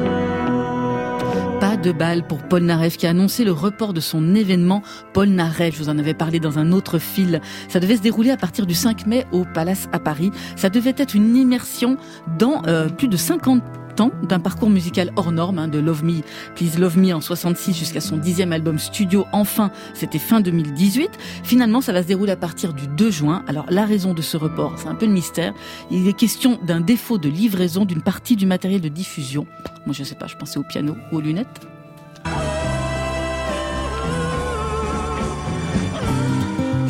Pas 1.60 1.76
de 1.76 1.92
balle 1.92 2.28
pour 2.28 2.44
Paul 2.44 2.66
Naref 2.66 2.98
qui 2.98 3.08
a 3.08 3.10
annoncé 3.10 3.44
le 3.44 3.52
report 3.52 3.94
de 3.94 4.00
son 4.00 4.36
événement 4.36 4.84
Paul 5.14 5.30
Naref. 5.30 5.74
Je 5.74 5.80
vous 5.80 5.90
en 5.90 5.98
avais 5.98 6.14
parlé 6.14 6.40
dans 6.40 6.60
un 6.60 6.72
autre 6.72 7.00
fil. 7.00 7.42
Ça 7.68 7.80
devait 7.80 7.98
se 7.98 8.04
dérouler 8.04 8.30
à 8.30 8.38
partir 8.38 8.68
du 8.68 8.76
5 8.76 9.08
mai 9.08 9.26
au 9.32 9.44
Palace 9.44 9.90
à 9.92 9.98
Paris. 9.98 10.30
Ça 10.56 10.70
devait 10.70 10.94
être 10.98 11.16
une 11.16 11.36
immersion 11.36 11.98
dans 12.38 12.62
euh, 12.68 12.90
plus 12.90 13.08
de 13.08 13.18
50 13.18 13.64
d'un 13.96 14.40
parcours 14.40 14.70
musical 14.70 15.12
hors 15.16 15.32
norme, 15.32 15.60
hein, 15.60 15.68
de 15.68 15.80
Love 15.80 16.04
Me, 16.04 16.22
Please 16.56 16.80
Love 16.80 16.98
Me 16.98 17.14
en 17.14 17.22
66 17.22 17.74
jusqu'à 17.74 18.02
son 18.02 18.18
dixième 18.18 18.54
album 18.54 18.80
studio. 18.80 19.26
Enfin, 19.32 19.72
c'était 19.94 20.20
fin 20.20 20.42
2018. 20.42 21.10
Finalement, 21.44 21.82
ça 21.82 21.94
va 21.94 22.02
se 22.04 22.08
dérouler 22.08 22.32
à 22.32 22.38
partir 22.38 22.74
du 22.74 22.88
2 22.88 23.12
juin. 23.12 23.44
Alors, 23.48 23.66
la 23.70 23.86
raison 23.86 24.14
de 24.14 24.22
ce 24.22 24.38
report, 24.38 24.74
c'est 24.78 24.88
un 24.88 24.96
peu 24.96 25.06
le 25.06 25.14
mystère. 25.14 25.54
Il 25.90 26.08
est 26.08 26.14
question 26.14 26.60
d'un 26.66 26.82
défaut 26.82 27.18
de 27.18 27.30
livraison 27.30 27.86
d'une 27.86 28.02
partie 28.02 28.36
du 28.36 28.46
matériel 28.46 28.82
de 28.82 28.90
diffusion. 28.90 29.46
Moi, 29.86 29.94
je 29.94 30.04
sais 30.04 30.16
pas, 30.16 30.28
je 30.28 30.36
pensais 30.36 30.60
au 30.60 30.64
piano 30.64 30.96
ou 31.12 31.18
aux 31.18 31.22
lunettes. 31.22 31.62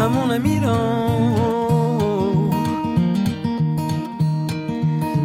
Mon 0.09 0.31
ami 0.31 0.59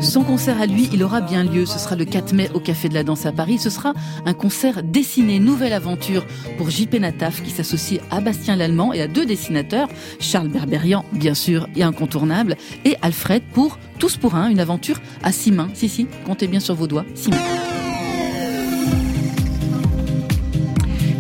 Son 0.00 0.22
concert 0.22 0.60
à 0.60 0.66
lui, 0.66 0.88
il 0.92 1.02
aura 1.02 1.20
bien 1.20 1.42
lieu. 1.42 1.66
Ce 1.66 1.78
sera 1.78 1.96
le 1.96 2.04
4 2.04 2.32
mai 2.32 2.50
au 2.54 2.60
Café 2.60 2.88
de 2.88 2.94
la 2.94 3.02
Danse 3.02 3.26
à 3.26 3.32
Paris. 3.32 3.58
Ce 3.58 3.70
sera 3.70 3.94
un 4.24 4.34
concert 4.34 4.82
dessiné, 4.82 5.38
nouvelle 5.38 5.72
aventure 5.72 6.24
pour 6.58 6.70
JP 6.70 6.94
Nataf 6.94 7.42
qui 7.42 7.50
s'associe 7.50 8.00
à 8.10 8.20
Bastien 8.20 8.56
Lallemand 8.56 8.92
et 8.92 9.02
à 9.02 9.08
deux 9.08 9.26
dessinateurs, 9.26 9.88
Charles 10.20 10.48
Berberian, 10.48 11.04
bien 11.12 11.34
sûr, 11.34 11.68
et 11.76 11.82
incontournable, 11.82 12.56
et 12.84 12.96
Alfred 13.02 13.42
pour 13.52 13.78
Tous 13.98 14.16
pour 14.16 14.34
un, 14.34 14.48
une 14.48 14.60
aventure 14.60 15.00
à 15.22 15.32
six 15.32 15.52
mains. 15.52 15.70
Si, 15.74 15.88
si, 15.88 16.06
comptez 16.26 16.46
bien 16.46 16.60
sur 16.60 16.74
vos 16.74 16.86
doigts, 16.86 17.06
six 17.14 17.30
mains. 17.30 17.75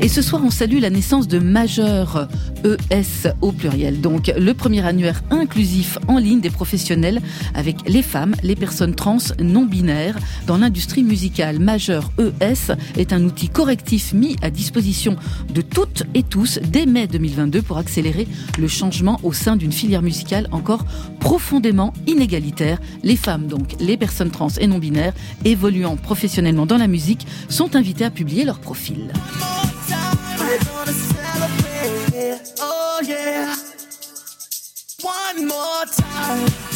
Et 0.06 0.08
ce 0.08 0.22
soir, 0.22 0.40
on 0.44 0.50
salue 0.50 0.78
la 0.78 0.88
naissance 0.88 1.26
de 1.26 1.40
Majeur, 1.40 2.28
ES 2.62 3.28
au 3.40 3.50
pluriel. 3.50 4.00
Donc, 4.00 4.32
le 4.38 4.54
premier 4.54 4.86
annuaire 4.86 5.20
inclusif 5.30 5.98
en 6.06 6.18
ligne 6.18 6.40
des 6.40 6.48
professionnels 6.48 7.20
avec 7.54 7.88
les 7.88 8.02
femmes, 8.02 8.36
les 8.44 8.54
personnes 8.54 8.94
trans 8.94 9.18
non 9.40 9.66
binaires 9.66 10.16
dans 10.46 10.58
l'industrie 10.58 11.02
musicale. 11.02 11.58
Majeur 11.58 12.12
ES 12.20 12.76
est 12.96 13.12
un 13.12 13.24
outil 13.24 13.48
correctif 13.48 14.12
mis 14.12 14.36
à 14.42 14.50
disposition 14.50 15.16
de 15.52 15.60
toutes 15.60 16.04
et 16.14 16.22
tous 16.22 16.60
dès 16.62 16.86
mai 16.86 17.08
2022 17.08 17.62
pour 17.62 17.78
accélérer 17.78 18.28
le 18.60 18.68
changement 18.68 19.18
au 19.24 19.32
sein 19.32 19.56
d'une 19.56 19.72
filière 19.72 20.02
musicale 20.02 20.46
encore 20.52 20.84
profondément 21.18 21.92
inégalitaire. 22.06 22.78
Les 23.02 23.16
femmes, 23.16 23.48
donc, 23.48 23.74
les 23.80 23.96
personnes 23.96 24.30
trans 24.30 24.50
et 24.60 24.68
non 24.68 24.78
binaires 24.78 25.14
évoluant 25.44 25.96
professionnellement 25.96 26.64
dans 26.64 26.78
la 26.78 26.86
musique 26.86 27.26
sont 27.48 27.74
invitées 27.74 28.04
à 28.04 28.10
publier 28.10 28.44
leur 28.44 28.60
profil. 28.60 29.10
We're 30.46 30.58
gonna 30.58 30.92
celebrate. 30.92 32.52
Oh 32.60 33.00
yeah. 33.02 33.56
One 35.02 35.48
more 35.48 35.84
time. 35.86 36.75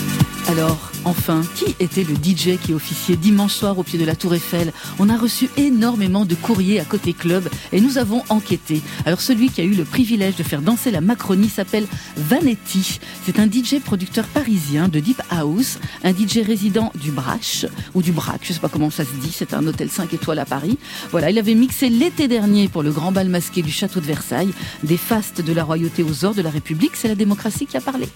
Alors, 0.50 0.90
enfin, 1.04 1.42
qui 1.54 1.76
était 1.78 2.02
le 2.02 2.16
DJ 2.16 2.58
qui 2.60 2.74
officiait 2.74 3.14
dimanche 3.14 3.54
soir 3.54 3.78
au 3.78 3.84
pied 3.84 4.00
de 4.00 4.04
la 4.04 4.16
Tour 4.16 4.34
Eiffel? 4.34 4.72
On 4.98 5.08
a 5.08 5.16
reçu 5.16 5.48
énormément 5.56 6.24
de 6.24 6.34
courriers 6.34 6.80
à 6.80 6.84
côté 6.84 7.12
club 7.12 7.48
et 7.70 7.80
nous 7.80 7.98
avons 7.98 8.24
enquêté. 8.30 8.82
Alors, 9.06 9.20
celui 9.20 9.50
qui 9.50 9.60
a 9.60 9.64
eu 9.64 9.74
le 9.74 9.84
privilège 9.84 10.34
de 10.34 10.42
faire 10.42 10.60
danser 10.60 10.90
la 10.90 11.00
Macronie 11.00 11.48
s'appelle 11.48 11.86
Vanetti. 12.16 12.98
C'est 13.24 13.38
un 13.38 13.46
DJ 13.46 13.78
producteur 13.78 14.24
parisien 14.26 14.88
de 14.88 14.98
Deep 14.98 15.22
House, 15.30 15.78
un 16.02 16.10
DJ 16.10 16.38
résident 16.44 16.90
du 16.96 17.12
Brach 17.12 17.66
ou 17.94 18.02
du 18.02 18.10
Brac, 18.10 18.40
je 18.42 18.52
sais 18.52 18.58
pas 18.58 18.68
comment 18.68 18.90
ça 18.90 19.04
se 19.04 19.12
dit, 19.22 19.30
c'est 19.32 19.54
un 19.54 19.64
hôtel 19.68 19.88
5 19.88 20.12
étoiles 20.14 20.40
à 20.40 20.46
Paris. 20.46 20.78
Voilà, 21.12 21.30
il 21.30 21.38
avait 21.38 21.54
mixé 21.54 21.88
l'été 21.88 22.26
dernier 22.26 22.66
pour 22.66 22.82
le 22.82 22.90
grand 22.90 23.12
bal 23.12 23.28
masqué 23.28 23.62
du 23.62 23.70
château 23.70 24.00
de 24.00 24.06
Versailles, 24.06 24.52
des 24.82 24.96
fastes 24.96 25.42
de 25.42 25.52
la 25.52 25.62
royauté 25.62 26.02
aux 26.02 26.24
ors 26.24 26.34
de 26.34 26.42
la 26.42 26.50
République, 26.50 26.96
c'est 26.96 27.06
la 27.06 27.14
démocratie 27.14 27.66
qui 27.66 27.76
a 27.76 27.80
parlé. 27.80 28.08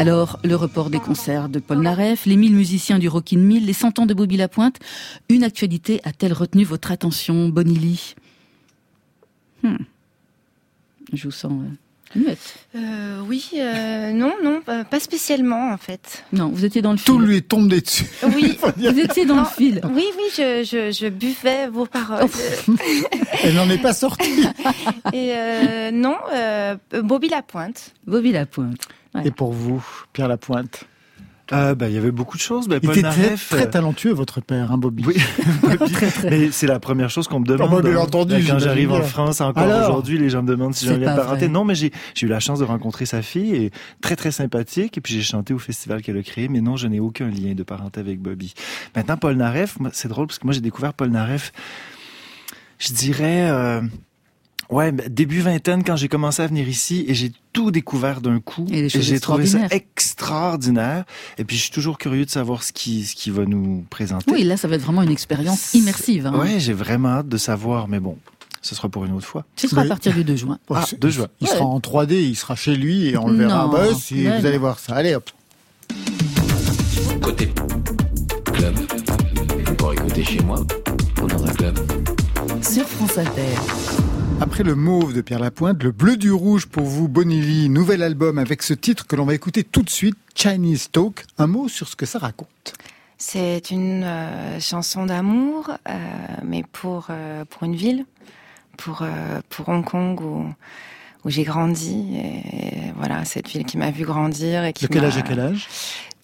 Alors, 0.00 0.38
le 0.44 0.56
report 0.56 0.88
des 0.88 0.98
concerts 0.98 1.50
de 1.50 1.58
Paul 1.58 1.82
Naref, 1.82 2.24
les 2.24 2.36
1000 2.36 2.54
musiciens 2.54 2.98
du 2.98 3.06
Rockin' 3.08 3.36
1000, 3.38 3.66
les 3.66 3.74
100 3.74 3.98
ans 3.98 4.06
de 4.06 4.14
Bobby 4.14 4.38
Lapointe, 4.38 4.76
une 5.28 5.44
actualité 5.44 6.00
a-t-elle 6.04 6.32
retenu 6.32 6.64
votre 6.64 6.90
attention, 6.90 7.50
Bonilly 7.50 8.14
Hmm. 9.62 9.76
Je 11.12 11.24
vous 11.24 11.30
sens 11.30 11.52
euh, 11.52 12.18
muette. 12.18 12.38
Euh, 12.74 13.20
oui, 13.28 13.50
euh, 13.56 14.10
non, 14.12 14.32
non, 14.42 14.62
pas 14.62 15.00
spécialement 15.00 15.70
en 15.70 15.76
fait. 15.76 16.24
Non, 16.32 16.48
vous 16.48 16.64
étiez 16.64 16.80
dans 16.80 16.92
le 16.92 16.96
fil. 16.96 17.04
Tout 17.04 17.18
lui 17.18 17.36
est 17.36 17.46
tombé 17.46 17.82
dessus. 17.82 18.06
Oui, 18.34 18.58
Vous 18.78 18.98
étiez 19.00 19.26
dans 19.26 19.40
le 19.40 19.44
fil. 19.44 19.82
oui, 19.84 20.04
oui, 20.16 20.24
je, 20.34 20.64
je, 20.64 20.90
je 20.98 21.08
buvais 21.10 21.68
vos 21.68 21.84
paroles. 21.84 22.26
Elle 23.42 23.54
n'en 23.56 23.68
est 23.68 23.76
pas 23.82 23.92
sortie. 23.92 24.44
Et 25.12 25.32
euh, 25.34 25.90
non, 25.90 26.16
euh, 26.32 26.74
Bobby 27.02 27.28
Lapointe. 27.28 27.92
Bobby 28.06 28.32
Lapointe. 28.32 28.88
Et 29.24 29.30
pour 29.30 29.52
vous, 29.52 29.84
Pierre 30.12 30.28
Lapointe 30.28 30.84
Euh, 31.52 31.74
bah, 31.74 31.88
il 31.88 31.94
y 31.96 31.98
avait 31.98 32.12
beaucoup 32.12 32.36
de 32.36 32.42
choses. 32.42 32.68
Bah, 32.68 32.76
Il 32.80 32.86
Paul 32.88 32.96
était 32.96 33.08
très, 33.08 33.22
Naref, 33.22 33.48
très 33.48 33.66
euh, 33.66 33.70
talentueux, 33.70 34.12
votre 34.12 34.40
père, 34.40 34.70
hein, 34.70 34.78
Bobby. 34.78 35.02
Oui, 35.04 35.16
Bobby. 35.62 35.92
mais 36.30 36.52
c'est 36.52 36.68
la 36.68 36.78
première 36.78 37.10
chose 37.10 37.26
qu'on 37.26 37.40
me 37.40 37.44
demande. 37.44 37.70
Ah, 37.72 37.82
bah, 37.82 37.88
bien 37.90 37.98
hein. 37.98 38.02
entendu, 38.04 38.44
Quand 38.46 38.60
j'arrive 38.60 38.92
en. 38.92 39.02
France, 39.02 39.40
encore 39.40 39.66
aujourd'hui, 39.66 40.16
les 40.16 40.30
gens 40.30 40.42
me 40.44 40.48
demandent 40.48 40.74
si 40.76 40.84
j'ai 40.84 40.92
C'est 40.92 40.96
un 40.96 41.00
lien 41.00 41.10
de 41.12 41.16
pas 41.16 41.24
parenté. 41.24 41.48
Non, 41.48 41.64
mais 41.64 41.74
j'ai 41.74 41.90
j'ai 42.14 42.26
eu 42.26 42.30
la 42.30 42.38
chance 42.38 42.60
de 42.60 42.64
rencontrer 42.64 43.04
sa 43.04 43.20
fille 43.20 43.56
et 43.56 43.72
très 44.00 44.14
très 44.14 44.30
sympathique. 44.30 44.96
Et 44.96 45.00
puis 45.00 45.12
j'ai 45.14 45.22
chanté 45.22 45.52
au 45.52 45.58
festival 45.58 46.02
qu'elle 46.02 46.18
a 46.18 46.22
créé. 46.22 46.46
Mais 46.48 46.60
non, 46.60 46.76
je 46.76 46.86
n'ai 46.86 47.00
aucun 47.00 47.28
lien 47.28 47.54
de 47.54 47.62
parenté 47.64 47.98
avec 47.98 48.20
Bobby. 48.20 48.54
Maintenant, 48.94 49.16
Paul 49.16 49.34
Naref, 49.34 49.76
c'est 49.92 50.06
drôle 50.08 50.28
parce 50.28 50.38
que 50.38 50.46
moi 50.46 50.54
j'ai 50.54 50.60
découvert 50.60 50.94
Paul 50.94 51.08
Naref. 51.10 51.50
Je 52.78 52.92
dirais. 52.92 53.50
euh, 53.50 53.80
Ouais, 54.70 54.92
début 54.92 55.40
vingtaine, 55.40 55.82
quand 55.82 55.96
j'ai 55.96 56.06
commencé 56.06 56.42
à 56.42 56.46
venir 56.46 56.68
ici, 56.68 57.04
et 57.08 57.14
j'ai 57.14 57.32
tout 57.52 57.72
découvert 57.72 58.20
d'un 58.20 58.38
coup. 58.38 58.66
Et, 58.70 58.88
j'ai 58.88 59.18
trouvé 59.18 59.46
ça 59.46 59.66
extraordinaire. 59.70 61.04
Et 61.38 61.44
puis, 61.44 61.56
je 61.56 61.62
suis 61.62 61.72
toujours 61.72 61.98
curieux 61.98 62.24
de 62.24 62.30
savoir 62.30 62.62
ce 62.62 62.72
qui, 62.72 63.04
ce 63.04 63.16
qui 63.16 63.30
va 63.30 63.44
nous 63.46 63.84
présenter. 63.90 64.30
Oui, 64.30 64.44
là, 64.44 64.56
ça 64.56 64.68
va 64.68 64.76
être 64.76 64.82
vraiment 64.82 65.02
une 65.02 65.10
expérience 65.10 65.74
immersive. 65.74 66.26
Hein. 66.26 66.38
Ouais, 66.38 66.60
j'ai 66.60 66.72
vraiment 66.72 67.08
hâte 67.08 67.28
de 67.28 67.36
savoir, 67.36 67.88
mais 67.88 67.98
bon. 67.98 68.16
Ce 68.62 68.74
sera 68.74 68.88
pour 68.88 69.04
une 69.06 69.12
autre 69.12 69.26
fois. 69.26 69.44
Ce 69.56 69.66
sera 69.66 69.82
à 69.82 69.86
partir 69.86 70.14
du 70.14 70.22
2 70.22 70.36
juin. 70.36 70.58
Ah, 70.72 70.84
2 71.00 71.10
juin. 71.10 71.26
Il 71.40 71.48
sera 71.48 71.64
en 71.64 71.80
3D, 71.80 72.12
il 72.12 72.36
sera 72.36 72.54
chez 72.54 72.76
lui 72.76 73.08
et 73.08 73.16
on 73.16 73.28
le 73.28 73.38
verra. 73.38 73.66
bah, 73.66 73.86
si, 73.98 74.24
vous 74.24 74.46
allez 74.46 74.58
voir 74.58 74.78
ça. 74.78 74.94
Allez 74.94 75.14
hop. 75.14 75.30
Côté 77.22 77.48
club. 78.52 78.74
Vous 79.66 79.74
pourrez 79.74 79.96
écouter 79.96 80.24
chez 80.24 80.40
moi 80.40 80.60
ou 81.22 81.26
dans 81.26 81.44
un 81.44 81.52
club? 81.54 81.78
Sur 82.62 82.86
France 82.86 83.18
Inter. 83.18 84.19
Après 84.42 84.62
le 84.62 84.74
mauve 84.74 85.12
de 85.12 85.20
Pierre 85.20 85.38
Lapointe, 85.38 85.82
le 85.82 85.92
bleu 85.92 86.16
du 86.16 86.32
rouge 86.32 86.66
pour 86.66 86.84
vous, 86.84 87.08
Bonilly, 87.08 87.68
nouvel 87.68 88.02
album 88.02 88.38
avec 88.38 88.62
ce 88.62 88.72
titre 88.72 89.06
que 89.06 89.14
l'on 89.14 89.26
va 89.26 89.34
écouter 89.34 89.64
tout 89.64 89.82
de 89.82 89.90
suite, 89.90 90.16
Chinese 90.34 90.90
Talk. 90.90 91.24
Un 91.36 91.46
mot 91.46 91.68
sur 91.68 91.86
ce 91.88 91.94
que 91.94 92.06
ça 92.06 92.18
raconte. 92.18 92.72
C'est 93.18 93.70
une 93.70 94.02
euh, 94.02 94.58
chanson 94.58 95.04
d'amour, 95.04 95.70
euh, 95.86 95.92
mais 96.42 96.64
pour, 96.72 97.08
euh, 97.10 97.44
pour 97.44 97.64
une 97.64 97.76
ville, 97.76 98.06
pour, 98.78 99.06
pour 99.50 99.68
Hong 99.68 99.84
Kong 99.84 100.18
où, 100.22 100.46
où 101.26 101.30
j'ai 101.30 101.44
grandi. 101.44 102.16
Et 102.16 102.92
voilà, 102.96 103.26
cette 103.26 103.46
ville 103.46 103.66
qui 103.66 103.76
m'a 103.76 103.90
vu 103.90 104.06
grandir. 104.06 104.64
Et 104.64 104.72
qui 104.72 104.86
de 104.86 104.90
quel 104.90 105.04
âge 105.04 105.18
à 105.18 105.22
quel 105.22 105.40
âge? 105.40 105.68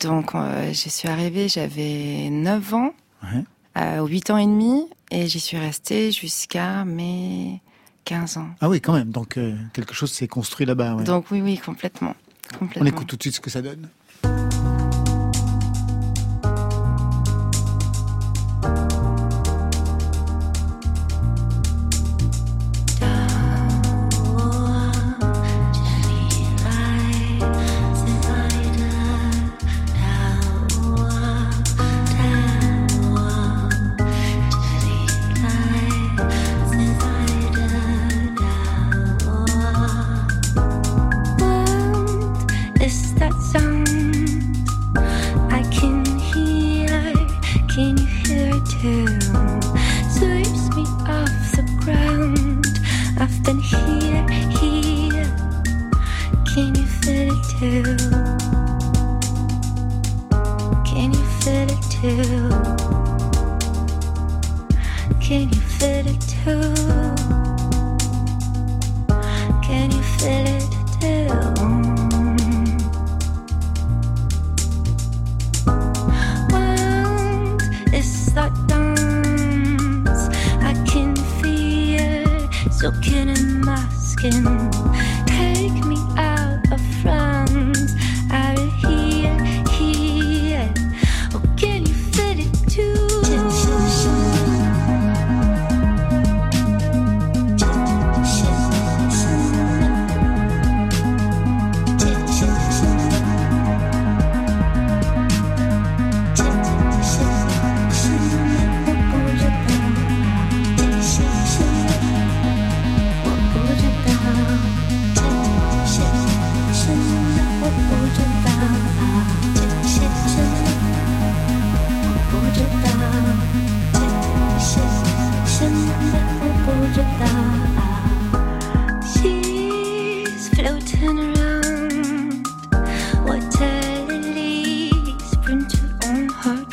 Donc, 0.01 0.33
je 0.35 0.89
suis 0.89 1.09
arrivée, 1.09 1.49
j'avais 1.49 2.31
9 2.31 2.75
ans, 2.75 2.95
ouais. 3.25 4.01
8 4.01 4.31
ans 4.31 4.39
et 4.39 4.47
demi, 4.47 4.89
et 5.11 5.27
j'y 5.27 5.39
suis 5.39 5.59
restée 5.59 6.13
jusqu'à 6.13 6.87
mes 6.87 7.61
15 8.07 8.37
ans. 8.39 8.49
Ah 8.61 8.69
oui, 8.71 8.81
quand 8.81 8.95
même. 8.95 9.11
Donc 9.11 9.37
euh, 9.37 9.55
quelque 9.75 9.93
chose 9.93 10.11
s'est 10.11 10.29
construit 10.29 10.65
là-bas. 10.65 10.95
Ouais. 10.95 11.05
Donc 11.05 11.31
oui, 11.31 11.43
oui, 11.43 11.59
complètement. 11.59 12.15
complètement. 12.59 12.83
On 12.83 12.87
écoute 12.87 13.09
tout 13.09 13.17
de 13.17 13.23
suite 13.23 13.35
ce 13.35 13.41
que 13.41 13.51
ça 13.51 13.61
donne. 13.61 13.89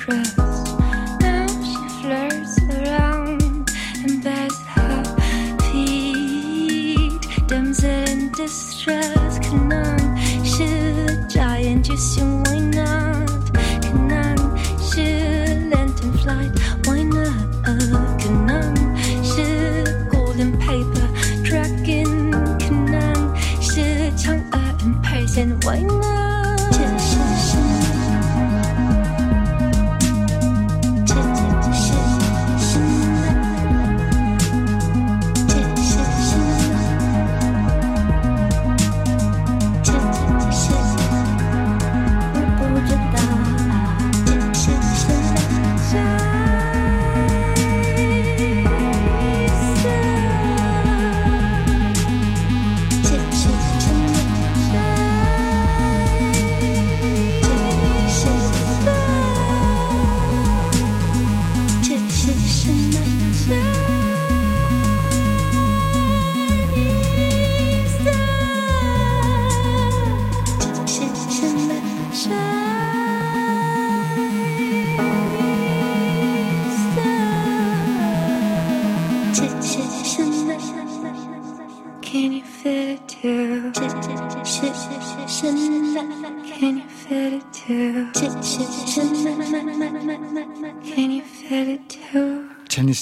dress. 0.03 0.42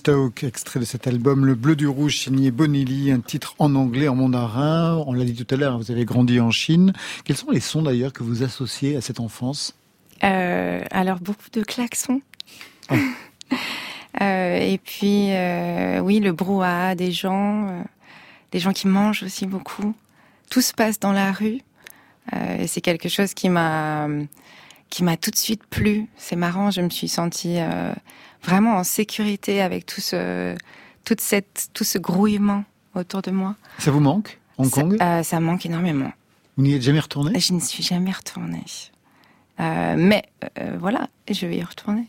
Stoke, 0.01 0.43
extrait 0.43 0.79
de 0.79 0.85
cet 0.85 1.05
album 1.05 1.45
Le 1.45 1.53
Bleu 1.53 1.75
du 1.75 1.85
Rouge 1.85 2.17
signé 2.17 2.49
Bonelli, 2.49 3.11
un 3.11 3.19
titre 3.19 3.53
en 3.59 3.75
anglais, 3.75 4.07
en 4.07 4.15
mandarin. 4.15 5.03
On 5.05 5.13
l'a 5.13 5.23
dit 5.23 5.35
tout 5.35 5.53
à 5.53 5.57
l'heure, 5.59 5.77
vous 5.77 5.91
avez 5.91 6.05
grandi 6.05 6.39
en 6.39 6.49
Chine. 6.49 6.91
Quels 7.23 7.37
sont 7.37 7.51
les 7.51 7.59
sons 7.59 7.83
d'ailleurs 7.83 8.11
que 8.11 8.23
vous 8.23 8.41
associez 8.41 8.95
à 8.95 9.01
cette 9.01 9.19
enfance? 9.19 9.75
Euh, 10.23 10.83
Alors 10.89 11.19
beaucoup 11.19 11.51
de 11.53 11.61
klaxons. 11.61 12.19
Ah. 12.89 12.95
euh, 14.21 14.57
et 14.57 14.79
puis 14.79 15.33
euh, 15.33 15.99
oui, 15.99 16.19
le 16.19 16.31
brouhaha 16.31 16.95
des 16.95 17.11
gens, 17.11 17.85
des 18.51 18.57
gens 18.57 18.73
qui 18.73 18.87
mangent 18.87 19.21
aussi 19.21 19.45
beaucoup. 19.45 19.93
Tout 20.49 20.61
se 20.61 20.73
passe 20.73 20.99
dans 20.99 21.13
la 21.13 21.31
rue. 21.31 21.59
Et 22.57 22.65
c'est 22.65 22.81
quelque 22.81 23.07
chose 23.07 23.35
qui 23.35 23.49
m'a 23.49 24.07
qui 24.89 25.03
m'a 25.03 25.15
tout 25.15 25.29
de 25.29 25.37
suite 25.37 25.63
plu. 25.63 26.07
C'est 26.17 26.35
marrant, 26.35 26.71
je 26.71 26.81
me 26.81 26.89
suis 26.89 27.07
sentie 27.07 27.59
vraiment 28.43 28.75
en 28.77 28.83
sécurité 28.83 29.61
avec 29.61 29.85
tout 29.85 30.01
ce 30.01 30.55
toute 31.05 31.21
cette 31.21 31.69
tout 31.73 31.83
ce 31.83 31.97
grouillement 31.97 32.63
autour 32.95 33.21
de 33.21 33.31
moi. 33.31 33.55
Ça 33.79 33.91
vous 33.91 33.99
manque, 33.99 34.39
Hong 34.57 34.69
Ça- 34.69 34.81
Kong? 34.81 34.97
euh, 35.01 35.23
Ça 35.23 35.39
manque 35.39 35.65
énormément. 35.65 36.11
Vous 36.57 36.63
n'y 36.63 36.73
êtes 36.73 36.81
jamais 36.81 36.99
retourné 36.99 37.39
Je 37.39 37.53
n'y 37.53 37.61
suis 37.61 37.83
jamais 37.83 38.11
retournée. 38.11 38.63
Euh, 39.59 39.95
mais 39.97 40.23
euh, 40.59 40.77
voilà, 40.79 41.09
je 41.29 41.45
vais 41.45 41.57
y 41.57 41.63
retourner. 41.63 42.07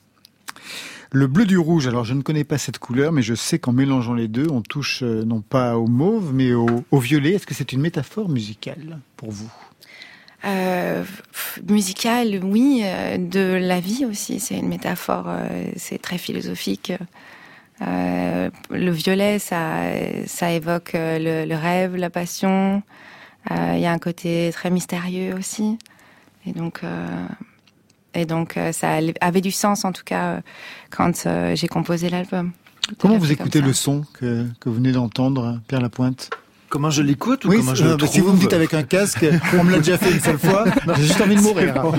Le 1.14 1.26
bleu 1.26 1.44
du 1.44 1.58
rouge, 1.58 1.86
alors 1.86 2.04
je 2.04 2.14
ne 2.14 2.22
connais 2.22 2.44
pas 2.44 2.56
cette 2.56 2.78
couleur, 2.78 3.12
mais 3.12 3.20
je 3.22 3.34
sais 3.34 3.58
qu'en 3.58 3.72
mélangeant 3.72 4.14
les 4.14 4.28
deux, 4.28 4.46
on 4.50 4.62
touche 4.62 5.02
euh, 5.02 5.24
non 5.24 5.42
pas 5.42 5.76
au 5.76 5.86
mauve, 5.86 6.32
mais 6.32 6.54
au, 6.54 6.84
au 6.90 6.98
violet. 6.98 7.32
Est-ce 7.34 7.46
que 7.46 7.52
c'est 7.54 7.72
une 7.72 7.82
métaphore 7.82 8.28
musicale 8.30 8.98
pour 9.16 9.30
vous? 9.30 9.50
Euh, 10.44 11.04
musical, 11.68 12.40
oui, 12.42 12.82
euh, 12.82 13.16
de 13.16 13.58
la 13.60 13.78
vie 13.80 14.04
aussi. 14.04 14.40
C'est 14.40 14.58
une 14.58 14.68
métaphore, 14.68 15.26
euh, 15.28 15.66
c'est 15.76 16.00
très 16.02 16.18
philosophique. 16.18 16.92
Euh, 17.80 18.50
le 18.70 18.90
violet, 18.90 19.38
ça, 19.38 19.82
ça 20.26 20.50
évoque 20.50 20.92
le, 20.94 21.44
le 21.44 21.54
rêve, 21.54 21.96
la 21.96 22.10
passion. 22.10 22.82
Euh, 23.50 23.72
Il 23.74 23.80
y 23.80 23.86
a 23.86 23.92
un 23.92 23.98
côté 23.98 24.50
très 24.52 24.70
mystérieux 24.70 25.34
aussi. 25.34 25.78
Et 26.46 26.52
donc, 26.52 26.82
euh, 26.82 27.26
et 28.14 28.26
donc 28.26 28.58
ça 28.72 28.98
avait 29.20 29.40
du 29.40 29.52
sens 29.52 29.84
en 29.84 29.92
tout 29.92 30.04
cas 30.04 30.42
quand 30.90 31.26
j'ai 31.54 31.68
composé 31.68 32.10
l'album. 32.10 32.52
Comment 32.98 33.16
vous 33.16 33.30
écoutez 33.30 33.60
le 33.60 33.72
son 33.72 34.04
que, 34.12 34.46
que 34.60 34.68
vous 34.68 34.74
venez 34.74 34.92
d'entendre, 34.92 35.60
Pierre 35.68 35.80
Lapointe? 35.80 36.30
Comment 36.72 36.88
je 36.88 37.02
l'écoute 37.02 37.44
ou 37.44 37.50
Oui, 37.50 37.58
comment 37.58 37.74
je 37.74 37.84
le 37.84 37.90
bah, 37.90 37.96
trouve 37.98 38.10
si 38.10 38.20
vous 38.20 38.32
me 38.32 38.38
dites 38.38 38.54
avec 38.54 38.72
un 38.72 38.82
casque, 38.82 39.26
on 39.58 39.62
me 39.62 39.72
l'a 39.72 39.76
déjà 39.76 39.98
fait 39.98 40.10
une 40.10 40.20
seule 40.20 40.38
fois, 40.38 40.64
j'ai 40.96 41.02
juste 41.02 41.20
envie 41.20 41.36
de 41.36 41.42
mourir. 41.42 41.74
Ben, 41.74 41.90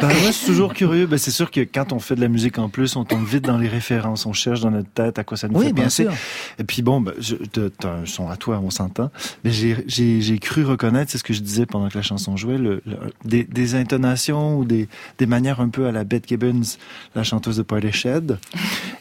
moi, 0.00 0.12
je 0.26 0.32
suis 0.32 0.46
toujours 0.48 0.74
curieux. 0.74 1.06
Ben, 1.06 1.18
c'est 1.18 1.30
sûr 1.30 1.50
que 1.50 1.60
quand 1.62 1.94
on 1.94 1.98
fait 1.98 2.14
de 2.14 2.20
la 2.20 2.28
musique 2.28 2.58
en 2.58 2.68
plus, 2.68 2.94
on 2.96 3.04
tombe 3.06 3.24
vite 3.26 3.46
dans 3.46 3.56
les 3.56 3.68
références. 3.68 4.26
On 4.26 4.34
cherche 4.34 4.60
dans 4.60 4.70
notre 4.70 4.90
tête 4.90 5.18
à 5.18 5.24
quoi 5.24 5.38
ça 5.38 5.48
nous 5.48 5.58
Oui, 5.58 5.68
fait 5.68 5.72
bien 5.72 5.84
penser. 5.84 6.02
sûr. 6.02 6.12
Et 6.58 6.64
puis 6.64 6.82
bon, 6.82 7.00
ben, 7.00 7.14
je, 7.20 7.36
un 7.84 8.04
son 8.04 8.28
à 8.28 8.36
toi, 8.36 8.60
on 8.62 8.68
s'entend. 8.68 9.10
Mais 9.44 9.50
j'ai, 9.50 10.38
cru 10.40 10.62
reconnaître, 10.66 11.10
c'est 11.10 11.16
ce 11.16 11.24
que 11.24 11.32
je 11.32 11.40
disais 11.40 11.64
pendant 11.64 11.88
que 11.88 11.96
la 11.96 12.02
chanson 12.02 12.36
jouait, 12.36 12.58
le, 12.58 12.82
le- 12.84 12.96
des, 13.24 13.44
des 13.44 13.74
intonations 13.76 14.58
ou 14.58 14.66
des, 14.66 14.88
des 15.16 15.26
manières 15.26 15.60
un 15.62 15.70
peu 15.70 15.86
à 15.86 15.92
la 15.92 16.04
Bette 16.04 16.28
Gibbons, 16.28 16.76
la 17.14 17.22
chanteuse 17.22 17.56
de 17.56 17.62
Portishead. 17.62 18.36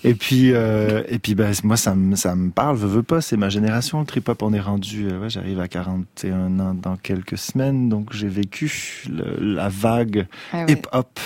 Et 0.05 0.13
puis, 0.13 0.53
euh, 0.53 1.03
et 1.09 1.19
puis 1.19 1.35
ben, 1.35 1.51
moi, 1.65 1.75
ça 1.75 1.95
me, 1.95 2.15
ça 2.15 2.33
me 2.33 2.49
parle, 2.49 2.77
veux, 2.77 2.87
veux 2.87 3.03
pas, 3.03 3.19
c'est 3.19 3.35
ma 3.35 3.49
génération, 3.49 3.99
le 3.99 4.05
trip-hop. 4.05 4.41
On 4.41 4.53
est 4.53 4.59
rendu, 4.61 5.00
euh, 5.07 5.19
ouais, 5.19 5.29
j'arrive 5.29 5.59
à 5.59 5.67
41 5.67 6.59
ans 6.59 6.73
dans 6.73 6.97
quelques 6.97 7.37
semaines, 7.37 7.89
donc 7.89 8.13
j'ai 8.13 8.27
vécu 8.27 9.03
le- 9.09 9.37
la 9.55 9.69
vague 9.69 10.27
Ah 10.53 10.65
hip-hop, 10.69 11.19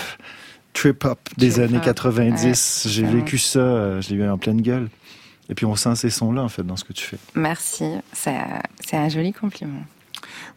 trip-hop 0.72 1.18
des 1.36 1.50
Trip-hop, 1.50 1.70
années 1.70 1.80
90. 1.84 2.82
ouais, 2.86 2.90
j'ai 2.92 3.04
vécu 3.04 3.38
ça, 3.38 3.58
euh, 3.60 4.00
je 4.02 4.10
l'ai 4.10 4.16
eu 4.16 4.28
en 4.28 4.38
pleine 4.38 4.60
gueule. 4.60 4.88
Et 5.48 5.54
puis 5.54 5.64
on 5.64 5.76
sent 5.76 5.94
ces 5.96 6.10
sons-là, 6.10 6.42
en 6.42 6.48
fait, 6.48 6.64
dans 6.64 6.76
ce 6.76 6.84
que 6.84 6.92
tu 6.92 7.04
fais. 7.04 7.18
Merci, 7.34 7.84
c'est 8.12 8.96
un 8.96 9.08
joli 9.08 9.32
compliment. 9.32 9.84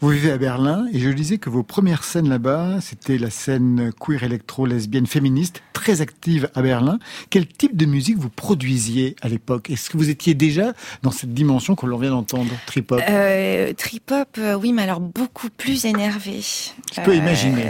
Vous 0.01 0.09
vivez 0.09 0.32
à 0.32 0.38
Berlin 0.38 0.88
et 0.93 0.99
je 0.99 1.09
disais 1.09 1.38
que 1.38 1.49
vos 1.49 1.63
premières 1.63 2.03
scènes 2.03 2.30
là-bas, 2.30 2.78
c'était 2.82 3.17
la 3.17 3.30
scène 3.30 3.91
queer 3.99 4.24
électro 4.24 4.65
lesbienne 4.65 5.07
féministe, 5.07 5.61
très 5.74 6.01
active 6.01 6.49
à 6.55 6.61
Berlin. 6.61 6.99
Quel 7.30 7.47
type 7.47 7.76
de 7.76 7.86
musique 7.86 8.17
vous 8.17 8.30
produisiez 8.30 9.15
à 9.22 9.28
l'époque? 9.28 9.70
Est-ce 9.70 9.89
que 9.89 9.97
vous 9.97 10.09
étiez 10.09 10.34
déjà 10.34 10.74
dans 11.03 11.11
cette 11.11 11.34
dimension 11.34 11.76
que 11.76 11.86
l'on 11.86 11.97
vient 11.97 12.11
d'entendre, 12.11 12.51
trip-hop? 12.65 13.01
Euh, 13.09 13.74
trip 13.74 14.11
hop, 14.11 14.30
euh, 14.38 14.53
oui, 14.55 14.74
mais 14.74 14.84
alors 14.84 14.99
beaucoup 14.99 15.49
plus 15.49 15.86
énervé. 15.86 16.39
Je 16.41 17.01
peux 17.01 17.11
Euh, 17.11 17.15
imaginer. 17.15 17.65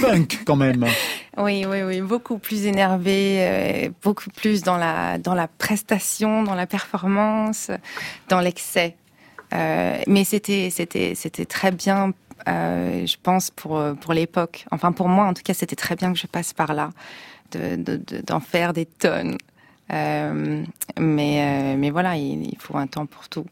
Punk 0.00 0.40
quand 0.46 0.56
même. 0.56 0.86
Oui, 1.38 1.64
oui, 1.66 1.82
oui, 1.82 2.00
beaucoup 2.02 2.38
plus 2.38 2.66
énervé, 2.66 3.90
beaucoup 4.02 4.28
plus 4.30 4.62
dans 4.62 4.76
la 4.76 5.16
dans 5.18 5.34
la 5.34 5.48
prestation, 5.48 6.42
dans 6.42 6.54
la 6.54 6.66
performance, 6.66 7.70
dans 8.28 8.40
l'excès. 8.40 8.96
Euh, 9.52 9.98
mais 10.06 10.24
c'était 10.24 10.70
c'était 10.70 11.14
c'était 11.14 11.44
très 11.44 11.72
bien, 11.72 12.12
euh, 12.48 13.06
je 13.06 13.16
pense 13.22 13.50
pour 13.50 13.82
pour 14.00 14.12
l'époque. 14.14 14.64
Enfin 14.70 14.92
pour 14.92 15.08
moi, 15.08 15.26
en 15.26 15.34
tout 15.34 15.42
cas, 15.44 15.54
c'était 15.54 15.76
très 15.76 15.96
bien 15.96 16.12
que 16.12 16.18
je 16.18 16.26
passe 16.26 16.52
par 16.52 16.74
là, 16.74 16.90
de 17.52 17.76
de- 17.76 17.96
de- 17.96 18.22
d'en 18.26 18.40
faire 18.40 18.72
des 18.72 18.86
tonnes. 18.86 19.36
Euh, 19.92 20.64
mais 20.98 21.42
euh, 21.74 21.76
mais 21.76 21.90
voilà, 21.90 22.16
il, 22.16 22.46
il 22.46 22.56
faut 22.58 22.76
un 22.76 22.86
temps 22.86 23.06
pour 23.06 23.28
tout. 23.28 23.44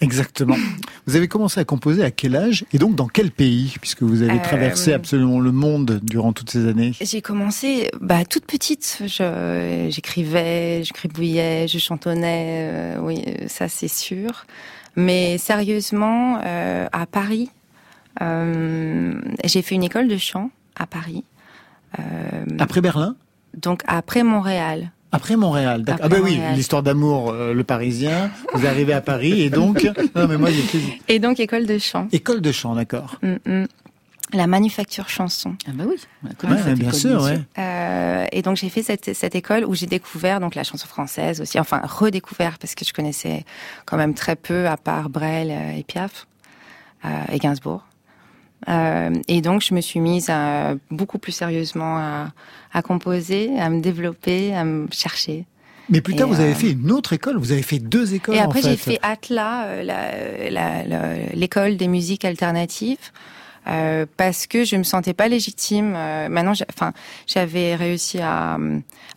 Exactement. 0.00 0.56
Vous 1.06 1.16
avez 1.16 1.28
commencé 1.28 1.60
à 1.60 1.64
composer 1.64 2.02
à 2.02 2.10
quel 2.10 2.34
âge 2.36 2.64
et 2.72 2.78
donc 2.78 2.94
dans 2.94 3.06
quel 3.08 3.30
pays 3.30 3.74
Puisque 3.80 4.02
vous 4.02 4.22
avez 4.22 4.38
Euh, 4.38 4.42
traversé 4.42 4.92
absolument 4.92 5.38
le 5.40 5.52
monde 5.52 6.00
durant 6.02 6.32
toutes 6.32 6.50
ces 6.50 6.66
années? 6.66 6.92
J'ai 7.00 7.20
commencé 7.22 7.90
bah, 8.00 8.24
toute 8.24 8.46
petite. 8.46 9.02
Je- 9.06 9.88
J'écrivais, 9.90 10.82
je 10.84 10.92
gribouillais, 10.92 11.66
je 11.68 11.78
chantonnais. 11.78 12.68
euh, 12.72 13.00
oui, 13.00 13.22
euh, 13.26 13.48
ça 13.48 13.68
c'est 13.68 13.88
sûr. 13.88 14.46
Mais 14.96 15.38
sérieusement, 15.38 16.38
euh, 16.44 16.86
à 16.92 17.06
Paris, 17.06 17.50
euh, 18.20 19.14
j'ai 19.44 19.62
fait 19.62 19.74
une 19.74 19.84
école 19.84 20.08
de 20.08 20.16
chant 20.16 20.50
à 20.76 20.86
Paris. 20.86 21.24
Euh, 21.98 22.02
Après 22.58 22.80
Berlin? 22.80 23.16
Donc 23.56 23.82
après 23.86 24.22
Montréal. 24.22 24.92
Après 25.14 25.36
Montréal, 25.36 25.82
d'accord. 25.82 26.06
Ah 26.06 26.08
bah 26.08 26.16
oui, 26.22 26.40
l'histoire 26.54 26.82
d'amour, 26.82 27.30
euh, 27.30 27.52
le 27.52 27.64
Parisien. 27.64 28.30
Vous 28.54 28.66
arrivez 28.66 28.94
à 28.94 29.02
Paris 29.02 29.42
et 29.42 29.50
donc... 29.50 29.86
Non 30.16 30.26
mais 30.26 30.38
moi 30.38 30.48
j'ai 30.50 31.00
Et 31.08 31.18
donc 31.18 31.38
école 31.38 31.66
de 31.66 31.76
chant. 31.78 32.08
école 32.12 32.40
de 32.40 32.50
chant, 32.50 32.74
d'accord. 32.74 33.16
Mm, 33.22 33.34
mm. 33.44 33.66
La 34.32 34.46
manufacture 34.46 35.08
chanson. 35.10 35.56
Ah 35.68 35.72
bah 35.74 35.84
oui. 35.86 35.96
Ouais, 36.24 36.74
bien 36.74 36.74
école, 36.88 36.94
sûr, 36.94 37.22
ouais. 37.22 37.40
Euh, 37.58 38.26
et 38.32 38.40
donc 38.42 38.56
j'ai 38.56 38.70
fait 38.70 38.82
cette, 38.82 39.14
cette 39.14 39.34
école 39.34 39.64
où 39.64 39.74
j'ai 39.74 39.86
découvert 39.86 40.40
donc 40.40 40.54
la 40.54 40.64
chanson 40.64 40.86
française 40.86 41.40
aussi, 41.42 41.58
enfin 41.60 41.82
redécouvert 41.84 42.58
parce 42.58 42.74
que 42.74 42.84
je 42.84 42.92
connaissais 42.94 43.44
quand 43.84 43.96
même 43.98 44.14
très 44.14 44.36
peu 44.36 44.66
à 44.68 44.76
part 44.78 45.10
Brel 45.10 45.50
euh, 45.50 45.76
et 45.76 45.82
Piaf 45.82 46.26
euh, 47.04 47.08
et 47.30 47.38
Gainsbourg. 47.38 47.84
Euh, 48.68 49.10
et 49.28 49.40
donc 49.42 49.60
je 49.62 49.74
me 49.74 49.80
suis 49.80 50.00
mise 50.00 50.30
à, 50.30 50.74
beaucoup 50.90 51.18
plus 51.18 51.32
sérieusement 51.32 51.98
à, 51.98 52.32
à 52.72 52.80
composer, 52.82 53.58
à 53.58 53.68
me 53.70 53.80
développer, 53.80 54.54
à 54.54 54.64
me 54.64 54.86
chercher. 54.92 55.44
Mais 55.90 56.00
plus 56.00 56.14
tard, 56.14 56.28
Et, 56.28 56.30
vous 56.30 56.40
avez 56.40 56.52
euh, 56.52 56.54
fait 56.54 56.70
une 56.70 56.92
autre 56.92 57.12
école. 57.12 57.36
Vous 57.38 57.52
avez 57.52 57.62
fait 57.62 57.80
deux 57.80 58.14
écoles 58.14 58.36
Et 58.36 58.38
après 58.38 58.60
en 58.60 58.62
fait. 58.62 58.70
j'ai 58.70 58.76
fait 58.76 58.98
Atla, 59.02 59.64
euh, 59.64 59.82
la- 59.82 60.48
la- 60.50 60.86
la- 60.86 61.16
l'école 61.34 61.76
des 61.76 61.88
musiques 61.88 62.24
alternatives. 62.24 63.10
Euh, 63.68 64.06
parce 64.16 64.46
que 64.46 64.64
je 64.64 64.76
me 64.76 64.82
sentais 64.82 65.14
pas 65.14 65.28
légitime. 65.28 65.94
Euh, 65.96 66.28
maintenant, 66.28 66.52
enfin, 66.70 66.92
j'avais 67.26 67.74
réussi 67.74 68.20
à, 68.20 68.58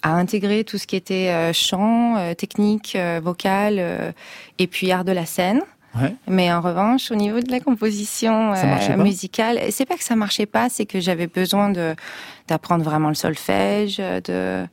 à 0.03 0.11
intégrer 0.13 0.63
tout 0.63 0.77
ce 0.77 0.87
qui 0.87 0.95
était 0.95 1.29
euh, 1.29 1.53
chant, 1.53 2.17
euh, 2.17 2.33
technique, 2.33 2.95
euh, 2.95 3.19
vocale, 3.23 3.75
euh, 3.79 4.11
et 4.59 4.67
puis 4.67 4.91
art 4.91 5.03
de 5.05 5.11
la 5.11 5.25
scène. 5.25 5.61
Ouais. 6.01 6.13
Mais 6.27 6.51
en 6.51 6.59
revanche, 6.59 7.09
au 7.09 7.15
niveau 7.15 7.39
de 7.39 7.49
la 7.49 7.61
composition 7.61 8.53
euh, 8.53 8.97
musicale, 8.97 9.59
c'est 9.71 9.85
pas 9.85 9.95
que 9.95 10.03
ça 10.03 10.17
marchait 10.17 10.45
pas, 10.45 10.67
c'est 10.69 10.85
que 10.85 10.99
j'avais 10.99 11.27
besoin 11.27 11.69
de 11.69 11.95
d'apprendre 12.47 12.83
vraiment 12.83 13.07
le 13.09 13.15
solfège, 13.15 13.97
de 13.97 14.67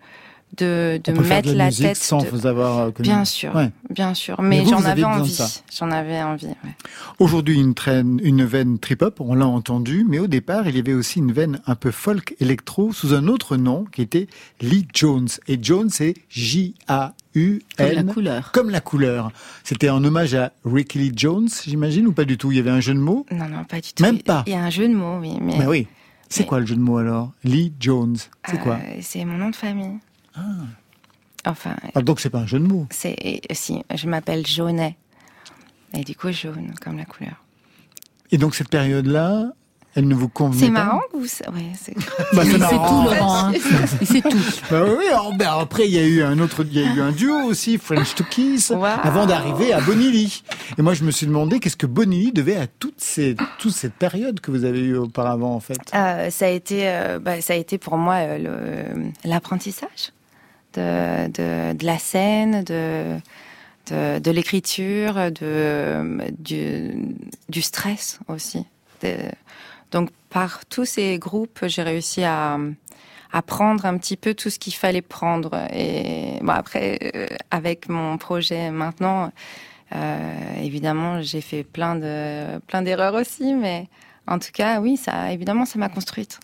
de, 0.58 1.00
mettre 1.22 1.48
de 1.48 1.54
la, 1.56 1.70
la 1.70 1.72
tête. 1.72 1.96
sans 1.96 2.18
de- 2.22 2.26
vous 2.28 2.46
avoir 2.46 2.78
euh, 2.78 2.90
connu. 2.90 3.08
Bien 3.08 3.24
sûr, 3.24 3.54
Ouais. 3.54 3.70
bien 3.90 4.12
sûr. 4.14 4.40
Mais 4.42 4.64
j'en 4.66 4.84
avais 4.84 5.04
envie. 5.04 5.38
J'en 5.78 5.90
avais 5.90 6.22
envie. 6.22 6.46
ouais. 6.46 6.76
Aujourd'hui, 7.18 7.58
une, 7.58 7.74
traîne, 7.74 8.20
une 8.22 8.44
veine 8.44 8.78
trip-hop, 8.78 9.20
on 9.20 9.34
l'a 9.34 9.46
entendu, 9.46 10.04
mais 10.08 10.18
au 10.18 10.26
départ, 10.26 10.68
il 10.68 10.76
y 10.76 10.78
avait 10.78 10.92
aussi 10.94 11.20
une 11.20 11.32
veine 11.32 11.60
un 11.66 11.74
peu 11.74 11.90
folk 11.90 12.34
électro 12.40 12.92
sous 12.92 13.14
un 13.14 13.28
autre 13.28 13.56
nom 13.56 13.84
qui 13.90 14.02
était 14.02 14.26
Lee 14.60 14.86
Jones. 14.92 15.28
Et 15.48 15.58
Jones, 15.62 15.88
c'est 15.90 16.14
J-A-U-N. 16.28 17.60
Comme 17.76 17.94
la 18.06 18.12
couleur. 18.12 18.52
Comme 18.52 18.70
la 18.70 18.80
couleur. 18.80 19.32
C'était 19.64 19.88
en 19.90 20.02
hommage 20.04 20.34
à 20.34 20.52
Ricky 20.64 20.98
Lee 20.98 21.12
Jones, 21.16 21.48
j'imagine, 21.66 22.06
ou 22.06 22.12
pas 22.12 22.24
du 22.24 22.36
tout? 22.38 22.50
Il 22.52 22.56
y 22.56 22.60
avait 22.60 22.70
un 22.70 22.80
jeu 22.80 22.94
de 22.94 22.98
mots? 22.98 23.26
Non, 23.30 23.48
non, 23.48 23.64
pas 23.64 23.80
du 23.80 23.92
tout. 23.92 24.02
Même 24.02 24.20
pas. 24.20 24.44
Il 24.46 24.52
y 24.52 24.56
a 24.56 24.62
un 24.62 24.70
jeu 24.70 24.88
de 24.88 24.94
mots, 24.94 25.18
oui. 25.20 25.38
Mais 25.40 25.58
Bah 25.58 25.64
oui. 25.68 25.86
C'est 26.28 26.40
mais- 26.40 26.46
quoi 26.46 26.60
le 26.60 26.66
jeu 26.66 26.76
de 26.76 26.80
mots 26.80 26.96
alors? 26.98 27.30
Lee 27.44 27.72
Jones. 27.78 28.16
C'est 28.46 28.54
euh, 28.54 28.62
quoi? 28.62 28.78
C'est 29.00 29.24
mon 29.24 29.36
nom 29.36 29.50
de 29.50 29.56
famille. 29.56 29.98
Enfin, 31.44 31.74
Ah, 31.94 32.02
Donc 32.02 32.20
c'est 32.20 32.30
pas 32.30 32.38
un 32.38 32.46
jeu 32.46 32.58
de 32.60 32.66
mots. 32.66 32.86
c'est 32.90 33.40
si 33.52 33.82
je 33.94 34.08
m'appelle 34.08 34.46
Jaunet. 34.46 34.96
Et 35.94 36.04
du 36.04 36.14
coup, 36.16 36.32
jaune, 36.32 36.72
comme 36.82 36.96
la 36.96 37.04
couleur. 37.04 37.34
Et 38.30 38.38
donc 38.38 38.54
cette 38.54 38.70
période-là, 38.70 39.52
elle 39.94 40.08
ne 40.08 40.14
vous 40.14 40.28
convenait 40.30 40.60
C'est 40.68 40.72
pas 40.72 40.84
marrant 40.84 41.00
que 41.12 41.18
vous. 41.18 41.24
Ouais, 41.24 41.72
c'est. 41.78 41.94
Bah, 42.32 42.44
c'est 42.44 42.52
C'est 42.52 42.58
marrant. 42.58 43.04
tout, 43.04 43.10
Laurent. 43.14 43.36
hein. 43.48 43.52
C'est 44.04 44.22
tout. 44.22 44.38
Bah 44.70 44.84
oui, 44.86 45.04
alors, 45.08 45.34
bah, 45.34 45.58
après 45.60 45.86
il 45.86 45.92
y 45.92 45.98
a 45.98 46.04
eu 46.06 46.22
un 46.22 46.38
autre, 46.38 46.64
il 46.64 46.72
y 46.72 46.82
a 46.82 46.94
eu 46.94 47.00
un 47.02 47.12
duo 47.12 47.42
aussi, 47.42 47.76
French 47.76 48.14
to 48.14 48.24
Kiss, 48.24 48.70
Wow. 48.70 48.84
avant 49.02 49.26
d'arriver 49.26 49.74
à 49.74 49.82
Bonnie 49.82 50.10
Lee. 50.10 50.42
Et 50.78 50.82
moi 50.82 50.94
je 50.94 51.04
me 51.04 51.10
suis 51.10 51.26
demandé 51.26 51.60
qu'est-ce 51.60 51.76
que 51.76 51.84
Bonnie 51.86 52.20
Lee 52.20 52.32
devait 52.32 52.56
à 52.56 52.66
toutes 52.68 53.02
ces, 53.02 53.36
toute 53.58 53.72
cette 53.72 53.92
période 53.94 54.40
que 54.40 54.50
vous 54.50 54.64
avez 54.64 54.80
eue 54.80 54.96
auparavant 54.96 55.54
en 55.54 55.60
fait. 55.60 55.76
Euh, 55.94 56.30
ça 56.30 56.46
a 56.46 56.48
été, 56.48 56.88
euh, 56.88 57.18
bah, 57.18 57.42
ça 57.42 57.52
a 57.52 57.56
été 57.56 57.76
pour 57.76 57.98
moi 57.98 58.14
euh, 58.14 58.94
l'apprentissage 59.24 60.12
de, 60.74 61.28
de, 61.28 61.72
de 61.74 61.86
la 61.86 61.98
scène, 61.98 62.64
de 62.64 63.18
de, 63.90 64.30
l'écriture, 64.30 65.30
de 65.32 66.32
du, 66.38 66.92
du 67.50 67.62
stress 67.62 68.20
aussi. 68.28 68.64
Donc 69.90 70.10
par 70.30 70.64
tous 70.66 70.86
ces 70.86 71.18
groupes, 71.18 71.64
j'ai 71.66 71.82
réussi 71.82 72.24
à 72.24 72.58
à 73.32 73.40
prendre 73.40 73.86
un 73.86 73.96
petit 73.96 74.16
peu 74.16 74.34
tout 74.34 74.50
ce 74.50 74.58
qu'il 74.58 74.74
fallait 74.74 75.02
prendre. 75.02 75.66
Et 75.72 76.38
bon 76.42 76.52
après, 76.52 76.98
euh, 77.14 77.26
avec 77.50 77.88
mon 77.88 78.18
projet 78.18 78.70
maintenant, 78.70 79.32
euh, 79.94 80.54
évidemment, 80.62 81.22
j'ai 81.22 81.40
fait 81.40 81.64
plein 81.64 81.96
de 81.96 82.58
plein 82.66 82.82
d'erreurs 82.82 83.14
aussi, 83.14 83.54
mais 83.54 83.88
en 84.26 84.38
tout 84.38 84.52
cas, 84.52 84.80
oui, 84.80 84.96
ça 84.96 85.32
évidemment, 85.32 85.64
ça 85.64 85.78
m'a 85.78 85.88
construite. 85.88 86.40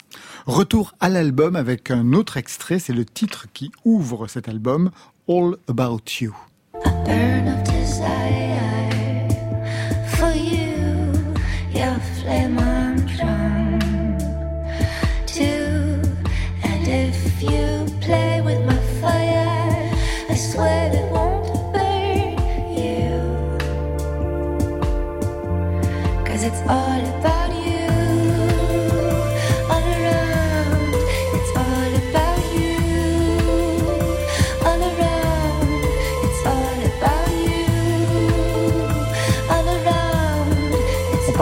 Retour 0.47 0.95
à 1.01 1.09
l'album 1.09 1.57
avec 1.57 1.91
un 1.91 2.13
autre 2.13 2.37
extrait, 2.37 2.79
c'est 2.79 2.93
le 2.93 3.05
titre 3.05 3.47
qui 3.53 3.71
ouvre 3.85 4.27
cet 4.27 4.49
album, 4.49 4.91
All 5.29 5.57
About 5.69 6.03
You. 6.21 6.35
burn 7.05 7.49
of 7.49 7.65
desire 7.65 9.29
for 10.17 10.31
you. 10.31 11.13
Your 11.73 11.99
flame 12.21 12.59
I'm 12.59 12.97
drawn 13.07 14.19
to, 15.27 16.03
and 16.65 16.89
if 16.89 17.43
you 17.43 17.68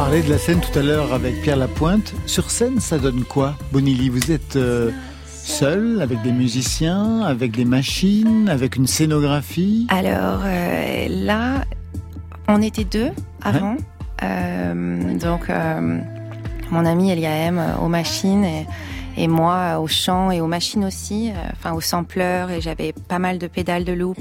parlait 0.06 0.22
de 0.22 0.30
la 0.30 0.38
scène 0.38 0.60
tout 0.60 0.78
à 0.78 0.82
l'heure 0.82 1.12
avec 1.12 1.42
Pierre 1.42 1.56
Lapointe. 1.56 2.14
Sur 2.26 2.48
scène, 2.48 2.78
ça 2.78 2.96
donne 2.96 3.24
quoi, 3.24 3.56
Bonilly? 3.72 4.08
Vous 4.08 4.30
êtes 4.30 4.54
euh, 4.54 4.92
seul, 5.26 6.00
avec 6.00 6.22
des 6.22 6.30
musiciens, 6.30 7.22
avec 7.22 7.50
des 7.50 7.64
machines, 7.64 8.48
avec 8.48 8.76
une 8.76 8.86
scénographie? 8.86 9.88
Alors 9.88 10.42
euh, 10.44 11.08
là, 11.08 11.64
on 12.46 12.62
était 12.62 12.84
deux 12.84 13.10
avant. 13.42 13.78
Euh, 14.22 15.18
donc, 15.18 15.50
mon 16.70 16.86
ami 16.86 17.10
Eliaem 17.10 17.58
euh, 17.58 17.76
aux 17.78 17.88
machines 17.88 18.44
et, 18.44 18.66
et 19.16 19.28
moi 19.28 19.54
euh, 19.54 19.78
au 19.78 19.86
chant 19.86 20.30
et 20.30 20.40
aux 20.40 20.46
machines 20.46 20.84
aussi, 20.84 21.30
euh, 21.30 21.34
enfin 21.52 21.72
au 21.72 21.80
sampleur. 21.80 22.50
Et 22.50 22.60
j'avais 22.60 22.92
pas 23.08 23.18
mal 23.18 23.38
de 23.38 23.46
pédales 23.46 23.84
de 23.84 23.92
loop. 23.92 24.18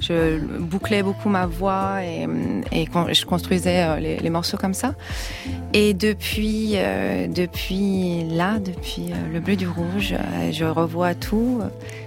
Je 0.00 0.38
bouclais 0.38 1.02
beaucoup 1.02 1.28
ma 1.28 1.46
voix 1.46 1.98
et, 2.02 2.86
con- 2.86 3.06
je 3.12 3.24
construisais 3.24 3.84
euh, 3.84 4.00
les, 4.00 4.30
morceaux 4.30 4.56
comme 4.58 4.74
ça. 4.74 4.94
Et 5.72 5.94
depuis, 5.94 6.72
euh, 6.74 7.26
depuis 7.28 8.24
là, 8.24 8.58
depuis 8.58 9.12
euh, 9.12 9.32
le 9.32 9.40
bleu 9.40 9.56
du 9.56 9.68
rouge, 9.68 10.12
euh, 10.12 10.50
je 10.52 10.64
revois 10.64 11.14
tout. 11.14 11.60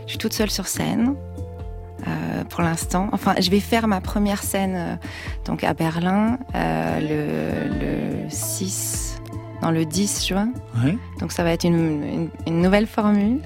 Je 0.05 0.11
suis 0.11 0.17
toute 0.19 0.33
seule 0.33 0.51
sur 0.51 0.67
scène 0.67 1.15
euh, 2.05 2.43
pour 2.49 2.61
l'instant. 2.61 3.09
Enfin, 3.13 3.35
je 3.39 3.49
vais 3.49 3.59
faire 3.61 3.87
ma 3.87 3.99
première 4.01 4.43
scène 4.43 4.75
euh, 4.75 4.95
donc 5.45 5.63
à 5.63 5.73
Berlin 5.73 6.37
euh, 6.55 6.99
le 8.25 8.29
6, 8.29 8.96
non 9.61 9.71
le 9.71 9.85
10 9.85 10.25
juin. 10.27 10.49
Ouais. 10.83 10.97
Donc 11.19 11.31
ça 11.31 11.43
va 11.43 11.51
être 11.51 11.63
une, 11.63 12.03
une- 12.03 12.29
une 12.47 12.61
nouvelle 12.61 12.87
formule. 12.87 13.39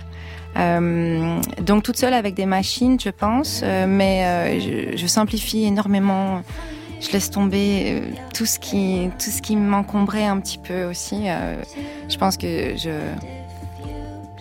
Euh, 0.58 1.40
donc 1.62 1.84
toute 1.84 1.98
seule 1.98 2.14
avec 2.14 2.34
des 2.34 2.46
machines, 2.46 3.00
je 3.00 3.10
pense, 3.10 3.62
euh, 3.64 3.86
mais 3.88 4.26
euh, 4.26 4.60
je, 4.94 4.98
je 4.98 5.08
simplifie 5.08 5.64
énormément. 5.64 6.42
Je 7.00 7.10
laisse 7.12 7.32
tomber 7.32 8.04
tout 8.36 8.46
ce 8.46 8.60
qui 8.60 9.10
tout 9.18 9.32
ce 9.32 9.42
qui 9.42 9.56
m'encombrait 9.56 10.26
un 10.26 10.40
petit 10.40 10.60
peu 10.60 10.84
aussi. 10.86 11.24
Je 12.10 12.18
pense 12.18 12.38
que 12.38 12.76
je 12.78 12.92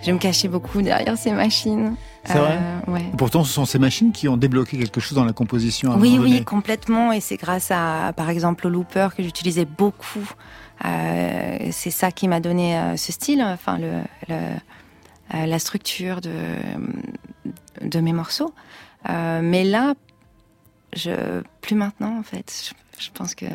je 0.02 0.12
me 0.12 0.18
cachais 0.18 0.48
beaucoup 0.48 0.82
derrière 0.82 1.16
ces 1.16 1.30
machines. 1.32 1.94
C'est 2.24 2.36
vrai 2.36 2.58
ouais. 2.88 3.04
Pourtant, 3.16 3.44
ce 3.44 3.52
sont 3.52 3.64
ces 3.64 3.78
machines 3.78 4.12
qui 4.12 4.28
ont 4.28 4.36
débloqué 4.36 4.76
quelque 4.76 5.00
chose 5.00 5.16
dans 5.16 5.24
la 5.24 5.32
composition. 5.32 5.92
à 5.92 5.96
Oui, 5.96 6.18
oui, 6.20 6.30
donné. 6.32 6.44
complètement. 6.44 7.12
Et 7.12 7.20
c'est 7.20 7.36
grâce 7.38 7.70
à, 7.70 8.12
par 8.14 8.28
exemple, 8.28 8.66
au 8.66 8.70
looper 8.70 9.08
que 9.16 9.22
j'utilisais 9.22 9.64
beaucoup. 9.64 10.28
Euh, 10.84 11.68
c'est 11.72 11.90
ça 11.90 12.10
qui 12.10 12.26
m'a 12.28 12.40
donné 12.40 12.76
euh, 12.78 12.96
ce 12.96 13.12
style, 13.12 13.42
enfin 13.42 13.78
le, 13.78 14.00
le- 14.28 14.34
euh, 15.34 15.46
la 15.46 15.58
structure 15.58 16.20
de 16.20 16.30
de 17.82 18.00
mes 18.00 18.12
morceaux. 18.12 18.52
Euh, 19.08 19.40
mais 19.42 19.64
là, 19.64 19.94
je 20.94 21.42
plus 21.60 21.74
maintenant 21.76 22.18
en 22.18 22.22
fait. 22.22 22.72
Je, 22.98 23.04
je 23.04 23.10
pense 23.12 23.34
que 23.34 23.46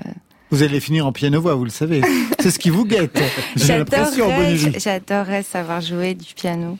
Vous 0.51 0.63
allez 0.63 0.79
finir 0.79 1.05
en 1.05 1.11
piano-voix, 1.11 1.55
vous 1.55 1.65
le 1.65 1.69
savez. 1.71 2.01
C'est 2.39 2.51
ce 2.51 2.59
qui 2.59 2.69
vous 2.69 2.85
guette. 2.85 3.19
J'ai 3.55 3.77
l'impression, 3.77 4.29
j'adorerais, 4.77 5.43
savoir 5.43 5.81
jouer 5.81 6.13
du 6.15 6.33
piano. 6.33 6.77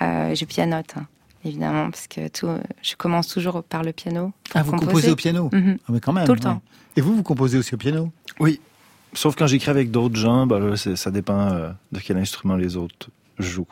Euh, 0.00 0.34
je 0.34 0.44
pianote. 0.44 0.94
hein, 0.96 1.06
Évidemment, 1.44 1.90
parce 1.90 2.06
que 2.08 2.28
tout, 2.28 2.48
je 2.82 2.94
commence 2.96 3.28
toujours 3.28 3.62
par 3.62 3.82
le 3.82 3.92
piano. 3.92 4.32
pour 4.50 4.56
Ah, 4.60 4.62
vous 4.62 4.72
composer. 4.72 4.86
composez 4.92 5.10
au 5.10 5.16
piano 5.16 5.50
Mhm. 5.52 5.78
Ah, 5.80 5.92
mais 5.92 6.00
quand 6.00 6.12
même. 6.12 6.24
Tout 6.26 6.32
le 6.34 6.38
ouais. 6.38 6.44
temps. 6.44 6.62
Et 6.96 7.00
vous, 7.00 7.14
vous 7.16 7.22
composez 7.22 7.58
aussi 7.58 7.74
au 7.74 7.78
piano? 7.78 8.10
Oui, 8.40 8.60
sauf 9.14 9.36
quand 9.36 9.46
j'écris 9.46 9.70
avec 9.70 9.90
d'autres 9.90 10.16
gens, 10.16 10.46
bah 10.46 10.58
là, 10.58 10.76
ça 10.76 11.10
dépend 11.10 11.48
euh, 11.52 11.70
de 11.92 12.00
quel 12.00 12.16
instrument 12.16 12.56
les 12.56 12.76
autres 12.76 13.08
jouent. 13.38 13.66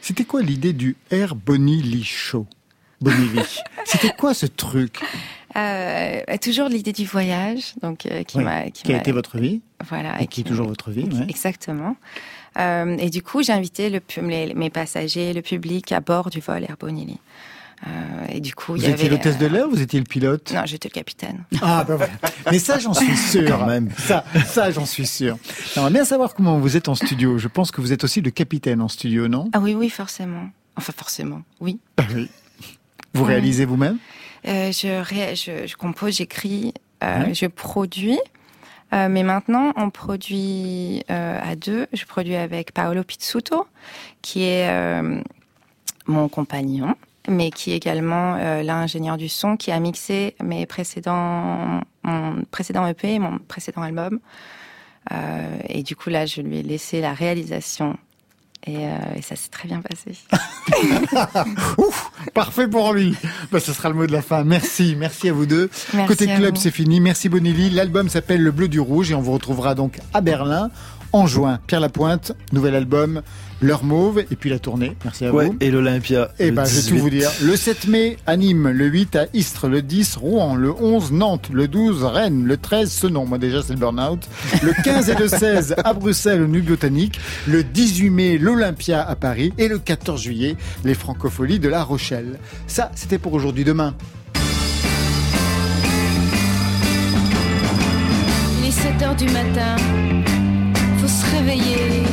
C'était 0.00 0.24
quoi 0.24 0.42
l'idée 0.42 0.72
du 0.72 0.96
Air 1.10 1.34
Bonilly 1.34 2.04
Show? 2.04 2.46
Bonilly. 3.00 3.40
C'était 3.84 4.12
quoi 4.16 4.34
ce 4.34 4.46
truc? 4.46 4.98
Euh, 5.56 6.20
toujours 6.42 6.68
l'idée 6.68 6.92
du 6.92 7.04
voyage, 7.04 7.74
donc 7.80 8.06
euh, 8.06 8.22
qui 8.24 8.38
Oui, 8.38 8.44
m'a 8.44 8.70
Qui 8.70 8.92
a 8.92 8.96
été 8.98 9.12
votre 9.12 9.38
vie 9.38 9.60
voilà 9.88 10.20
et 10.22 10.26
qui 10.26 10.40
est 10.40 10.44
toujours 10.44 10.66
votre 10.66 10.90
vie 10.90 11.04
ouais. 11.04 11.26
exactement. 11.28 11.96
Euh, 12.58 12.96
et 12.98 13.10
du 13.10 13.22
coup, 13.22 13.42
j'ai 13.42 13.52
invité 13.52 13.90
le, 13.90 14.00
pu- 14.00 14.20
les- 14.22 14.54
mes 14.54 14.70
passagers, 14.70 15.32
le 15.32 15.42
public 15.42 15.92
à 15.92 16.00
bord 16.00 16.30
du 16.30 16.40
vol 16.40 16.62
Air 16.64 16.76
Bonilly. 16.80 17.18
Euh, 17.86 18.26
et 18.30 18.40
du 18.40 18.54
coup, 18.54 18.76
il 18.76 18.82
Vous 18.82 18.88
y 18.88 18.90
étiez 18.92 19.08
l'hôtesse 19.08 19.36
de 19.38 19.44
euh, 19.46 19.48
l'air 19.50 19.66
ou 19.66 19.70
vous 19.70 19.82
étiez 19.82 19.98
le 19.98 20.06
pilote? 20.06 20.52
Non, 20.54 20.62
j'étais 20.64 20.88
le 20.88 20.94
capitaine. 20.94 21.44
Ah, 21.60 21.84
ben 21.86 21.96
voilà. 21.96 22.12
Mais 22.50 22.58
ça, 22.58 22.78
j'en 22.78 22.94
suis 22.94 23.16
sûr. 23.30 23.46
Quand 23.58 23.66
même. 23.66 23.90
Ça, 23.98 24.24
ça 24.46 24.70
j'en 24.70 24.86
suis 24.86 25.06
sûr. 25.06 25.36
J'aimerais 25.74 25.90
bien 25.90 26.04
savoir 26.04 26.34
comment 26.34 26.58
vous 26.58 26.76
êtes 26.76 26.88
en 26.88 26.94
studio. 26.94 27.36
Je 27.38 27.48
pense 27.48 27.70
que 27.70 27.80
vous 27.82 27.92
êtes 27.92 28.02
aussi 28.04 28.20
le 28.22 28.30
capitaine 28.30 28.80
en 28.80 28.88
studio, 28.88 29.28
non? 29.28 29.50
Ah 29.52 29.60
oui, 29.60 29.74
oui, 29.74 29.90
forcément. 29.90 30.48
Enfin, 30.76 30.92
forcément, 30.96 31.42
oui. 31.60 31.78
Ah 31.98 32.04
oui. 32.14 32.30
Vous 33.12 33.24
réalisez 33.24 33.64
vous-même? 33.64 33.98
Euh, 34.48 34.72
je, 34.72 35.00
ré- 35.02 35.36
je, 35.36 35.66
je 35.66 35.76
compose, 35.76 36.16
j'écris, 36.16 36.72
euh, 37.02 37.26
Ouais. 37.26 37.34
je 37.34 37.46
produis. 37.46 38.18
Euh, 38.92 39.08
mais 39.08 39.22
maintenant, 39.22 39.72
on 39.76 39.90
produit 39.90 41.02
euh, 41.10 41.40
à 41.42 41.54
deux. 41.56 41.86
Je 41.92 42.04
produis 42.06 42.36
avec 42.36 42.72
Paolo 42.72 43.02
Pizzuto, 43.04 43.66
qui 44.22 44.42
est 44.44 44.68
euh, 44.68 45.20
mon 46.06 46.28
compagnon, 46.28 46.94
mais 47.28 47.50
qui 47.50 47.72
est 47.72 47.76
également 47.76 48.36
euh, 48.36 48.62
l'ingénieur 48.62 49.16
du 49.16 49.28
son 49.28 49.56
qui 49.56 49.72
a 49.72 49.80
mixé 49.80 50.34
mes 50.42 50.66
précédents, 50.66 51.80
mon 52.02 52.44
précédent 52.50 52.86
EP 52.86 53.14
et 53.14 53.18
mon 53.18 53.38
précédent 53.38 53.82
album. 53.82 54.20
Euh, 55.12 55.56
et 55.68 55.82
du 55.82 55.96
coup, 55.96 56.10
là, 56.10 56.26
je 56.26 56.40
lui 56.40 56.58
ai 56.58 56.62
laissé 56.62 57.00
la 57.00 57.12
réalisation. 57.12 57.96
Et, 58.66 58.86
euh, 58.86 58.96
et 59.16 59.20
ça 59.20 59.36
s'est 59.36 59.50
très 59.50 59.68
bien 59.68 59.82
passé. 59.82 60.16
Ouf, 61.78 62.10
parfait 62.32 62.66
pour 62.66 62.94
lui. 62.94 63.14
Bah, 63.52 63.60
ce 63.60 63.74
sera 63.74 63.90
le 63.90 63.94
mot 63.94 64.06
de 64.06 64.12
la 64.12 64.22
fin. 64.22 64.42
Merci, 64.42 64.96
merci 64.98 65.28
à 65.28 65.34
vous 65.34 65.44
deux. 65.44 65.68
Merci 65.92 66.08
Côté 66.08 66.34
club, 66.34 66.56
c'est 66.56 66.70
fini. 66.70 67.00
Merci 67.00 67.28
Bonilly. 67.28 67.68
L'album 67.68 68.08
s'appelle 68.08 68.42
Le 68.42 68.52
Bleu 68.52 68.68
du 68.68 68.80
Rouge 68.80 69.10
et 69.10 69.14
on 69.14 69.20
vous 69.20 69.32
retrouvera 69.32 69.74
donc 69.74 69.98
à 70.14 70.22
Berlin 70.22 70.70
en 71.12 71.26
juin. 71.26 71.60
Pierre 71.66 71.80
Lapointe, 71.80 72.32
nouvel 72.52 72.74
album, 72.74 73.20
L'heure 73.64 73.84
mauve 73.84 74.18
et 74.30 74.36
puis 74.36 74.50
la 74.50 74.58
tournée. 74.58 74.94
Merci 75.04 75.24
à 75.24 75.32
Ouais, 75.32 75.46
vous. 75.46 75.56
et 75.60 75.70
l'Olympia. 75.70 76.30
Eh 76.38 76.46
le 76.46 76.52
ben, 76.52 76.64
je 76.64 76.70
vais 76.74 76.80
18. 76.82 76.90
tout 76.96 76.98
vous 77.02 77.10
dire. 77.10 77.30
Le 77.42 77.56
7 77.56 77.86
mai 77.88 78.16
à 78.26 78.36
Nîmes, 78.36 78.68
le 78.68 78.84
8 78.86 79.16
à 79.16 79.26
Istres, 79.32 79.68
le 79.68 79.80
10 79.80 80.16
Rouen, 80.16 80.54
le 80.54 80.70
11 80.72 81.12
Nantes, 81.12 81.48
le 81.52 81.66
12 81.66 82.04
Rennes, 82.04 82.44
le 82.44 82.56
13 82.58 82.90
Senon, 82.92 83.24
moi 83.26 83.38
déjà 83.38 83.62
c'est 83.62 83.72
le 83.72 83.78
burn-out, 83.78 84.20
le 84.62 84.72
15 84.84 85.08
et 85.08 85.14
le 85.14 85.28
16 85.28 85.76
à 85.82 85.94
Bruxelles 85.94 86.42
au 86.42 86.46
Nu 86.46 86.60
Botanique, 86.60 87.18
le 87.46 87.64
18 87.64 88.10
mai 88.10 88.38
l'Olympia 88.38 89.02
à 89.02 89.16
Paris 89.16 89.52
et 89.56 89.68
le 89.68 89.78
14 89.78 90.20
juillet 90.22 90.56
les 90.84 90.94
Francopholies 90.94 91.58
de 91.58 91.68
La 91.68 91.82
Rochelle. 91.84 92.38
Ça, 92.66 92.90
c'était 92.94 93.18
pour 93.18 93.32
aujourd'hui. 93.32 93.64
Demain, 93.64 93.94
Il 98.60 98.68
est 98.68 98.70
7 98.72 99.02
heures 99.02 99.14
du 99.16 99.24
matin, 99.26 99.76
faut 101.00 101.08
se 101.08 101.36
réveiller. 101.36 102.03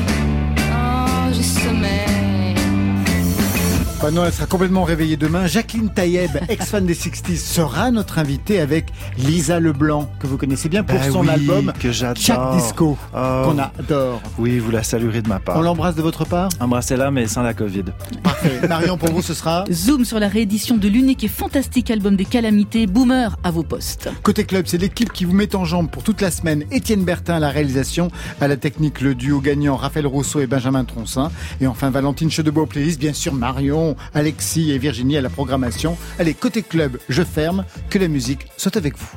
Bah 4.02 4.10
non, 4.10 4.26
elle 4.26 4.34
sera 4.34 4.48
complètement 4.48 4.84
réveillée 4.84 5.16
demain. 5.16 5.46
Jacqueline 5.46 5.90
Taïeb, 5.94 6.32
ex-fan 6.50 6.88
des 6.88 6.96
60s, 6.96 7.36
sera 7.38 7.92
notre 7.92 8.18
invitée 8.18 8.60
avec 8.60 8.88
Lisa 9.20 9.60
Leblanc, 9.60 10.10
que 10.20 10.26
vous 10.26 10.38
connaissez 10.38 10.70
bien 10.70 10.84
pour 10.84 10.98
Ben 10.98 11.12
son 11.12 11.22
oui, 11.22 11.30
album 11.30 11.72
que 11.80 11.92
j'adore. 11.92 12.18
Chaque 12.24 12.52
Disco, 12.56 12.98
Oh. 13.14 13.42
qu'on 13.46 13.60
adore. 13.60 14.20
Oui, 14.40 14.58
vous 14.58 14.72
la 14.72 14.82
saluerez 14.82 15.22
de 15.22 15.28
ma 15.30 15.38
part. 15.40 15.56
On 15.58 15.62
l'embrasse 15.62 15.94
de 15.94 16.02
votre 16.02 16.26
part 16.26 16.50
Embrassez-la, 16.60 17.12
mais 17.12 17.28
sans 17.28 17.44
la 17.44 17.54
Covid. 17.54 17.84
Parfait. 18.24 18.60
Marion, 18.68 18.98
pour 18.98 19.12
vous, 19.12 19.22
ce 19.22 19.36
sera 19.36 19.66
Zoom 19.72 20.04
sur 20.04 20.20
la 20.20 20.30
réédition 20.30 20.78
de 20.78 20.88
l'unique 20.88 21.24
et 21.24 21.28
fantastique 21.28 21.92
album 21.92 22.16
des 22.16 22.26
calamités, 22.26 22.88
Boomer 22.88 23.38
à 23.44 23.52
vos 23.52 23.62
postes. 23.64 24.10
Côté 24.24 24.46
club, 24.46 24.66
c'est 24.66 24.80
l'équipe 24.80 25.14
qui 25.14 25.26
vous 25.26 25.34
met 25.34 25.56
en 25.56 25.64
jambe 25.66 25.92
pour 25.92 26.02
toute 26.02 26.22
la 26.22 26.32
semaine. 26.32 26.64
Étienne 26.72 27.04
Bertin 27.04 27.36
à 27.36 27.40
la 27.40 27.50
réalisation, 27.50 28.10
à 28.40 28.48
la 28.48 28.58
technique, 28.58 29.00
le 29.02 29.14
duo 29.14 29.42
gagnant 29.42 29.76
Raphaël 29.76 30.08
Rousseau 30.08 30.40
et 30.40 30.48
Benjamin 30.48 30.86
Troncin. 30.86 31.30
Et 31.60 31.68
enfin, 31.68 31.92
Valentine 31.92 32.32
Chedebois 32.32 32.64
au 32.64 32.68
playlist, 32.68 33.00
bien 33.00 33.14
sûr 33.14 33.34
Marion, 33.36 33.91
Alexis 34.14 34.72
et 34.72 34.78
Virginie 34.78 35.18
à 35.18 35.22
la 35.22 35.30
programmation. 35.30 35.98
Allez, 36.20 36.34
côté 36.34 36.62
club, 36.62 36.98
je 37.10 37.24
ferme. 37.24 37.66
Que 37.90 38.00
la 38.00 38.08
musique 38.08 38.48
soit 38.58 38.78
avec 38.78 38.98
vous. 38.98 39.08